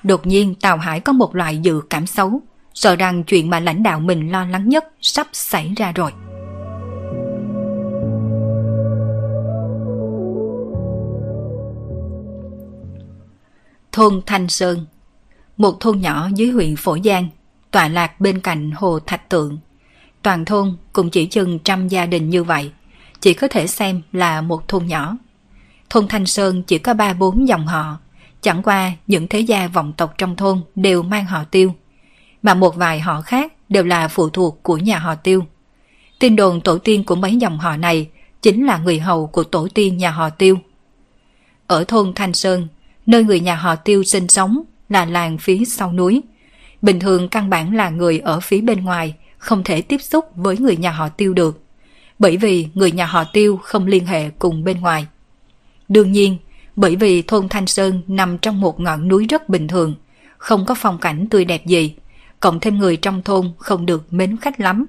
[0.02, 2.40] Đột nhiên Tào Hải có một loại dự cảm xấu,
[2.74, 6.12] sợ rằng chuyện mà lãnh đạo mình lo lắng nhất sắp xảy ra rồi.
[13.92, 14.86] Thôn Thanh Sơn
[15.56, 17.28] Một thôn nhỏ dưới huyện Phổ Giang,
[17.70, 19.58] tọa lạc bên cạnh hồ Thạch Tượng.
[20.22, 22.70] Toàn thôn cũng chỉ chừng trăm gia đình như vậy,
[23.20, 25.16] chỉ có thể xem là một thôn nhỏ.
[25.90, 27.98] Thôn Thanh Sơn chỉ có ba bốn dòng họ,
[28.40, 31.74] chẳng qua những thế gia vọng tộc trong thôn đều mang họ tiêu,
[32.42, 35.44] mà một vài họ khác đều là phụ thuộc của nhà họ tiêu.
[36.18, 38.08] Tin đồn tổ tiên của mấy dòng họ này
[38.42, 40.58] chính là người hầu của tổ tiên nhà họ tiêu.
[41.66, 42.68] Ở thôn Thanh Sơn,
[43.06, 46.22] nơi người nhà họ tiêu sinh sống là làng phía sau núi.
[46.82, 50.58] Bình thường căn bản là người ở phía bên ngoài không thể tiếp xúc với
[50.58, 51.60] người nhà họ tiêu được,
[52.18, 55.06] bởi vì người nhà họ tiêu không liên hệ cùng bên ngoài.
[55.88, 56.36] Đương nhiên,
[56.76, 59.94] bởi vì thôn Thanh Sơn nằm trong một ngọn núi rất bình thường,
[60.38, 61.94] không có phong cảnh tươi đẹp gì,
[62.40, 64.86] cộng thêm người trong thôn không được mến khách lắm.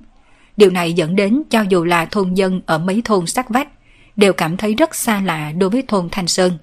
[0.57, 3.67] Điều này dẫn đến cho dù là thôn dân ở mấy thôn sát vách,
[4.15, 6.57] đều cảm thấy rất xa lạ đối với thôn Thanh Sơn.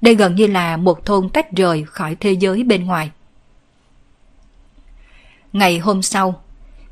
[0.00, 3.10] Đây gần như là một thôn tách rời khỏi thế giới bên ngoài.
[5.52, 6.42] Ngày hôm sau,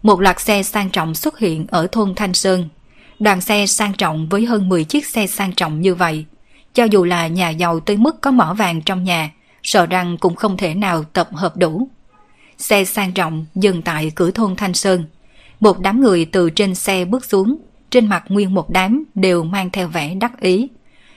[0.04, 2.68] một loạt xe sang trọng xuất hiện ở thôn Thanh Sơn.
[3.20, 6.24] Đoàn xe sang trọng với hơn 10 chiếc xe sang trọng như vậy,
[6.74, 9.30] cho dù là nhà giàu tới mức có mỏ vàng trong nhà,
[9.62, 11.88] sợ rằng cũng không thể nào tập hợp đủ.
[12.58, 15.04] Xe sang trọng dừng tại cửa thôn Thanh Sơn.
[15.60, 17.56] Một đám người từ trên xe bước xuống,
[17.90, 20.68] trên mặt nguyên một đám đều mang theo vẻ đắc ý.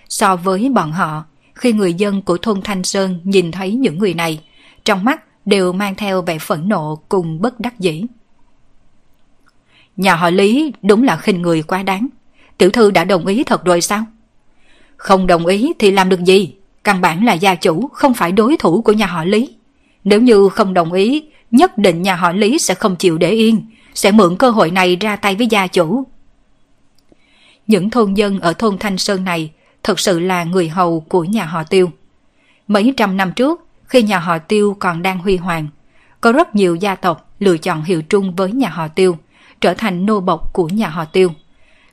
[0.10, 4.14] So với bọn họ, khi người dân của thôn Thanh Sơn nhìn thấy những người
[4.14, 4.40] này,
[4.86, 8.04] trong mắt đều mang theo vẻ phẫn nộ cùng bất đắc dĩ.
[9.98, 12.08] Nhà họ Lý đúng là khinh người quá đáng.
[12.58, 14.06] Tiểu thư đã đồng ý thật rồi sao?
[14.98, 16.54] Không đồng ý thì làm được gì?
[16.84, 19.56] Căn bản là gia chủ, không phải đối thủ của nhà họ Lý.
[20.04, 23.66] Nếu như không đồng ý, nhất định nhà họ Lý sẽ không chịu để yên,
[23.94, 26.04] sẽ mượn cơ hội này ra tay với gia chủ.
[27.68, 29.52] Những thôn dân ở thôn Thanh Sơn này
[29.84, 31.92] thực sự là người hầu của nhà họ Tiêu.
[32.68, 35.68] Mấy trăm năm trước, khi nhà họ Tiêu còn đang huy hoàng,
[36.22, 39.18] có rất nhiều gia tộc lựa chọn hiệu trung với nhà họ Tiêu,
[39.62, 41.32] trở thành nô bộc của nhà họ Tiêu.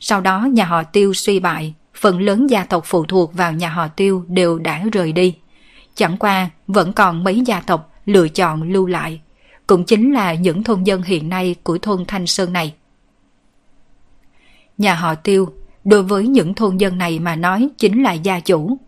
[0.00, 3.68] Sau đó nhà họ Tiêu suy bại, phần lớn gia tộc phụ thuộc vào nhà
[3.68, 5.34] họ Tiêu đều đã rời đi.
[5.94, 9.20] Chẳng qua vẫn còn mấy gia tộc lựa chọn lưu lại,
[9.66, 12.74] cũng chính là những thôn dân hiện nay của thôn Thanh Sơn này.
[14.78, 15.52] Nhà họ Tiêu
[15.84, 18.78] đối với những thôn dân này mà nói chính là gia chủ.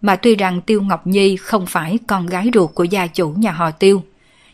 [0.00, 3.52] Mà tuy rằng Tiêu Ngọc Nhi không phải con gái ruột của gia chủ nhà
[3.52, 4.02] họ Tiêu,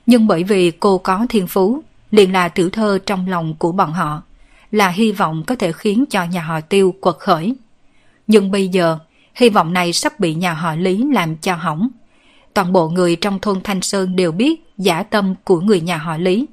[0.06, 3.92] Nhưng bởi vì cô có thiên phú, liền là tiểu thơ trong lòng của bọn
[3.92, 4.22] họ,
[4.70, 7.56] là hy vọng có thể khiến cho nhà họ tiêu quật khởi.
[8.26, 8.98] Nhưng bây giờ,
[9.34, 11.88] hy vọng này sắp bị nhà họ Lý làm cho hỏng.
[12.54, 16.16] Toàn bộ người trong thôn Thanh Sơn đều biết giả tâm của người nhà họ
[16.16, 16.46] Lý,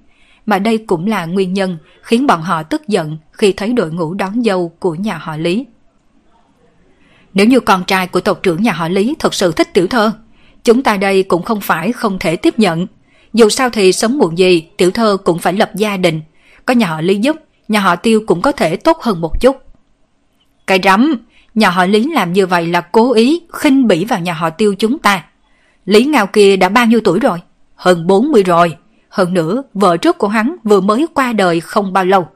[0.45, 4.13] mà đây cũng là nguyên nhân khiến bọn họ tức giận khi thấy đội ngũ
[4.13, 5.65] đón dâu của nhà họ Lý.
[7.33, 10.11] Nếu như con trai của tộc trưởng nhà họ Lý thật sự thích tiểu thơ,
[10.63, 12.87] chúng ta đây cũng không phải không thể tiếp nhận.
[13.33, 16.21] Dù sao thì sớm muộn gì, tiểu thơ cũng phải lập gia đình.
[16.65, 17.35] Có nhà họ Lý giúp,
[17.67, 19.57] nhà họ Tiêu cũng có thể tốt hơn một chút.
[20.67, 24.33] Cái rắm, nhà họ Lý làm như vậy là cố ý khinh bỉ vào nhà
[24.33, 25.23] họ Tiêu chúng ta.
[25.85, 27.39] Lý Ngao kia đã bao nhiêu tuổi rồi?
[27.75, 28.77] Hơn 40 rồi.
[29.09, 32.27] Hơn nữa, vợ trước của hắn vừa mới qua đời không bao lâu.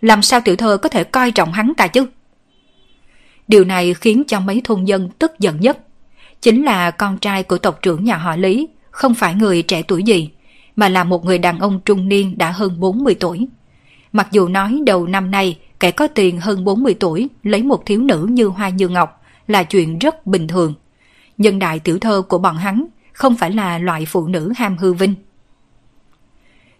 [0.00, 2.06] Làm sao tiểu thơ có thể coi trọng hắn ta chứ?
[3.48, 5.78] Điều này khiến cho mấy thôn dân tức giận nhất.
[6.40, 10.02] Chính là con trai của tộc trưởng nhà họ Lý, không phải người trẻ tuổi
[10.02, 10.30] gì,
[10.76, 13.48] mà là một người đàn ông trung niên đã hơn 40 tuổi.
[14.12, 18.00] Mặc dù nói đầu năm nay kẻ có tiền hơn 40 tuổi lấy một thiếu
[18.00, 20.74] nữ như Hoa Như Ngọc là chuyện rất bình thường.
[21.38, 24.92] Nhưng đại tiểu thơ của bọn hắn không phải là loại phụ nữ ham hư
[24.92, 25.14] vinh.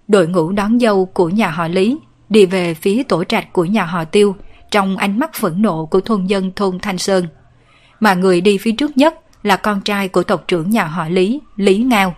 [0.08, 1.98] Đội ngũ đón dâu của nhà họ Lý
[2.28, 4.36] đi về phía tổ trạch của nhà họ Tiêu
[4.70, 7.26] trong ánh mắt phẫn nộ của thôn dân thôn Thanh Sơn.
[8.00, 11.40] Mà người đi phía trước nhất là con trai của tộc trưởng nhà họ Lý,
[11.56, 12.14] Lý Ngao.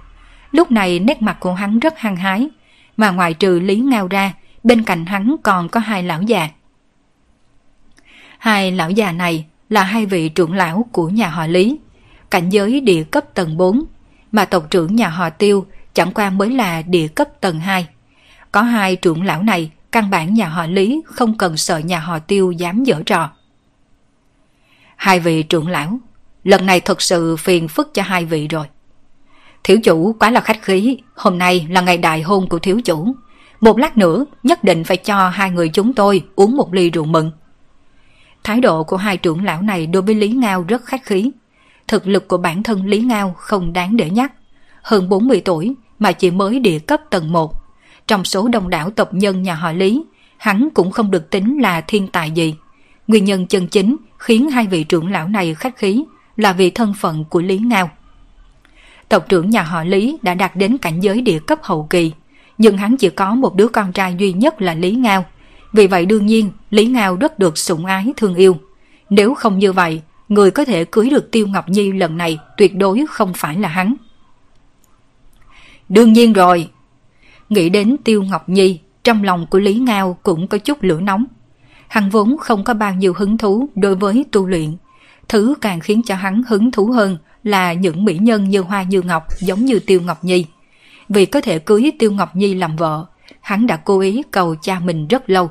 [0.57, 2.49] Lúc này nét mặt của hắn rất hăng hái,
[2.97, 6.49] mà ngoài trừ Lý Ngao ra, bên cạnh hắn còn có hai lão già.
[8.39, 11.79] Hai lão già này là hai vị trưởng lão của nhà họ Lý,
[12.31, 13.85] cảnh giới địa cấp tầng 4,
[14.33, 17.89] mà tộc trưởng nhà họ Tiêu chẳng qua mới là địa cấp tầng 2.
[18.53, 22.19] Có hai trưởng lão này, căn bản nhà họ Lý không cần sợ nhà họ
[22.19, 23.31] Tiêu dám dở trò.
[24.97, 25.99] Hai vị trưởng lão,
[26.45, 28.67] lần này thật sự phiền phức cho hai vị rồi.
[29.67, 33.15] Thiếu chủ quá là khách khí, hôm nay là ngày đại hôn của thiếu chủ.
[33.61, 37.05] Một lát nữa nhất định phải cho hai người chúng tôi uống một ly rượu
[37.05, 37.31] mừng.
[38.45, 41.31] Thái độ của hai trưởng lão này đối với Lý Ngao rất khách khí.
[41.89, 44.33] Thực lực của bản thân Lý Ngao không đáng để nhắc.
[44.83, 47.53] Hơn 40 tuổi mà chỉ mới địa cấp tầng 1.
[48.07, 50.05] Trong số đông đảo tộc nhân nhà họ Lý,
[50.37, 52.55] hắn cũng không được tính là thiên tài gì.
[53.07, 56.05] Nguyên nhân chân chính khiến hai vị trưởng lão này khách khí
[56.37, 57.91] là vì thân phận của Lý Ngao.
[59.09, 62.13] Tộc trưởng nhà họ Lý đã đạt đến cảnh giới địa cấp hậu kỳ,
[62.59, 65.25] nhưng hắn chỉ có một đứa con trai duy nhất là Lý Ngao.
[65.73, 68.57] Vì vậy đương nhiên Lý Ngao rất được sủng ái thương yêu.
[69.11, 72.77] Nếu không như vậy, người có thể cưới được Tiêu Ngọc Nhi lần này tuyệt
[72.77, 73.95] đối không phải là hắn.
[75.89, 76.69] Đương nhiên rồi.
[77.49, 81.25] Nghĩ đến Tiêu Ngọc Nhi, trong lòng của Lý Ngao cũng có chút lửa nóng.
[81.89, 84.77] Hắn vốn không có bao nhiêu hứng thú đối với tu luyện.
[85.29, 89.03] Thứ càng khiến cho hắn hứng thú hơn là những mỹ nhân như Hoa Như
[89.03, 90.47] Ngọc giống như Tiêu Ngọc Nhi.
[91.09, 93.07] Vì có thể cưới Tiêu Ngọc Nhi làm vợ,
[93.41, 95.51] hắn đã cố ý cầu cha mình rất lâu.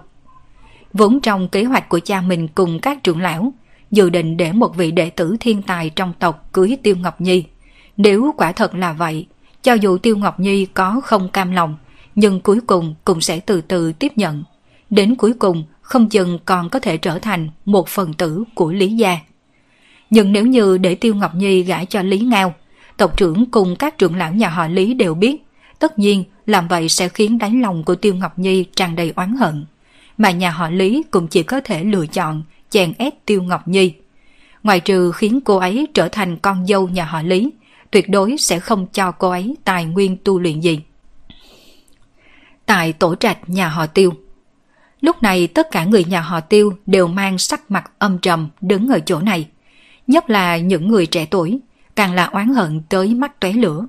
[0.94, 3.54] Vốn trong kế hoạch của cha mình cùng các trưởng lão,
[3.92, 7.44] dự định để một vị đệ tử thiên tài trong tộc cưới Tiêu Ngọc Nhi.
[7.98, 9.28] Nếu quả thật là vậy,
[9.64, 11.76] cho dù Tiêu Ngọc Nhi có không cam lòng,
[12.16, 14.44] nhưng cuối cùng cũng sẽ từ từ tiếp nhận.
[14.90, 18.88] Đến cuối cùng, không chừng còn có thể trở thành một phần tử của Lý
[18.88, 19.18] Gia.
[20.10, 22.54] Nhưng nếu như để Tiêu Ngọc Nhi gả cho Lý Ngao,
[22.98, 25.36] tộc trưởng cùng các trưởng lão nhà họ Lý đều biết,
[25.80, 29.36] tất nhiên làm vậy sẽ khiến đáy lòng của Tiêu Ngọc Nhi tràn đầy oán
[29.36, 29.66] hận.
[30.18, 33.94] Mà nhà họ Lý cũng chỉ có thể lựa chọn chèn ép Tiêu Ngọc Nhi.
[34.64, 37.52] Ngoài trừ khiến cô ấy trở thành con dâu nhà họ Lý,
[37.92, 40.80] tuyệt đối sẽ không cho cô ấy tài nguyên tu luyện gì.
[42.66, 44.14] Tại tổ trạch nhà họ Tiêu
[45.02, 48.88] Lúc này tất cả người nhà họ Tiêu đều mang sắc mặt âm trầm đứng
[48.88, 49.48] ở chỗ này.
[50.08, 51.60] Nhất là những người trẻ tuổi,
[51.96, 53.86] càng là oán hận tới mắt tóe lửa.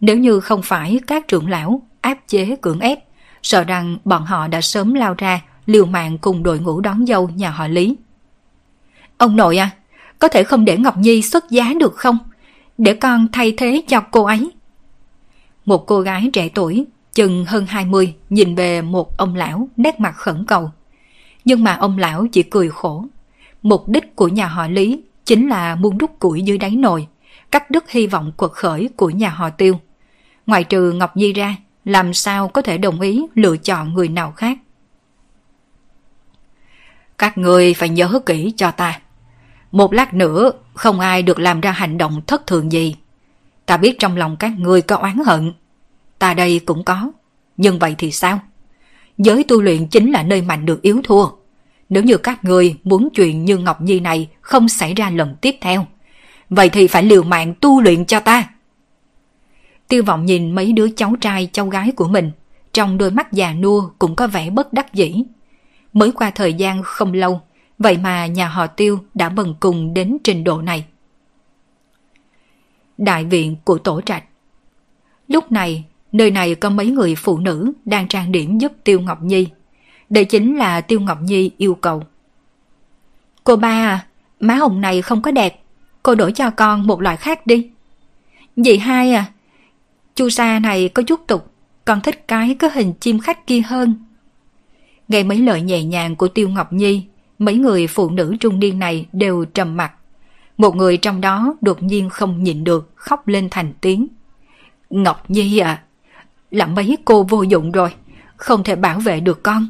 [0.00, 2.98] Nếu như không phải các trưởng lão áp chế cưỡng ép,
[3.42, 7.28] sợ rằng bọn họ đã sớm lao ra liều mạng cùng đội ngũ đón dâu
[7.28, 7.96] nhà họ Lý.
[9.18, 9.70] Ông nội à,
[10.18, 12.18] có thể không để Ngọc Nhi xuất giá được không?
[12.78, 14.50] Để con thay thế cho cô ấy.
[15.64, 20.16] Một cô gái trẻ tuổi, chừng hơn 20, nhìn về một ông lão nét mặt
[20.16, 20.70] khẩn cầu.
[21.44, 23.04] Nhưng mà ông lão chỉ cười khổ.
[23.62, 27.06] Mục đích của nhà họ Lý chính là muốn đút củi dưới đáy nồi,
[27.50, 29.80] cắt đứt hy vọng quật khởi của nhà họ Tiêu.
[30.46, 34.32] Ngoài trừ Ngọc Nhi ra, làm sao có thể đồng ý lựa chọn người nào
[34.32, 34.58] khác.
[37.18, 39.00] Các người phải nhớ kỹ cho ta.
[39.72, 42.96] Một lát nữa, không ai được làm ra hành động thất thường gì.
[43.66, 45.52] Ta biết trong lòng các người có oán hận.
[46.18, 47.12] Ta đây cũng có.
[47.56, 48.40] Nhưng vậy thì sao?
[49.18, 51.26] Giới tu luyện chính là nơi mạnh được yếu thua.
[51.88, 55.56] Nếu như các người muốn chuyện như Ngọc Nhi này không xảy ra lần tiếp
[55.60, 55.86] theo,
[56.50, 58.48] vậy thì phải liều mạng tu luyện cho ta.
[59.88, 62.30] Tiêu vọng nhìn mấy đứa cháu trai cháu gái của mình,
[62.72, 65.14] trong đôi mắt già nua cũng có vẻ bất đắc dĩ.
[65.92, 67.40] Mới qua thời gian không lâu,
[67.78, 70.84] vậy mà nhà họ Tiêu đã bần cùng đến trình độ này.
[72.98, 74.24] Đại viện của tổ trạch
[75.28, 79.22] Lúc này, nơi này có mấy người phụ nữ đang trang điểm giúp Tiêu Ngọc
[79.22, 79.48] Nhi.
[80.10, 82.02] Đây chính là Tiêu Ngọc Nhi yêu cầu.
[83.44, 84.06] Cô ba à,
[84.40, 85.62] má hồng này không có đẹp,
[86.02, 87.70] cô đổi cho con một loại khác đi.
[88.56, 89.24] Dì hai à,
[90.14, 91.50] chu sa này có chút tục,
[91.84, 93.94] con thích cái có hình chim khách kia hơn.
[95.08, 97.04] Nghe mấy lời nhẹ nhàng của Tiêu Ngọc Nhi,
[97.38, 99.92] mấy người phụ nữ trung niên này đều trầm mặt.
[100.56, 104.06] Một người trong đó đột nhiên không nhịn được, khóc lên thành tiếng.
[104.90, 105.82] Ngọc Nhi à,
[106.50, 107.94] là mấy cô vô dụng rồi,
[108.36, 109.66] không thể bảo vệ được con.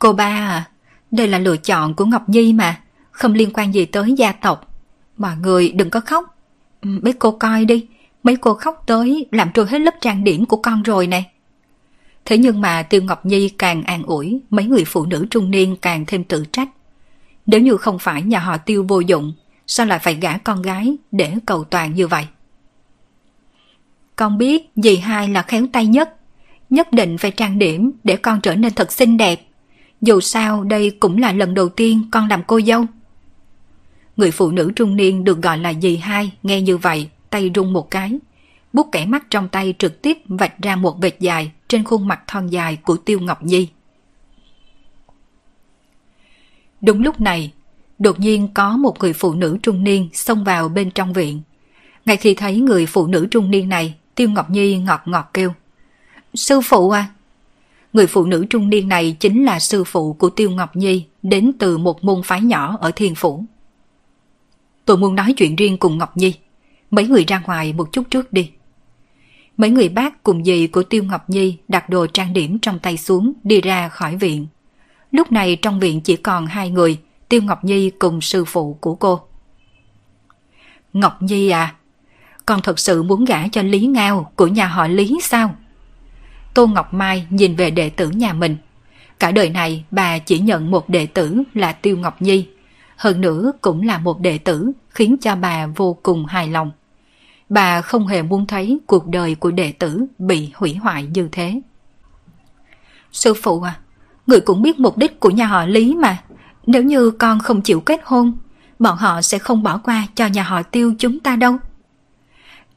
[0.00, 0.68] Cô ba à,
[1.10, 4.74] đây là lựa chọn của Ngọc Nhi mà, không liên quan gì tới gia tộc.
[5.16, 6.36] Mọi người đừng có khóc.
[6.82, 7.86] Ừ, mấy cô coi đi,
[8.22, 11.30] mấy cô khóc tới làm trôi hết lớp trang điểm của con rồi này.
[12.24, 15.76] Thế nhưng mà Tiêu Ngọc Nhi càng an ủi, mấy người phụ nữ trung niên
[15.76, 16.68] càng thêm tự trách.
[17.46, 19.32] Nếu như không phải nhà họ Tiêu vô dụng,
[19.66, 22.26] sao lại phải gả con gái để cầu toàn như vậy?
[24.16, 26.16] Con biết dì hai là khéo tay nhất,
[26.70, 29.46] nhất định phải trang điểm để con trở nên thật xinh đẹp.
[30.00, 32.84] Dù sao đây cũng là lần đầu tiên con làm cô dâu.
[34.16, 37.72] Người phụ nữ trung niên được gọi là dì hai nghe như vậy, tay rung
[37.72, 38.18] một cái.
[38.72, 42.20] Bút kẻ mắt trong tay trực tiếp vạch ra một vệt dài trên khuôn mặt
[42.26, 43.68] thon dài của Tiêu Ngọc Nhi.
[46.80, 47.52] Đúng lúc này,
[47.98, 51.40] đột nhiên có một người phụ nữ trung niên xông vào bên trong viện.
[52.06, 55.52] Ngay khi thấy người phụ nữ trung niên này, Tiêu Ngọc Nhi ngọt ngọt kêu.
[56.34, 57.06] Sư phụ à!
[57.92, 61.52] Người phụ nữ trung niên này chính là sư phụ của Tiêu Ngọc Nhi, đến
[61.58, 63.44] từ một môn phái nhỏ ở Thiên Phủ.
[64.84, 66.34] Tôi muốn nói chuyện riêng cùng Ngọc Nhi.
[66.90, 68.50] Mấy người ra ngoài một chút trước đi.
[69.56, 72.96] Mấy người bác cùng dì của Tiêu Ngọc Nhi đặt đồ trang điểm trong tay
[72.96, 74.46] xuống đi ra khỏi viện.
[75.12, 76.98] Lúc này trong viện chỉ còn hai người,
[77.28, 79.20] Tiêu Ngọc Nhi cùng sư phụ của cô.
[80.92, 81.74] Ngọc Nhi à,
[82.46, 85.54] con thật sự muốn gả cho Lý Ngao của nhà họ Lý sao?
[86.54, 88.56] Tô Ngọc Mai nhìn về đệ tử nhà mình.
[89.18, 92.46] Cả đời này bà chỉ nhận một đệ tử là Tiêu Ngọc Nhi.
[92.96, 96.70] Hơn nữa cũng là một đệ tử khiến cho bà vô cùng hài lòng.
[97.48, 101.60] Bà không hề muốn thấy cuộc đời của đệ tử bị hủy hoại như thế.
[103.12, 103.78] Sư phụ à,
[104.26, 106.16] người cũng biết mục đích của nhà họ Lý mà.
[106.66, 108.32] Nếu như con không chịu kết hôn,
[108.78, 111.56] bọn họ sẽ không bỏ qua cho nhà họ Tiêu chúng ta đâu.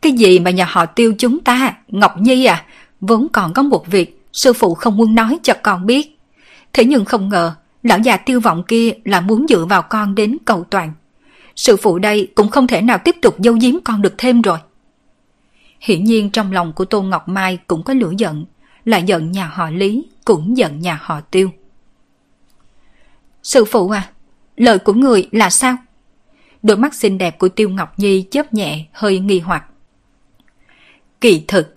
[0.02, 2.66] Cái gì mà nhà họ Tiêu chúng ta, Ngọc Nhi à,
[3.08, 6.20] vốn còn có một việc sư phụ không muốn nói cho con biết.
[6.74, 10.38] Thế nhưng không ngờ, lão già tiêu vọng kia là muốn dựa vào con đến
[10.46, 10.94] cầu toàn.
[11.56, 14.58] Sư phụ đây cũng không thể nào tiếp tục giấu giếm con được thêm rồi.
[15.80, 18.46] Hiển nhiên trong lòng của Tô Ngọc Mai cũng có lửa giận,
[18.86, 21.50] là giận nhà họ Lý, cũng giận nhà họ Tiêu.
[23.44, 24.10] Sư phụ à,
[24.58, 25.78] lời của người là sao?
[26.64, 29.66] Đôi mắt xinh đẹp của Tiêu Ngọc Nhi chớp nhẹ, hơi nghi hoặc.
[31.22, 31.73] Kỳ thực,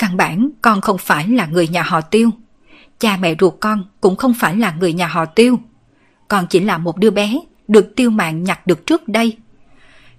[0.00, 2.30] căn bản con không phải là người nhà họ Tiêu.
[2.98, 5.58] Cha mẹ ruột con cũng không phải là người nhà họ Tiêu.
[6.28, 9.36] Con chỉ là một đứa bé được Tiêu Mạng nhặt được trước đây.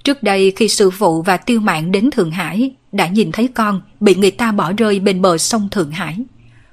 [0.04, 3.82] Trước đây khi sư phụ và Tiêu Mạng đến Thượng Hải đã nhìn thấy con
[4.00, 6.18] bị người ta bỏ rơi bên bờ sông Thượng Hải.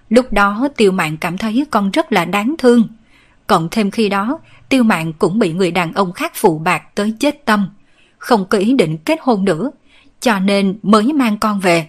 [0.09, 2.89] Lúc đó Tiêu Mạng cảm thấy con rất là đáng thương.
[3.47, 7.15] Cộng thêm khi đó, Tiêu Mạng cũng bị người đàn ông khác phụ bạc tới
[7.21, 7.69] chết tâm.
[8.19, 9.71] Không có ý định kết hôn nữa,
[10.21, 11.89] cho nên mới mang con về.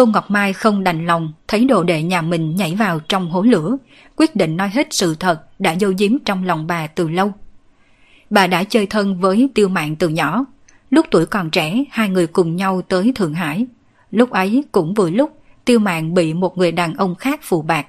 [0.00, 3.42] Tô Ngọc Mai không đành lòng thấy đồ đệ nhà mình nhảy vào trong hố
[3.42, 3.76] lửa,
[4.16, 7.32] quyết định nói hết sự thật đã dâu giếm trong lòng bà từ lâu.
[8.30, 10.44] Bà đã chơi thân với tiêu mạng từ nhỏ.
[10.90, 13.66] Lúc tuổi còn trẻ, hai người cùng nhau tới Thượng Hải.
[14.10, 17.86] Lúc ấy cũng vừa lúc tiêu mạng bị một người đàn ông khác phù bạc.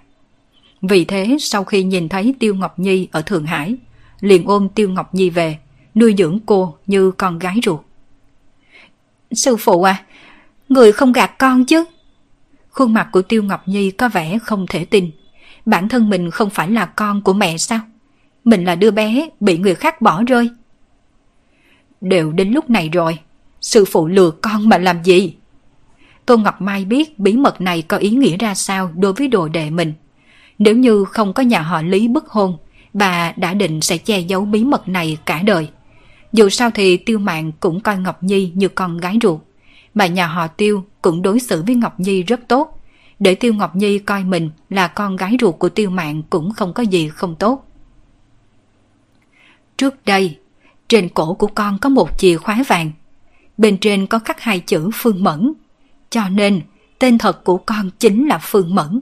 [0.82, 3.76] Vì thế sau khi nhìn thấy Tiêu Ngọc Nhi ở Thượng Hải,
[4.20, 5.58] liền ôm Tiêu Ngọc Nhi về,
[5.96, 7.80] nuôi dưỡng cô như con gái ruột.
[9.32, 10.04] Sư phụ à,
[10.70, 11.86] người không gạt con chứ?
[12.72, 15.12] Khuôn mặt của Tiêu Ngọc Nhi có vẻ không thể tin.
[15.66, 17.80] Bản thân mình không phải là con của mẹ sao?
[18.44, 20.50] Mình là đứa bé bị người khác bỏ rơi.
[22.02, 23.20] Đều đến lúc này rồi,
[23.62, 25.36] sư phụ lừa con mà làm gì?
[26.26, 29.48] Tô Ngọc Mai biết bí mật này có ý nghĩa ra sao đối với đồ
[29.48, 29.94] đệ mình.
[30.60, 32.58] Nếu như không có nhà họ Lý bức hôn,
[32.94, 35.70] bà đã định sẽ che giấu bí mật này cả đời.
[36.34, 39.40] Dù sao thì Tiêu Mạng cũng coi Ngọc Nhi như con gái ruột
[39.94, 42.80] mà nhà họ Tiêu cũng đối xử với Ngọc Nhi rất tốt.
[43.20, 46.74] Để Tiêu Ngọc Nhi coi mình là con gái ruột của Tiêu Mạng cũng không
[46.74, 47.68] có gì không tốt.
[49.78, 50.38] Trước đây,
[50.88, 52.92] trên cổ của con có một chìa khóa vàng.
[53.58, 55.54] bên trên có khắc hai chữ Phương Mẫn.
[56.10, 56.62] Cho nên,
[57.00, 59.02] tên thật của con chính là Phương Mẫn.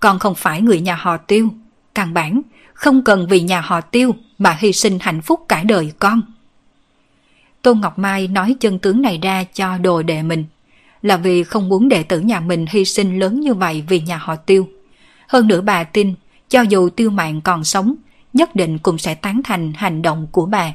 [0.00, 1.48] Con không phải người nhà họ tiêu.
[1.94, 2.42] Căn bản,
[2.74, 6.20] không cần vì nhà họ tiêu mà hy sinh hạnh phúc cả đời con.
[7.62, 10.44] Tôn Ngọc Mai nói chân tướng này ra cho đồ đệ mình,
[11.02, 14.16] là vì không muốn đệ tử nhà mình hy sinh lớn như vậy vì nhà
[14.16, 14.68] họ tiêu.
[15.28, 16.14] Hơn nữa bà tin,
[16.48, 17.94] cho dù tiêu mạng còn sống,
[18.32, 20.74] nhất định cũng sẽ tán thành hành động của bà.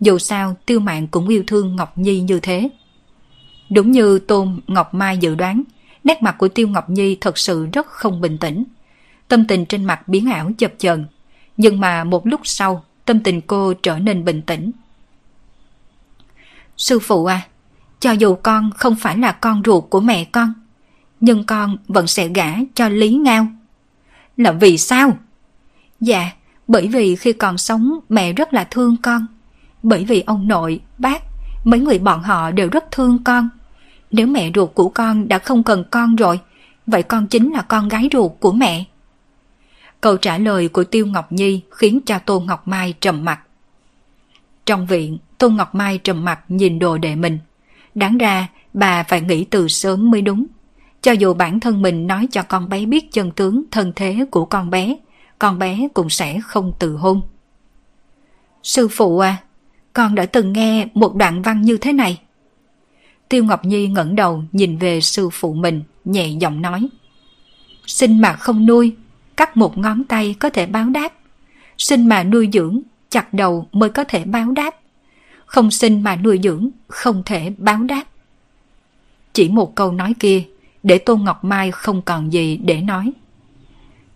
[0.00, 2.68] Dù sao, tiêu mạng cũng yêu thương Ngọc Nhi như thế.
[3.70, 5.62] Đúng như Tôn Ngọc Mai dự đoán,
[6.04, 8.64] nét mặt của Tiêu Ngọc Nhi thật sự rất không bình tĩnh.
[9.28, 11.06] Tâm tình trên mặt biến ảo chập chờn
[11.56, 14.70] nhưng mà một lúc sau, tâm tình cô trở nên bình tĩnh.
[16.76, 17.46] Sư phụ à,
[18.00, 20.52] cho dù con không phải là con ruột của mẹ con,
[21.20, 23.46] nhưng con vẫn sẽ gả cho Lý Ngao.
[24.36, 25.18] Là vì sao?
[26.00, 26.30] Dạ,
[26.68, 29.26] bởi vì khi còn sống mẹ rất là thương con.
[29.82, 31.22] Bởi vì ông nội, bác,
[31.64, 33.48] mấy người bọn họ đều rất thương con.
[34.10, 36.40] Nếu mẹ ruột của con đã không cần con rồi,
[36.86, 38.84] vậy con chính là con gái ruột của mẹ.
[40.00, 43.40] Câu trả lời của Tiêu Ngọc Nhi khiến cho Tô Ngọc Mai trầm mặt.
[44.66, 47.38] Trong viện, Tôn Ngọc Mai trầm mặt nhìn đồ đệ mình.
[47.94, 50.46] Đáng ra, bà phải nghĩ từ sớm mới đúng.
[51.02, 54.44] Cho dù bản thân mình nói cho con bé biết chân tướng thân thế của
[54.44, 54.96] con bé,
[55.38, 57.20] con bé cũng sẽ không từ hôn.
[58.62, 59.36] Sư phụ à,
[59.92, 62.20] con đã từng nghe một đoạn văn như thế này.
[63.28, 66.88] Tiêu Ngọc Nhi ngẩng đầu nhìn về sư phụ mình, nhẹ giọng nói.
[67.86, 68.96] Sinh mà không nuôi,
[69.36, 71.12] cắt một ngón tay có thể báo đáp.
[71.78, 72.80] Sinh mà nuôi dưỡng,
[73.10, 74.74] chặt đầu mới có thể báo đáp.
[75.46, 78.04] Không sinh mà nuôi dưỡng, không thể báo đáp.
[79.32, 80.42] Chỉ một câu nói kia,
[80.82, 83.12] để Tôn Ngọc Mai không còn gì để nói.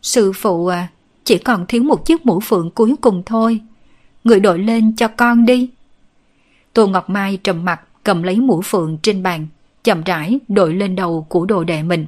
[0.02, 0.88] Sư phụ à,
[1.24, 3.60] chỉ còn thiếu một chiếc mũ phượng cuối cùng thôi.
[4.24, 5.70] Người đội lên cho con đi.
[6.72, 9.46] Tô Ngọc Mai trầm mặt cầm lấy mũ phượng trên bàn,
[9.84, 12.06] chậm rãi đội lên đầu của đồ đệ mình.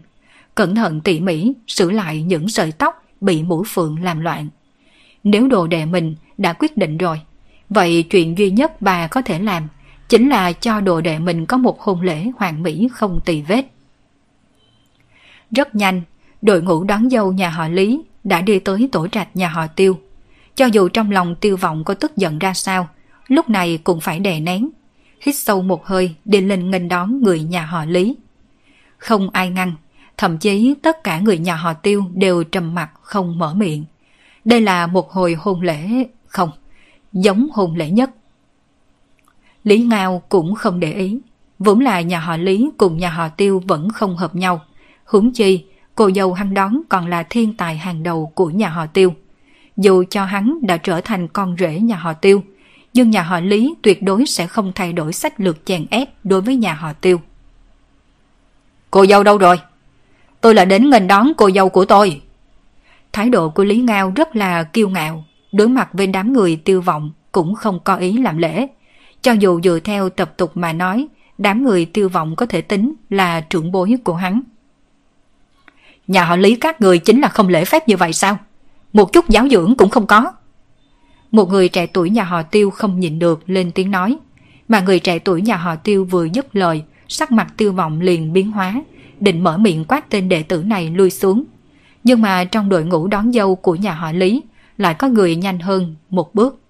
[0.55, 4.49] Cẩn thận tỉ mỉ sửa lại những sợi tóc bị mũ phượng làm loạn.
[5.25, 7.21] Nếu đồ đệ mình đã quyết định rồi,
[7.75, 9.69] vậy chuyện duy nhất bà có thể làm
[10.09, 13.67] chính là cho đồ đệ mình có một hôn lễ hoàn mỹ không tì vết.
[15.51, 16.03] Rất nhanh,
[16.43, 19.99] đội ngũ đón dâu nhà họ Lý đã đi tới tổ trạch nhà họ Tiêu.
[20.55, 22.89] Cho dù trong lòng tiêu vọng có tức giận ra sao,
[23.29, 24.71] lúc này cũng phải đè nén.
[25.21, 28.17] Hít sâu một hơi đi lên nghênh đón người nhà họ Lý.
[28.99, 29.73] Không ai ngăn,
[30.17, 33.85] thậm chí tất cả người nhà họ Tiêu đều trầm mặt không mở miệng.
[34.45, 35.89] Đây là một hồi hôn lễ,
[36.27, 36.51] không,
[37.13, 38.11] giống hôn lễ nhất.
[39.65, 41.19] Lý Ngao cũng không để ý,
[41.59, 44.61] vốn là nhà họ Lý cùng nhà họ Tiêu vẫn không hợp nhau.
[45.05, 45.65] Huống chi,
[45.95, 49.15] cô dâu hắn đón còn là thiên tài hàng đầu của nhà họ Tiêu.
[49.77, 52.43] Dù cho hắn đã trở thành con rể nhà họ Tiêu,
[52.95, 56.41] nhưng nhà họ Lý tuyệt đối sẽ không thay đổi sách lược chèn ép đối
[56.41, 57.21] với nhà họ Tiêu.
[58.91, 59.61] Cô dâu đâu rồi?
[60.41, 62.21] Tôi là đến nghênh đón cô dâu của tôi.
[63.13, 66.81] Thái độ của Lý Ngao rất là kiêu ngạo, đối mặt với đám người tiêu
[66.81, 68.67] vọng cũng không có ý làm lễ.
[69.23, 71.07] Cho dù dựa theo tập tục mà nói,
[71.39, 74.41] đám người tiêu vọng có thể tính là trưởng bối của hắn.
[76.07, 78.39] Nhà họ Lý các người chính là không lễ phép như vậy sao?
[78.93, 80.33] Một chút giáo dưỡng cũng không có.
[81.31, 84.19] Một người trẻ tuổi nhà họ tiêu không nhịn được lên tiếng nói.
[84.69, 88.33] Mà người trẻ tuổi nhà họ tiêu vừa dứt lời, sắc mặt tiêu vọng liền
[88.33, 88.83] biến hóa,
[89.21, 91.45] định mở miệng quát tên đệ tử này lui xuống.
[92.05, 94.43] Nhưng mà trong đội ngũ đón dâu của nhà họ Lý
[94.77, 96.61] lại có người nhanh hơn một bước.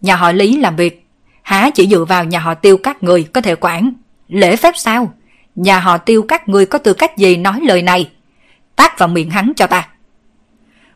[0.00, 1.06] Nhà họ Lý làm việc,
[1.42, 3.92] há chỉ dựa vào nhà họ tiêu các người có thể quản.
[4.28, 5.14] Lễ phép sao?
[5.54, 8.10] Nhà họ tiêu các người có tư cách gì nói lời này?
[8.78, 9.88] tác vào miệng hắn cho ta.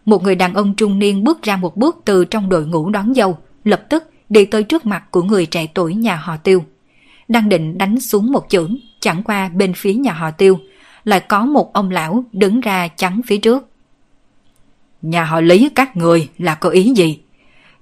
[0.05, 3.15] Một người đàn ông trung niên bước ra một bước từ trong đội ngũ đón
[3.15, 6.65] dâu, lập tức đi tới trước mặt của người trẻ tuổi nhà họ tiêu.
[7.29, 10.59] Đang định đánh xuống một chưởng, chẳng qua bên phía nhà họ tiêu,
[11.05, 13.69] lại có một ông lão đứng ra chắn phía trước.
[15.03, 17.19] Nhà họ Lý các người là có ý gì?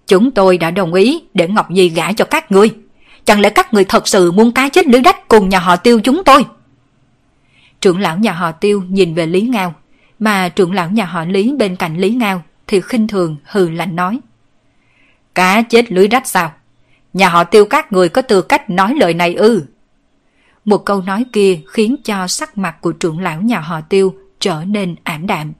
[0.07, 2.71] Chúng tôi đã đồng ý để Ngọc Nhi gả cho các người.
[3.25, 6.01] Chẳng lẽ các người thật sự muốn cá chết lưới đách cùng nhà họ tiêu
[6.05, 6.45] chúng tôi?
[7.81, 9.75] Trưởng lão nhà họ tiêu nhìn về Lý Ngao,
[10.19, 13.97] mà trưởng lão nhà họ Lý bên cạnh Lý Ngao thì khinh thường hừ lạnh
[13.97, 14.21] nói.
[15.35, 16.53] Cá chết lưới rách sao?
[17.13, 19.65] Nhà họ tiêu các người có tư cách nói lời này ư?
[20.65, 24.65] Một câu nói kia khiến cho sắc mặt của trưởng lão nhà họ tiêu trở
[24.65, 25.53] nên ảm đạm.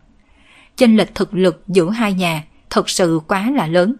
[0.81, 3.95] Chênh lệch thực lực giữa hai nhà thật sự quá là lớn.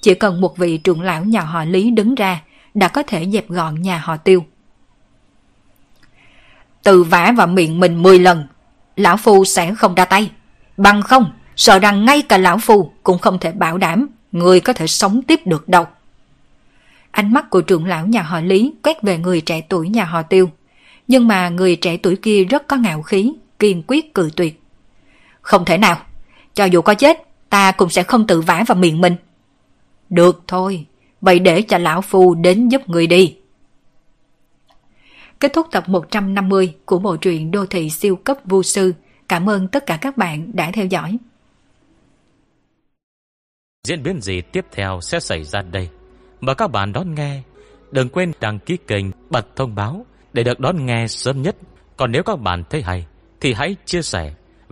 [0.00, 2.42] Chỉ cần một vị trưởng lão nhà họ Lý đứng ra
[2.74, 4.44] đã có thể dẹp gọn nhà họ tiêu.
[6.82, 8.46] Từ vả vào miệng mình 10 lần,
[8.96, 10.30] lão phu sẽ không ra tay.
[10.76, 14.72] Bằng không, sợ rằng ngay cả lão phu cũng không thể bảo đảm người có
[14.72, 15.86] thể sống tiếp được đâu.
[17.10, 20.22] Ánh mắt của trưởng lão nhà họ Lý quét về người trẻ tuổi nhà họ
[20.22, 20.50] Tiêu.
[21.08, 24.62] Nhưng mà người trẻ tuổi kia rất có ngạo khí, kiên quyết cự tuyệt.
[25.40, 25.96] Không thể nào,
[26.54, 27.18] cho dù có chết,
[27.48, 29.16] ta cũng sẽ không tự vả vào miệng mình.
[30.10, 30.86] Được thôi,
[31.20, 33.36] vậy để cho lão phu đến giúp người đi.
[35.38, 38.94] Kết thúc tập 150 của bộ truyện Đô thị siêu cấp vô sư.
[39.28, 41.16] Cảm ơn tất cả các bạn đã theo dõi.
[43.86, 45.88] Diễn biến gì tiếp theo sẽ xảy ra đây?
[46.40, 47.42] Mời các bạn đón nghe.
[47.90, 51.56] Đừng quên đăng ký kênh, bật thông báo để được đón nghe sớm nhất.
[51.96, 53.06] Còn nếu các bạn thấy hay,
[53.40, 54.34] thì hãy chia sẻ